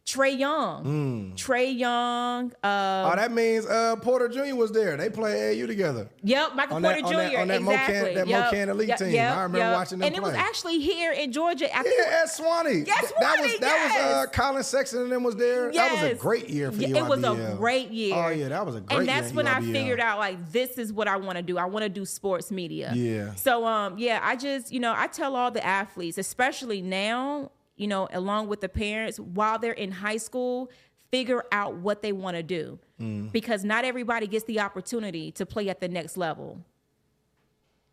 Trae 0.05 0.37
Young. 0.37 1.33
Trae 1.37 1.77
Young. 1.77 2.51
Uh, 2.61 3.09
Oh, 3.11 3.15
that 3.15 3.31
means 3.31 3.65
uh, 3.65 3.95
Porter 3.97 4.27
Jr. 4.27 4.53
was 4.53 4.71
there. 4.73 4.97
They 4.97 5.09
play 5.09 5.61
AU 5.61 5.65
together. 5.65 6.09
Yep, 6.23 6.55
Michael 6.55 6.75
On 6.75 6.83
Porter 6.83 7.01
that- 7.01 7.05
on 7.05 7.11
Jr. 7.13 7.17
that- 7.17 7.35
on 7.35 7.47
that 7.47 7.61
MoKan- 7.61 7.73
exactly. 7.87 8.15
that 8.15 8.27
Yep, 8.27 8.51
MoKan 8.51 8.67
elite 8.67 8.87
yep, 8.89 8.97
team. 8.99 9.09
yep, 9.11 9.31
I 9.31 9.35
remember 9.43 9.57
yep. 9.59 9.73
watching 9.73 9.99
them 9.99 10.07
And 10.07 10.15
it 10.15 10.21
was 10.21 10.33
actually 10.33 10.79
here 10.79 11.13
in 11.13 11.31
Georgia. 11.31 11.73
I 11.73 11.83
think 11.83 11.95
Yeah, 11.97 12.21
at 12.21 12.27
Suwanee. 12.29 12.85
Yes, 12.85 12.99
Th- 12.99 13.13
that 13.21 13.39
was 13.39 13.59
that 13.59 13.83
was 13.83 14.27
uh. 14.27 14.29
Collin 14.33 14.63
Sexton 14.63 15.03
and 15.03 15.11
them 15.11 15.23
was 15.23 15.37
there. 15.37 15.71
Yes. 15.71 15.93
That 15.95 16.03
was 16.03 16.11
a 16.11 16.15
great 16.15 16.49
year 16.49 16.71
for 16.73 16.81
Yeah, 16.81 16.87
you. 16.89 16.95
It 16.97 17.05
was 17.07 17.23
a 17.23 17.55
great 17.57 17.89
year. 17.91 18.15
Oh 18.15 18.27
yeah, 18.29 18.49
that 18.49 18.65
was 18.65 18.75
a 18.75 18.81
great 18.81 18.91
year. 18.91 18.99
and 18.99 19.07
that's 19.09 19.33
when 19.33 19.47
I 19.47 19.61
figured 19.61 20.01
out 20.01 20.19
like 20.19 20.51
this 20.51 20.77
is 20.77 20.91
what 20.91 21.07
I 21.07 21.15
want 21.15 21.37
to 21.37 21.41
do. 21.43 21.57
I 21.57 21.65
want 21.65 21.83
to 21.83 21.89
do 21.89 22.05
sports 22.05 22.51
media. 22.51 22.91
Yeah. 22.93 23.35
So 23.35 23.65
um 23.65 23.97
yeah, 23.97 24.19
I 24.21 24.35
just 24.35 24.69
you 24.71 24.81
know 24.81 24.93
I 24.95 25.07
tell 25.07 25.35
all 25.37 25.49
the 25.49 25.65
athletes, 25.65 26.17
especially 26.17 26.81
now, 26.81 27.51
you 27.75 27.87
know, 27.87 28.07
along 28.13 28.47
with 28.47 28.61
the 28.61 28.69
parents, 28.69 29.19
while 29.19 29.57
they're 29.59 29.71
in 29.73 29.91
high 29.91 30.17
school, 30.17 30.69
figure 31.11 31.43
out 31.51 31.75
what 31.75 32.01
they 32.01 32.11
want 32.11 32.35
to 32.37 32.43
do 32.43 32.79
Mm. 32.99 33.31
because 33.31 33.63
not 33.63 33.83
everybody 33.85 34.27
gets 34.27 34.45
the 34.45 34.59
opportunity 34.59 35.31
to 35.31 35.45
play 35.45 35.67
at 35.69 35.79
the 35.81 35.87
next 35.87 36.15
level. 36.17 36.59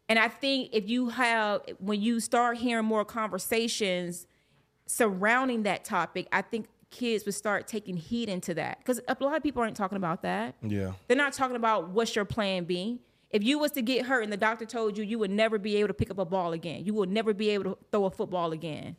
And 0.09 0.19
I 0.19 0.29
think 0.29 0.71
if 0.73 0.88
you 0.88 1.09
have 1.11 1.62
when 1.79 2.01
you 2.01 2.21
start 2.21 2.59
hearing 2.59 2.85
more 2.85 3.05
conversations 3.05 4.27
surrounding 4.87 5.62
that 5.64 5.85
topic, 5.85 6.27
I 6.33 6.43
think 6.43 6.66
kids 6.90 7.25
would 7.25 7.35
start 7.35 7.69
taking 7.69 7.97
heed 7.97 8.29
into 8.29 8.53
that 8.55 8.79
because 8.79 9.01
a 9.07 9.16
lot 9.21 9.37
of 9.37 9.43
people 9.43 9.62
aren't 9.62 9.77
talking 9.77 9.97
about 9.97 10.23
that. 10.23 10.57
Yeah. 10.62 10.93
They're 11.07 11.16
not 11.16 11.33
talking 11.33 11.57
about 11.57 11.90
what's 11.90 12.14
your 12.16 12.25
plan 12.25 12.64
B. 12.64 13.01
If 13.31 13.45
you 13.45 13.59
was 13.61 13.71
to 13.73 13.83
get 13.83 14.07
hurt 14.07 14.23
and 14.25 14.33
the 14.33 14.37
doctor 14.37 14.64
told 14.66 14.99
you 14.99 15.05
you 15.05 15.19
would 15.21 15.31
never 15.31 15.57
be 15.59 15.77
able 15.77 15.88
to 15.88 15.95
pick 15.95 16.11
up 16.11 16.19
a 16.19 16.25
ball 16.25 16.53
again, 16.53 16.85
you 16.85 16.93
will 16.93 17.07
never 17.07 17.33
be 17.33 17.51
able 17.51 17.64
to 17.75 17.79
throw 17.93 18.07
a 18.07 18.11
football 18.11 18.51
again. 18.53 18.97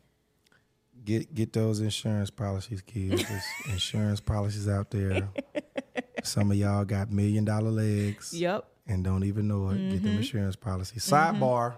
Get 1.04 1.34
get 1.34 1.52
those 1.54 1.80
insurance 1.80 2.30
policies, 2.30 2.82
kids. 2.82 3.28
There's 3.28 3.44
insurance 3.70 4.20
policies 4.20 4.68
out 4.68 4.92
there. 4.92 5.30
Some 6.24 6.52
of 6.52 6.58
y'all 6.58 6.86
got 6.86 7.12
million 7.12 7.44
dollar 7.46 7.72
legs 7.72 8.32
Yep. 8.34 8.66
and 8.88 9.04
don't 9.04 9.24
even 9.24 9.48
know 9.48 9.70
it. 9.70 9.76
Get 9.78 9.84
Mm-hmm. 9.98 10.06
them 10.06 10.18
insurance 10.18 10.56
policies. 10.56 11.04
Sidebar. 11.04 11.76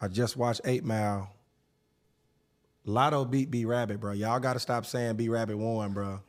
I 0.00 0.08
just 0.08 0.36
watched 0.36 0.62
Eight 0.64 0.84
Mile. 0.84 1.30
Lotto 2.84 3.24
beat 3.24 3.50
B 3.50 3.64
Rabbit, 3.64 4.00
bro. 4.00 4.12
Y'all 4.12 4.38
got 4.40 4.52
to 4.54 4.60
stop 4.60 4.84
saying 4.86 5.16
B 5.16 5.28
Rabbit 5.28 5.56
won, 5.56 5.92
bro. 5.92 6.20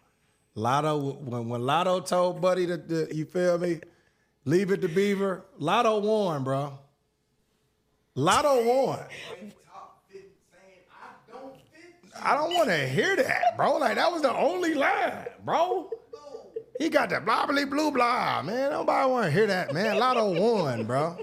Lotto 0.55 1.13
when 1.13 1.49
when 1.49 1.61
Lotto 1.65 1.99
told 1.99 2.41
Buddy 2.41 2.65
to 2.67 3.07
you 3.11 3.25
feel 3.25 3.57
me, 3.57 3.79
leave 4.45 4.71
it 4.71 4.81
to 4.81 4.87
Beaver. 4.87 5.45
Lotto 5.57 5.99
won, 5.99 6.43
bro. 6.43 6.77
Lotto 8.15 8.63
won. 8.65 8.99
I 12.27 12.35
don't 12.35 12.53
want 12.53 12.69
to 12.69 12.87
hear 12.87 13.15
that, 13.15 13.55
bro. 13.57 13.77
Like 13.77 13.95
that 13.95 14.11
was 14.11 14.21
the 14.21 14.33
only 14.33 14.73
line, 14.73 15.27
bro. 15.45 15.89
He 16.79 16.89
got 16.89 17.09
that 17.09 17.25
blah 17.25 17.45
blah 17.45 17.65
blue 17.65 17.91
blah, 17.91 18.41
man. 18.43 18.71
Nobody 18.71 19.09
want 19.09 19.25
to 19.25 19.31
hear 19.31 19.47
that, 19.47 19.73
man. 19.73 19.97
Lotto 19.97 20.39
won, 20.39 20.83
bro. 20.85 21.17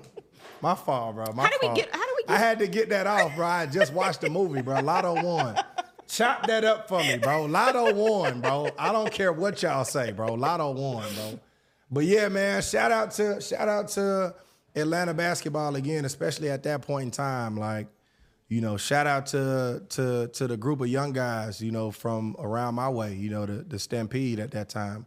My 0.61 0.75
fault, 0.75 1.15
bro. 1.17 1.27
My 1.35 1.45
How 1.45 1.49
do 1.51 1.59
we 1.63 1.67
fault. 1.69 1.77
get- 1.79 1.91
how 1.95 1.99
do 2.05 2.15
we 2.17 2.35
I 2.35 2.39
had 2.39 2.59
to 2.61 2.67
get 2.67 2.89
that 2.89 3.07
off, 3.07 3.37
bro. 3.37 3.47
I 3.47 3.67
just 3.67 3.93
watched 3.93 4.23
the 4.23 4.31
movie, 4.31 4.63
bro. 4.63 4.81
Lotto 4.81 5.15
won. 5.23 5.57
Chop 6.09 6.47
that 6.47 6.65
up 6.65 6.89
for 6.89 7.01
me, 7.01 7.19
bro. 7.19 7.45
Lotto 7.45 7.93
won, 7.95 8.41
bro. 8.41 8.71
I 8.79 8.91
don't 8.93 9.11
care 9.13 9.33
what 9.33 9.63
y'all 9.63 9.85
say, 9.85 10.11
bro. 10.13 10.35
Lotto 10.35 10.71
won, 10.73 11.05
bro. 11.15 11.39
But 11.91 12.05
yeah, 12.05 12.29
man. 12.29 12.63
Shout 12.63 12.91
out 12.91 13.11
to 13.13 13.41
shout 13.41 13.69
out 13.69 13.89
to 13.91 14.35
Atlanta 14.75 15.15
basketball 15.15 15.77
again, 15.77 16.05
especially 16.05 16.51
at 16.51 16.63
that 16.65 16.83
point 16.83 17.05
in 17.05 17.11
time. 17.11 17.57
Like, 17.57 17.87
you 18.49 18.61
know, 18.61 18.77
shout 18.77 19.07
out 19.07 19.27
to 19.27 19.83
to 19.91 20.29
to 20.29 20.47
the 20.47 20.57
group 20.57 20.81
of 20.81 20.89
young 20.89 21.13
guys, 21.13 21.61
you 21.61 21.73
know, 21.73 21.91
from 21.91 22.37
around 22.39 22.75
my 22.75 22.89
way. 22.89 23.15
You 23.15 23.31
know, 23.31 23.47
the 23.47 23.65
the 23.65 23.79
Stampede 23.79 24.41
at 24.41 24.51
that 24.53 24.69
time. 24.69 25.07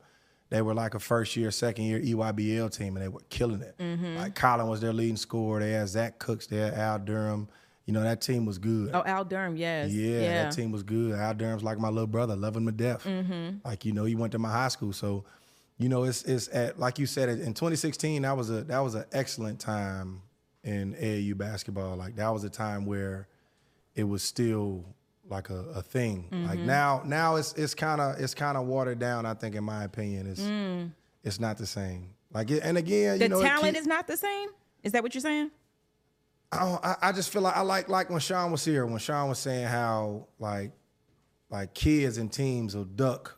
They 0.50 0.62
were 0.62 0.74
like 0.74 0.94
a 0.94 1.00
first 1.00 1.36
year, 1.36 1.52
second 1.52 1.84
year 1.84 2.00
EYBL 2.00 2.76
team, 2.76 2.96
and 2.96 3.04
they 3.04 3.10
were 3.10 3.20
killing 3.30 3.62
it. 3.62 3.78
Mm-hmm. 3.78 4.16
Like 4.16 4.34
Collin 4.34 4.68
was 4.68 4.80
their 4.80 4.94
leading 4.94 5.18
scorer. 5.18 5.60
They 5.60 5.72
had 5.72 5.90
Zach 5.90 6.20
Cooks, 6.20 6.48
they 6.48 6.56
had 6.58 6.74
Al 6.74 7.00
Durham. 7.00 7.50
You 7.86 7.94
know, 7.94 8.02
that 8.02 8.22
team 8.22 8.46
was 8.46 8.58
good. 8.58 8.92
Oh, 8.94 9.04
Al 9.06 9.26
Durham, 9.26 9.58
yes. 9.58 9.92
Yeah, 9.92 10.44
that 10.44 10.54
team 10.54 10.72
was 10.72 10.84
good. 10.84 11.14
Al 11.14 11.34
Durham's 11.34 11.64
like 11.64 11.80
my 11.80 11.90
little 11.90 12.08
brother, 12.08 12.36
loving 12.36 12.64
him 12.64 12.68
to 12.68 12.72
death. 12.72 13.04
Mm-hmm. 13.04 13.58
Like 13.66 13.84
you 13.84 13.92
know, 13.92 14.06
he 14.06 14.16
went 14.16 14.32
to 14.34 14.40
my 14.40 14.52
high 14.52 14.68
school, 14.70 14.94
so 14.94 15.26
you 15.78 15.90
know, 15.90 16.04
it's 16.04 16.24
it's 16.24 16.48
at 16.50 16.80
like 16.80 16.98
you 16.98 17.06
said 17.06 17.30
in 17.30 17.54
2016. 17.54 18.22
That 18.22 18.36
was 18.38 18.50
a 18.50 18.64
that 18.64 18.80
was 18.80 18.96
an 18.96 19.06
excellent 19.12 19.60
time 19.60 20.22
in 20.68 20.94
AAU 20.96 21.38
basketball. 21.38 21.96
Like 21.96 22.18
that 22.18 22.30
was 22.30 22.44
a 22.44 22.50
time 22.50 22.86
where 22.86 23.28
it 23.96 24.04
was 24.04 24.22
still 24.22 24.86
like 25.30 25.50
a, 25.50 25.60
a 25.76 25.82
thing. 25.82 26.28
Like 26.32 26.58
mm-hmm. 26.60 26.68
now 26.68 27.02
now 27.06 27.36
it's 27.38 27.54
it's 27.54 27.74
kind 27.74 28.02
of 28.02 28.20
it's 28.20 28.34
kind 28.34 28.58
of 28.58 28.68
watered 28.68 29.00
down. 29.00 29.26
I 29.26 29.34
think, 29.34 29.56
in 29.56 29.64
my 29.64 29.86
opinion, 29.86 30.28
it's 30.28 30.42
mm. 30.42 30.92
it's 31.24 31.40
not 31.40 31.58
the 31.58 31.66
same. 31.66 32.10
Like 32.34 32.52
it, 32.52 32.62
and 32.64 32.78
again, 32.78 33.18
The 33.18 33.26
you 33.26 33.30
know, 33.30 33.42
talent 33.42 33.76
keep- 33.76 33.82
is 33.82 33.88
not 33.88 34.08
the 34.08 34.18
same. 34.18 34.50
Is 34.84 34.92
that 34.92 35.04
what 35.04 35.16
you're 35.16 35.22
saying? 35.22 35.52
I, 36.52 36.60
don't, 36.60 36.86
I 36.86 36.96
I 37.02 37.12
just 37.12 37.32
feel 37.32 37.42
like 37.42 37.56
I 37.56 37.62
like 37.62 37.90
like 37.90 38.10
when 38.10 38.20
Sean 38.20 38.52
was 38.52 38.64
here 38.64 38.86
when 38.86 39.00
Sean 39.00 39.30
was 39.30 39.40
saying 39.40 39.68
how 39.68 40.28
like 40.40 40.72
like 41.50 41.74
kids 41.74 42.18
and 42.18 42.32
teams 42.32 42.76
will 42.76 42.86
duck 42.86 43.38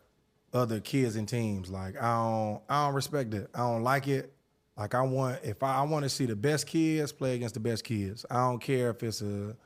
other 0.51 0.79
kids 0.79 1.15
and 1.15 1.27
teams. 1.27 1.69
Like 1.69 1.95
I 2.01 2.15
don't 2.15 2.61
I 2.69 2.85
don't 2.85 2.95
respect 2.95 3.33
it. 3.33 3.49
I 3.53 3.59
don't 3.59 3.83
like 3.83 4.07
it. 4.07 4.33
Like 4.79 4.95
I 4.95 5.01
want 5.01 5.39
if 5.43 5.61
I, 5.61 5.75
I 5.75 5.81
want 5.81 6.03
to 6.03 6.09
see 6.09 6.25
the 6.25 6.37
best 6.37 6.65
kids 6.65 7.11
play 7.11 7.35
against 7.35 7.53
the 7.53 7.59
best 7.59 7.83
kids. 7.83 8.25
I 8.31 8.37
don't 8.37 8.59
care 8.59 8.89
if 8.91 9.03
it's 9.03 9.21
a 9.21 9.57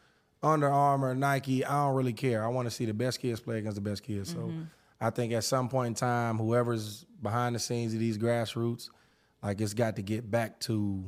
Under 0.42 0.68
Armour, 0.68 1.14
Nike. 1.14 1.64
I 1.64 1.86
don't 1.86 1.96
really 1.96 2.14
care. 2.14 2.44
I 2.44 2.48
want 2.48 2.66
to 2.66 2.72
see 2.72 2.86
the 2.86 2.96
best 2.96 3.22
kids 3.22 3.40
play 3.40 3.60
against 3.60 3.76
the 3.76 3.82
best 3.82 4.02
kids. 4.02 4.32
So 4.32 4.40
mm-hmm. 4.40 4.64
I 5.00 5.12
think 5.12 5.32
at 5.34 5.44
some 5.44 5.70
point 5.70 5.90
in 5.90 5.94
time, 5.94 6.38
whoever's 6.40 7.06
behind 7.22 7.54
the 7.54 7.60
scenes 7.60 7.94
of 7.94 8.00
these 8.00 8.18
grassroots, 8.18 8.90
like 9.44 9.62
it's 9.62 9.76
got 9.76 9.98
to 9.98 10.02
get 10.02 10.32
back 10.32 10.60
to 10.62 11.04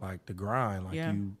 like 0.00 0.26
the 0.26 0.34
grind. 0.34 0.86
Like 0.86 0.94
Yeah. 0.94 1.12
you 1.12 1.36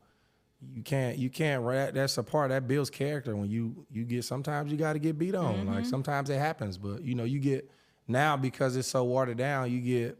you 0.74 0.82
can't 0.82 1.18
you 1.18 1.28
can't 1.28 1.66
that, 1.66 1.94
that's 1.94 2.18
a 2.18 2.22
part 2.22 2.50
that 2.50 2.68
builds 2.68 2.88
character 2.88 3.34
when 3.34 3.50
you 3.50 3.84
you 3.90 4.04
get 4.04 4.24
sometimes 4.24 4.70
you 4.70 4.78
got 4.78 4.94
to 4.94 4.98
get 4.98 5.18
beat 5.18 5.34
on 5.34 5.66
like 5.66 5.78
mm-hmm. 5.78 5.84
sometimes 5.84 6.30
it 6.30 6.38
happens 6.38 6.78
but 6.78 7.02
you 7.02 7.14
know 7.14 7.24
you 7.24 7.38
get 7.38 7.70
now 8.08 8.36
because 8.38 8.74
it's 8.74 8.88
so 8.88 9.04
watered 9.04 9.36
down 9.36 9.70
you 9.70 9.80
get 9.80 10.18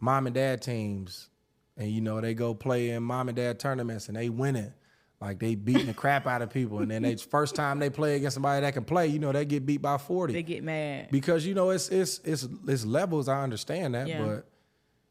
mom 0.00 0.26
and 0.26 0.34
dad 0.34 0.62
teams 0.62 1.28
and 1.76 1.90
you 1.90 2.00
know 2.00 2.20
they 2.20 2.34
go 2.34 2.54
play 2.54 2.90
in 2.90 3.02
mom 3.02 3.28
and 3.28 3.36
dad 3.36 3.58
tournaments 3.58 4.08
and 4.08 4.16
they 4.16 4.28
win 4.28 4.56
it 4.56 4.72
like 5.20 5.38
they 5.40 5.54
beating 5.56 5.86
the 5.86 5.94
crap 5.94 6.26
out 6.26 6.42
of 6.42 6.50
people 6.50 6.78
and 6.78 6.90
then 6.90 7.02
they 7.02 7.16
first 7.36 7.54
time 7.56 7.78
they 7.80 7.90
play 7.90 8.14
against 8.16 8.34
somebody 8.34 8.60
that 8.60 8.72
can 8.74 8.84
play 8.84 9.06
you 9.08 9.18
know 9.18 9.32
they 9.32 9.44
get 9.44 9.66
beat 9.66 9.82
by 9.82 9.98
40 9.98 10.32
They 10.32 10.42
get 10.42 10.62
mad. 10.62 11.08
because 11.10 11.44
you 11.46 11.54
know 11.54 11.70
it's 11.70 11.88
it's 11.88 12.18
it's 12.24 12.46
it's 12.66 12.84
levels. 12.84 13.28
I 13.28 13.42
understand 13.42 13.94
that, 13.94 14.06
Yeah. 14.06 14.24
but 14.24 14.48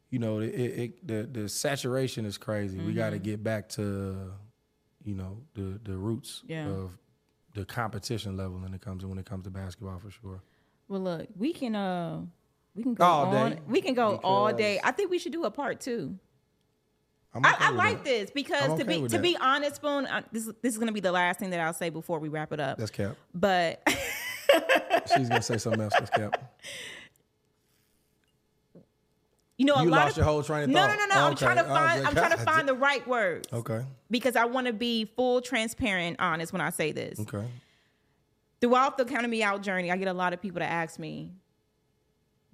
you 0.10 0.20
know 0.20 0.40
it, 0.40 0.48
it 0.56 1.08
the 1.08 1.24
the 1.42 1.50
saturation 1.50 2.26
is 2.26 2.38
crazy. 2.38 2.80
We 2.80 2.94
got 2.94 3.10
to 3.10 3.20
get 3.20 3.44
back 3.44 3.68
to 3.70 4.32
you 5.04 5.16
know 5.16 5.42
the 5.54 5.80
the 5.84 5.98
roots 5.98 6.44
Yeah. 6.48 6.68
of 6.70 6.98
the 7.54 7.66
competition 7.66 8.38
level 8.38 8.60
when 8.60 8.74
it 8.74 8.80
comes 8.82 9.02
to 9.02 9.10
when 9.10 9.18
it 9.18 9.26
comes 9.26 9.44
to 9.44 9.50
basketball 9.50 10.00
for 10.00 10.12
sure. 10.12 10.42
Well, 10.88 11.02
look, 11.02 11.28
we 11.36 11.52
can 11.52 11.76
uh, 11.76 12.22
we 12.78 12.84
can 12.84 12.94
go 12.94 13.04
All 13.04 13.26
on. 13.36 13.52
day, 13.52 13.60
We 13.68 13.82
can 13.82 13.94
go 13.96 14.20
all 14.24 14.54
day. 14.54 14.80
I 14.84 14.92
think 14.92 15.10
we 15.12 15.20
should 15.20 15.34
do 15.34 15.44
a 15.44 15.52
part 15.52 15.82
two. 15.82 16.16
I'm 17.34 17.46
I, 17.46 17.56
I 17.60 17.70
like 17.72 17.98
that. 17.98 18.06
this 18.06 18.32
because 18.32 18.70
I'm 18.70 18.78
to 18.80 18.86
be 18.86 19.02
to 19.02 19.08
that. 19.10 19.22
be 19.22 19.36
honest, 19.40 19.76
Spoon, 19.76 20.06
uh, 20.06 20.22
this 20.32 20.46
this 20.62 20.74
is 20.74 20.78
gonna 20.80 20.92
be 20.94 21.02
the 21.02 21.12
last 21.12 21.40
thing 21.40 21.50
that 21.50 21.60
I'll 21.60 21.74
say 21.74 21.90
before 21.90 22.20
we 22.20 22.30
wrap 22.30 22.54
it 22.54 22.60
up. 22.60 22.78
That's 22.78 22.90
cap. 22.92 23.16
But 23.36 23.82
She's 25.16 25.28
gonna 25.28 25.42
say 25.42 25.58
something 25.58 25.82
else. 25.82 25.94
That's 25.98 26.10
cap. 26.10 26.56
you 29.58 29.66
know, 29.66 29.74
a 29.76 29.84
You 29.84 29.90
lot 29.90 29.98
lost 30.06 30.12
of 30.12 30.18
your 30.18 30.26
whole 30.26 30.44
train 30.44 30.64
of 30.66 30.70
no, 30.70 30.80
thought. 30.82 30.98
no, 30.98 31.06
no, 31.08 31.16
no. 31.16 31.26
I'm 31.28 31.36
trying 31.36 31.56
to 31.58 31.66
Oh, 31.66 31.68
find. 31.68 32.00
okay. 32.00 32.08
I'm 32.10 32.16
trying 32.16 32.32
to 32.38 32.44
find 32.46 32.68
the 32.68 32.76
right 32.76 33.06
words 33.08 33.48
Okay. 33.52 33.84
because 34.12 34.36
I 34.36 34.46
want 34.46 34.68
to 34.68 34.74
be 34.74 35.06
full, 35.06 35.42
transparent, 35.42 36.18
honest 36.20 36.54
when 36.54 36.62
I 36.62 36.70
say 36.70 36.92
this. 36.92 37.20
Okay. 37.20 37.46
Throughout 38.62 38.98
the 38.98 39.06
Counting 39.06 39.32
Me 39.32 39.42
Out 39.44 39.62
journey, 39.64 39.92
I 39.92 39.98
get 39.98 40.08
a 40.08 40.14
lot 40.14 40.34
of 40.34 40.42
people 40.42 40.60
to 40.60 40.66
ask 40.66 41.00
me, 41.00 41.32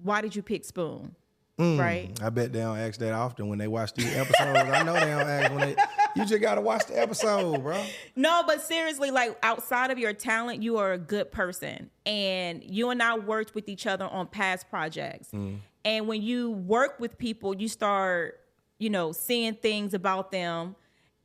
"Why 0.04 0.22
did 0.22 0.36
you 0.36 0.42
pick 0.42 0.66
Spoon?" 0.66 1.16
Mm. 1.60 1.80
Right? 1.80 2.20
I 2.22 2.30
bet 2.32 2.52
they 2.52 2.62
don't 2.62 2.80
ask 2.80 3.00
that 3.00 3.14
often 3.14 3.48
when 3.48 3.60
they 3.60 3.68
watch 3.68 3.94
these 3.94 4.12
episodes. 4.16 4.58
I 4.58 4.82
know 4.82 4.94
they 4.94 5.02
don't 5.02 5.30
ask 5.30 5.52
when 5.52 5.60
they. 5.60 5.76
You 6.16 6.26
just 6.26 6.42
gotta 6.42 6.62
watch 6.62 6.88
the 6.88 7.00
episode, 7.00 7.62
bro. 7.62 7.84
No, 8.16 8.44
but 8.46 8.62
seriously, 8.62 9.12
like 9.12 9.38
outside 9.44 9.92
of 9.92 10.00
your 10.00 10.14
talent, 10.14 10.64
you 10.64 10.78
are 10.78 10.94
a 10.94 10.98
good 10.98 11.32
person. 11.32 11.90
And 12.06 12.64
you 12.64 12.90
and 12.90 13.02
I 13.02 13.18
worked 13.18 13.54
with 13.56 13.70
each 13.70 13.86
other 13.88 14.06
on 14.06 14.28
past 14.28 14.70
projects. 14.70 15.30
And 15.86 16.08
when 16.08 16.22
you 16.22 16.52
work 16.52 17.00
with 17.00 17.18
people, 17.18 17.56
you 17.56 17.68
start, 17.68 18.40
you 18.80 18.90
know, 18.90 19.12
seeing 19.12 19.56
things 19.56 19.94
about 19.94 20.32
them. 20.32 20.76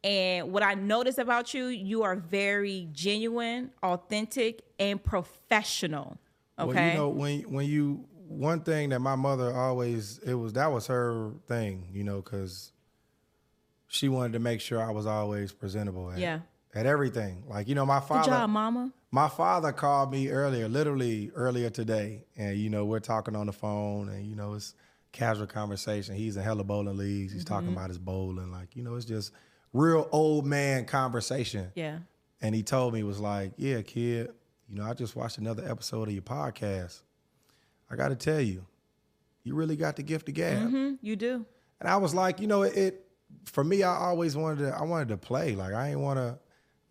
And 0.05 0.53
what 0.53 0.63
I 0.63 0.75
notice 0.75 1.19
about 1.19 1.55
you, 1.55 1.67
you 1.67 2.03
are 2.03 2.17
very 2.17 2.89
genuine, 2.93 3.71
authentic, 3.83 4.63
and 4.79 5.03
professional. 5.03 6.19
Okay. 6.59 6.75
Well, 6.75 6.89
you 6.89 6.95
know, 6.95 7.09
when 7.09 7.41
when 7.53 7.67
you 7.67 8.05
one 8.29 8.61
thing 8.61 8.91
that 8.91 9.01
my 9.01 9.17
mother 9.17 9.55
always 9.55 10.19
it 10.19 10.35
was 10.35 10.53
that 10.53 10.71
was 10.71 10.87
her 10.87 11.33
thing, 11.47 11.89
you 11.93 12.05
know, 12.05 12.21
because 12.21 12.73
she 13.87 14.09
wanted 14.09 14.35
to 14.35 14.39
make 14.39 14.61
sure 14.61 14.83
I 14.83 14.91
was 14.91 15.07
always 15.07 15.53
presentable 15.53 16.11
at 16.11 16.19
Yeah. 16.19 16.41
at 16.75 16.87
everything. 16.87 17.45
Like 17.49 17.69
you 17.69 17.75
know, 17.75 17.87
my 17.87 18.01
Good 18.01 18.09
father 18.09 18.31
job, 18.31 18.51
mama. 18.51 18.93
My 19.11 19.29
father 19.29 19.73
called 19.73 20.13
me 20.13 20.29
earlier, 20.29 20.69
literally 20.69 21.33
earlier 21.35 21.71
today, 21.71 22.27
and 22.37 22.59
you 22.59 22.69
know 22.69 22.85
we're 22.85 23.01
talking 23.01 23.35
on 23.35 23.47
the 23.47 23.53
phone, 23.53 24.11
and 24.11 24.27
you 24.27 24.37
know 24.37 24.55
it's 24.55 24.75
casual 25.13 25.47
conversation. 25.47 26.15
He's 26.15 26.37
in 26.37 26.43
hella 26.43 26.65
bowling 26.65 26.99
leagues. 26.99 27.33
He's 27.33 27.45
talking 27.45 27.69
mm-hmm. 27.69 27.79
about 27.79 27.89
his 27.89 27.99
bowling, 27.99 28.53
like 28.53 28.77
you 28.77 28.83
know 28.83 28.95
it's 28.95 29.07
just 29.07 29.33
real 29.73 30.07
old 30.13 30.45
man 30.45 30.85
conversation. 30.85 31.73
Yeah. 31.75 32.01
And 32.41 32.55
he 32.55 32.63
told 32.63 32.95
me 32.95 33.03
was 33.03 33.19
like, 33.19 33.53
"Yeah, 33.57 33.81
kid, 33.81 34.31
you 34.69 34.77
know 34.77 34.85
I 34.85 34.93
just 34.93 35.17
watched 35.17 35.39
another 35.39 35.67
episode 35.69 36.09
of 36.09 36.15
your 36.15 36.23
podcast. 36.23 37.01
I 37.91 37.97
got 37.97 38.09
to 38.09 38.17
tell 38.17 38.41
you, 38.41 38.67
you 39.45 39.55
really 39.55 39.77
got 39.77 39.97
the 39.97 40.03
gift 40.03 40.29
of 40.29 40.35
gab." 40.35 40.69
hmm 40.71 40.95
You 41.01 41.17
do. 41.17 41.45
And 41.81 41.89
I 41.89 41.97
was 41.97 42.15
like, 42.15 42.41
you 42.41 42.47
know, 42.47 42.63
it, 42.63 42.77
it 42.77 43.05
for 43.45 43.63
me, 43.65 43.83
I 43.83 43.95
always 43.97 44.37
wanted 44.37 44.65
to 44.71 44.77
I 44.77 44.83
wanted 44.83 45.09
to 45.09 45.17
play. 45.17 45.55
Like 45.55 45.75
I 45.75 45.91
ain't 45.91 46.01
wanna 46.01 46.39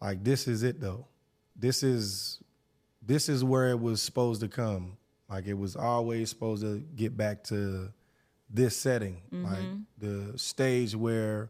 like 0.01 0.23
this 0.23 0.47
is 0.47 0.63
it 0.63 0.79
though. 0.79 1.07
This 1.55 1.83
is 1.83 2.39
this 3.01 3.29
is 3.29 3.43
where 3.43 3.69
it 3.69 3.79
was 3.79 4.01
supposed 4.01 4.41
to 4.41 4.47
come. 4.47 4.97
Like 5.29 5.45
it 5.45 5.55
was 5.55 5.75
always 5.75 6.29
supposed 6.29 6.61
to 6.63 6.79
get 6.95 7.17
back 7.17 7.43
to 7.45 7.91
this 8.49 8.77
setting. 8.77 9.21
Like 9.31 9.65
the 9.97 10.37
stage 10.37 10.95
where 10.95 11.49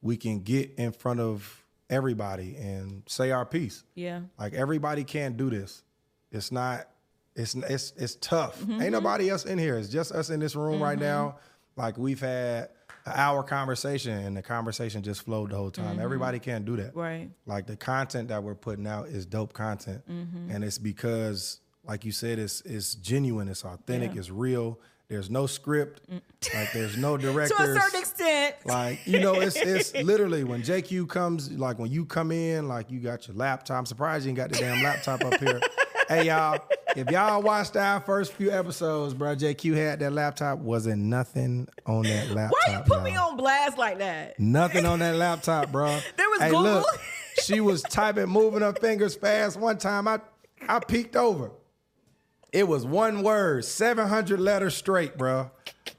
we 0.00 0.16
can 0.16 0.40
get 0.40 0.72
in 0.78 0.92
front 0.92 1.20
of 1.20 1.64
everybody 1.90 2.56
and 2.56 3.02
say 3.06 3.30
our 3.32 3.44
piece. 3.44 3.84
Yeah. 3.94 4.20
Like 4.38 4.54
everybody 4.54 5.04
can't 5.04 5.36
do 5.36 5.50
this. 5.50 5.82
It's 6.32 6.50
not. 6.52 6.88
It's 7.38 7.54
it's 7.54 7.92
it's 7.96 8.16
tough. 8.16 8.60
Ain't 8.60 8.70
mm-hmm. 8.70 8.90
nobody 8.90 9.30
else 9.30 9.44
in 9.44 9.58
here. 9.58 9.78
It's 9.78 9.88
just 9.88 10.12
us 10.12 10.30
in 10.30 10.40
this 10.40 10.56
room 10.56 10.82
right 10.82 10.98
mm-hmm. 10.98 11.06
now. 11.06 11.36
Like 11.76 11.96
we've 11.96 12.20
had 12.20 12.70
an 13.06 13.12
hour 13.14 13.44
conversation 13.44 14.12
and 14.18 14.36
the 14.36 14.42
conversation 14.42 15.02
just 15.02 15.22
flowed 15.22 15.50
the 15.50 15.56
whole 15.56 15.70
time. 15.70 15.92
Mm-hmm. 15.92 16.00
Everybody 16.00 16.38
can't 16.40 16.64
do 16.64 16.76
that. 16.76 16.96
Right. 16.96 17.30
Like 17.46 17.66
the 17.66 17.76
content 17.76 18.28
that 18.28 18.42
we're 18.42 18.56
putting 18.56 18.88
out 18.88 19.06
is 19.08 19.24
dope 19.24 19.52
content, 19.52 20.02
and 20.08 20.64
it's 20.64 20.78
because, 20.78 21.60
like 21.86 22.04
you 22.04 22.10
said, 22.12 22.40
it's 22.40 22.60
it's 22.62 22.96
genuine, 22.96 23.48
it's 23.48 23.64
authentic, 23.64 24.14
Yeah. 24.14 24.18
it's 24.18 24.30
real. 24.30 24.80
There's 25.06 25.30
no 25.30 25.46
script. 25.46 26.02
Mm. 26.10 26.20
Like 26.54 26.72
there's 26.72 26.96
no 26.96 27.16
directors. 27.16 27.56
To 27.56 27.62
a 27.64 27.80
certain 27.80 28.00
extent. 28.00 28.56
Like 28.64 29.06
you 29.06 29.20
know, 29.20 29.34
it's 29.40 29.56
it's 29.56 29.92
literally 30.04 30.44
when 30.44 30.62
JQ 30.62 31.08
comes, 31.08 31.50
like 31.52 31.78
when 31.78 31.90
you 31.90 32.04
come 32.04 32.32
in, 32.32 32.68
like 32.68 32.90
you 32.90 33.00
got 33.00 33.28
your 33.28 33.36
laptop. 33.36 33.76
I'm 33.78 33.86
surprised 33.86 34.24
you 34.24 34.30
ain't 34.30 34.36
got 34.36 34.50
the 34.50 34.58
damn 34.58 34.82
laptop 34.82 35.24
up 35.24 35.38
here. 35.40 35.60
Hey 36.08 36.28
y'all, 36.28 36.58
if 36.96 37.10
y'all 37.10 37.42
watched 37.42 37.76
our 37.76 38.00
first 38.00 38.32
few 38.32 38.50
episodes, 38.50 39.12
bro, 39.12 39.36
JQ 39.36 39.76
had 39.76 40.00
that 40.00 40.10
laptop. 40.10 40.58
Wasn't 40.58 41.02
nothing 41.02 41.68
on 41.84 42.04
that 42.04 42.30
laptop. 42.30 42.58
Why 42.66 42.72
you 42.72 42.80
put 42.86 43.02
me 43.02 43.12
y'all. 43.12 43.32
on 43.32 43.36
blast 43.36 43.76
like 43.76 43.98
that? 43.98 44.40
Nothing 44.40 44.86
on 44.86 45.00
that 45.00 45.16
laptop, 45.16 45.70
bro. 45.70 45.88
There 46.16 46.28
was 46.30 46.40
hey, 46.40 46.48
Google. 46.48 46.72
Look, 46.76 47.00
she 47.42 47.60
was 47.60 47.82
typing, 47.82 48.30
moving 48.30 48.62
her 48.62 48.72
fingers 48.72 49.16
fast. 49.16 49.58
One 49.58 49.76
time, 49.76 50.08
I 50.08 50.20
I 50.66 50.78
peeked 50.78 51.14
over. 51.14 51.50
It 52.52 52.66
was 52.66 52.86
one 52.86 53.22
word, 53.22 53.66
seven 53.66 54.08
hundred 54.08 54.40
letters 54.40 54.74
straight, 54.74 55.18
bro. 55.18 55.50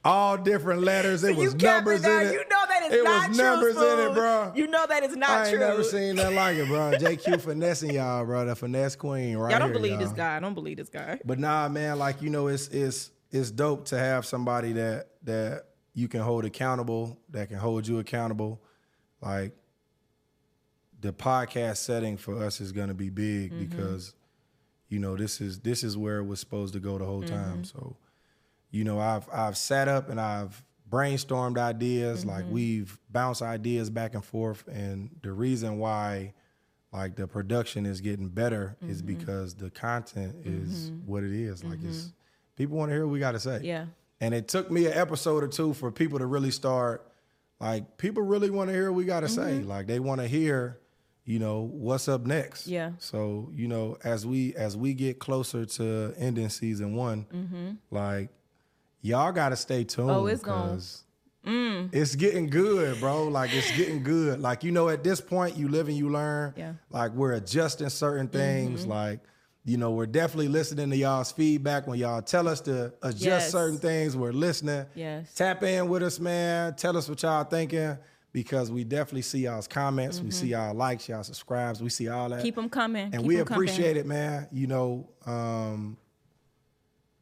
All 0.03 0.37
different 0.37 0.81
letters. 0.81 1.23
It 1.23 1.35
was 1.35 1.53
numbers 1.53 2.03
in 2.03 2.11
it. 2.11 2.33
You 2.33 2.43
know 2.49 2.58
is 2.89 2.97
it 2.97 3.03
not 3.03 3.29
was 3.29 3.37
true. 3.37 3.45
numbers 3.45 3.77
in 3.77 3.99
it, 3.99 4.13
bro. 4.13 4.51
You 4.55 4.67
know 4.67 4.85
that 4.87 5.03
is 5.03 5.15
not 5.15 5.29
I 5.29 5.41
ain't 5.41 5.49
true. 5.49 5.59
never 5.59 5.83
seen 5.83 6.15
that 6.17 6.33
like 6.33 6.57
it, 6.57 6.67
bro. 6.67 6.91
JQ 6.99 7.41
finessing 7.41 7.91
y'all, 7.91 8.25
bro. 8.25 8.45
The 8.45 8.55
finesse 8.55 8.95
queen, 8.95 9.37
right 9.37 9.51
Y'all 9.51 9.59
don't 9.59 9.69
here, 9.69 9.77
believe 9.77 9.99
this 9.99 10.09
y'all. 10.09 10.17
guy. 10.17 10.35
I 10.37 10.39
don't 10.39 10.53
believe 10.53 10.77
this 10.77 10.89
guy. 10.89 11.19
But 11.25 11.39
nah, 11.39 11.69
man, 11.69 11.99
like 11.99 12.21
you 12.21 12.29
know, 12.29 12.47
it's 12.47 12.67
it's 12.69 13.11
it's 13.31 13.51
dope 13.51 13.85
to 13.85 13.97
have 13.97 14.25
somebody 14.25 14.73
that 14.73 15.07
that 15.23 15.65
you 15.93 16.07
can 16.07 16.21
hold 16.21 16.45
accountable, 16.45 17.19
that 17.29 17.49
can 17.49 17.57
hold 17.57 17.87
you 17.87 17.99
accountable. 17.99 18.61
Like 19.21 19.53
the 20.99 21.13
podcast 21.13 21.77
setting 21.77 22.17
for 22.17 22.43
us 22.43 22.61
is 22.61 22.71
gonna 22.71 22.93
be 22.93 23.09
big 23.09 23.51
mm-hmm. 23.51 23.65
because 23.65 24.13
you 24.87 24.99
know 24.99 25.15
this 25.15 25.41
is 25.41 25.59
this 25.59 25.83
is 25.83 25.97
where 25.97 26.17
it 26.17 26.25
was 26.25 26.39
supposed 26.39 26.73
to 26.73 26.79
go 26.79 26.97
the 26.97 27.05
whole 27.05 27.23
time. 27.23 27.63
Mm-hmm. 27.63 27.79
So, 27.79 27.97
you 28.71 28.83
know, 28.83 28.99
I've 28.99 29.27
I've 29.31 29.57
sat 29.57 29.87
up 29.87 30.09
and 30.09 30.19
I've 30.19 30.63
brainstormed 30.89 31.57
ideas, 31.57 32.25
like 32.25 32.45
mm-hmm. 32.45 32.53
we've 32.53 32.99
bounced 33.09 33.41
ideas 33.41 33.89
back 33.89 34.13
and 34.15 34.23
forth, 34.23 34.67
and 34.67 35.09
the 35.21 35.31
reason 35.31 35.77
why 35.77 36.33
like 36.91 37.15
the 37.15 37.27
production 37.27 37.85
is 37.85 38.01
getting 38.01 38.29
better 38.29 38.75
is 38.81 39.01
mm-hmm. 39.03 39.17
because 39.17 39.53
the 39.53 39.69
content 39.69 40.35
is 40.43 40.89
mm-hmm. 40.89 41.05
what 41.05 41.23
it 41.23 41.31
is. 41.31 41.63
Like 41.63 41.79
it's 41.83 42.11
people 42.55 42.77
want 42.77 42.89
to 42.89 42.95
hear 42.95 43.05
what 43.05 43.13
we 43.13 43.19
got 43.19 43.33
to 43.33 43.39
say. 43.39 43.61
Yeah. 43.63 43.85
And 44.21 44.33
it 44.33 44.47
took 44.47 44.71
me 44.71 44.87
an 44.87 44.93
episode 44.93 45.43
or 45.43 45.47
two 45.47 45.73
for 45.73 45.91
people 45.91 46.19
to 46.19 46.25
really 46.25 46.51
start 46.51 47.09
like 47.59 47.97
people 47.97 48.23
really 48.23 48.49
want 48.49 48.69
to 48.69 48.73
hear 48.73 48.91
what 48.91 48.97
we 48.97 49.05
got 49.05 49.21
to 49.21 49.29
say. 49.29 49.59
Like 49.59 49.87
they 49.87 49.99
want 49.99 50.21
to 50.21 50.27
hear, 50.27 50.79
you 51.25 51.39
know, 51.39 51.69
what's 51.71 52.07
up 52.07 52.25
next. 52.25 52.67
Yeah. 52.67 52.91
So, 52.97 53.51
you 53.53 53.67
know, 53.67 53.97
as 54.03 54.25
we 54.25 54.55
as 54.55 54.75
we 54.75 54.93
get 54.93 55.19
closer 55.19 55.65
to 55.65 56.13
ending 56.17 56.49
season 56.49 56.95
1, 56.95 57.79
like 57.91 58.29
y'all 59.01 59.31
got 59.31 59.49
to 59.49 59.55
stay 59.55 59.83
tuned 59.83 60.09
Mm-hmm. 60.09 60.19
Oh, 60.19 60.25
it's 60.27 60.41
gon- 60.43 60.69
'cause 60.69 61.03
It's 61.91 62.15
getting 62.15 62.47
good, 62.49 62.99
bro. 62.99 63.23
Like 63.27 63.51
it's 63.53 63.71
getting 63.75 64.03
good. 64.03 64.39
Like 64.41 64.63
you 64.63 64.71
know, 64.71 64.89
at 64.89 65.03
this 65.03 65.19
point, 65.21 65.55
you 65.57 65.67
live 65.67 65.87
and 65.87 65.97
you 65.97 66.09
learn. 66.09 66.53
Yeah. 66.57 66.73
Like 66.91 67.11
we're 67.13 67.33
adjusting 67.33 67.89
certain 67.89 68.27
things. 68.27 68.81
Mm-hmm. 68.81 68.89
Like 68.91 69.19
you 69.65 69.77
know, 69.77 69.91
we're 69.91 70.05
definitely 70.05 70.47
listening 70.47 70.89
to 70.89 70.95
y'all's 70.97 71.31
feedback 71.31 71.85
when 71.87 71.99
y'all 71.99 72.21
tell 72.21 72.47
us 72.47 72.61
to 72.61 72.93
adjust 73.03 73.23
Yes. 73.23 73.51
certain 73.51 73.77
things. 73.77 74.15
We're 74.15 74.31
listening. 74.31 74.85
Yes. 74.95 75.33
Tap 75.35 75.61
in 75.63 75.89
with 75.89 76.01
us, 76.03 76.19
man. 76.19 76.75
Tell 76.75 76.95
us 76.97 77.07
what 77.09 77.21
y'all 77.23 77.43
thinking 77.43 77.97
because 78.31 78.71
we 78.71 78.83
definitely 78.83 79.21
see 79.23 79.39
y'all's 79.39 79.67
comments. 79.67 80.21
We 80.21 80.31
see 80.31 80.47
y'all 80.49 80.73
likes, 80.73 81.09
y'all 81.09 81.23
subscribes. 81.23 81.81
We 81.83 81.89
see 81.89 82.07
all 82.09 82.29
that 82.29 82.35
Mm-hmm. 82.37 82.43
Keep 82.45 82.55
them 82.55 82.69
coming. 82.69 83.03
and 83.05 83.17
Keep 83.17 83.25
we 83.25 83.37
'em 83.39 83.45
coming. 83.45 83.63
appreciate 83.69 83.97
it, 83.97 84.05
man. 84.05 84.47
You 84.51 84.67
know, 84.67 85.09
um, 85.25 85.97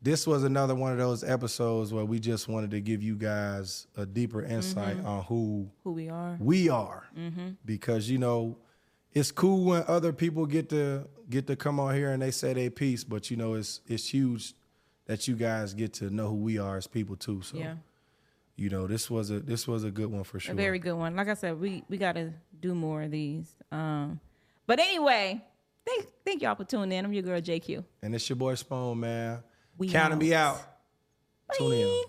this 0.02 0.28
was 0.28 0.44
another 0.44 0.76
one 0.76 0.92
of 0.92 0.98
those 0.98 1.24
episodes 1.24 1.92
where 1.94 2.06
we 2.06 2.20
just 2.20 2.48
wanted 2.48 2.72
to 2.72 2.82
give 2.82 3.02
you 3.02 3.16
guys 3.16 3.88
a 3.98 4.06
deeper 4.06 4.44
insight 4.44 4.98
Mm-hmm. 4.98 5.08
on 5.08 5.24
who 5.24 5.70
who 5.84 5.92
we 5.94 6.10
are. 6.10 6.38
we 6.40 6.70
are, 6.70 7.08
Mm-hmm. 7.18 7.50
because 7.66 8.10
you 8.10 8.18
know, 8.18 8.58
it's 9.14 9.32
cool 9.32 9.64
when 9.66 9.84
other 9.88 10.14
people 10.14 10.46
get 10.46 10.70
to 10.70 11.08
get 11.30 11.48
to 11.48 11.56
come 11.56 11.80
on 11.80 11.96
here 11.96 12.12
and 12.12 12.22
they 12.22 12.32
say 12.32 12.54
their 12.54 12.70
piece, 12.70 13.04
but 13.04 13.32
you 13.32 13.38
know, 13.38 13.56
it's 13.56 13.82
it's 13.88 14.08
huge 14.08 14.54
that 15.06 15.28
you 15.28 15.36
guys 15.36 15.74
get 15.74 15.94
to 15.94 16.10
know 16.10 16.28
who 16.30 16.36
we 16.36 16.58
are 16.60 16.78
as 16.78 16.86
people 16.86 17.16
too. 17.16 17.42
So, 17.42 17.58
Yeah. 17.58 17.76
you 18.56 18.70
know, 18.70 18.88
this 18.88 19.10
was 19.10 19.32
a 19.32 19.40
this 19.40 19.68
was 19.68 19.84
a 19.84 19.90
good 19.92 20.12
one 20.12 20.24
for 20.24 20.40
sure. 20.40 20.54
A 20.54 20.56
very 20.56 20.80
good 20.80 20.94
one. 20.94 21.16
Like 21.16 21.30
I 21.30 21.34
said, 21.34 21.60
we 21.60 21.84
we 21.90 21.98
got 21.98 22.14
to 22.14 22.34
do 22.60 22.76
more 22.76 23.02
of 23.04 23.12
these. 23.12 23.56
Um, 23.72 24.20
but 24.68 24.80
anyway, 24.80 25.42
thank 25.86 26.06
thank 26.26 26.42
y'all 26.44 26.56
for 26.56 26.66
tuning 26.66 26.92
in. 26.98 27.06
I'm 27.06 27.14
your 27.14 27.24
girl 27.24 27.42
JQ. 27.42 27.84
and 28.04 28.14
it's 28.14 28.30
your 28.30 28.36
boy 28.36 28.54
Spoon, 28.56 29.00
man. 29.00 29.40
We 29.78 29.90
Counting 29.90 30.20
me 30.20 30.34
out. 30.34 30.56
out. 30.56 31.58
Tune 31.58 31.74
in. 31.74 31.88
Bye. 31.88 32.04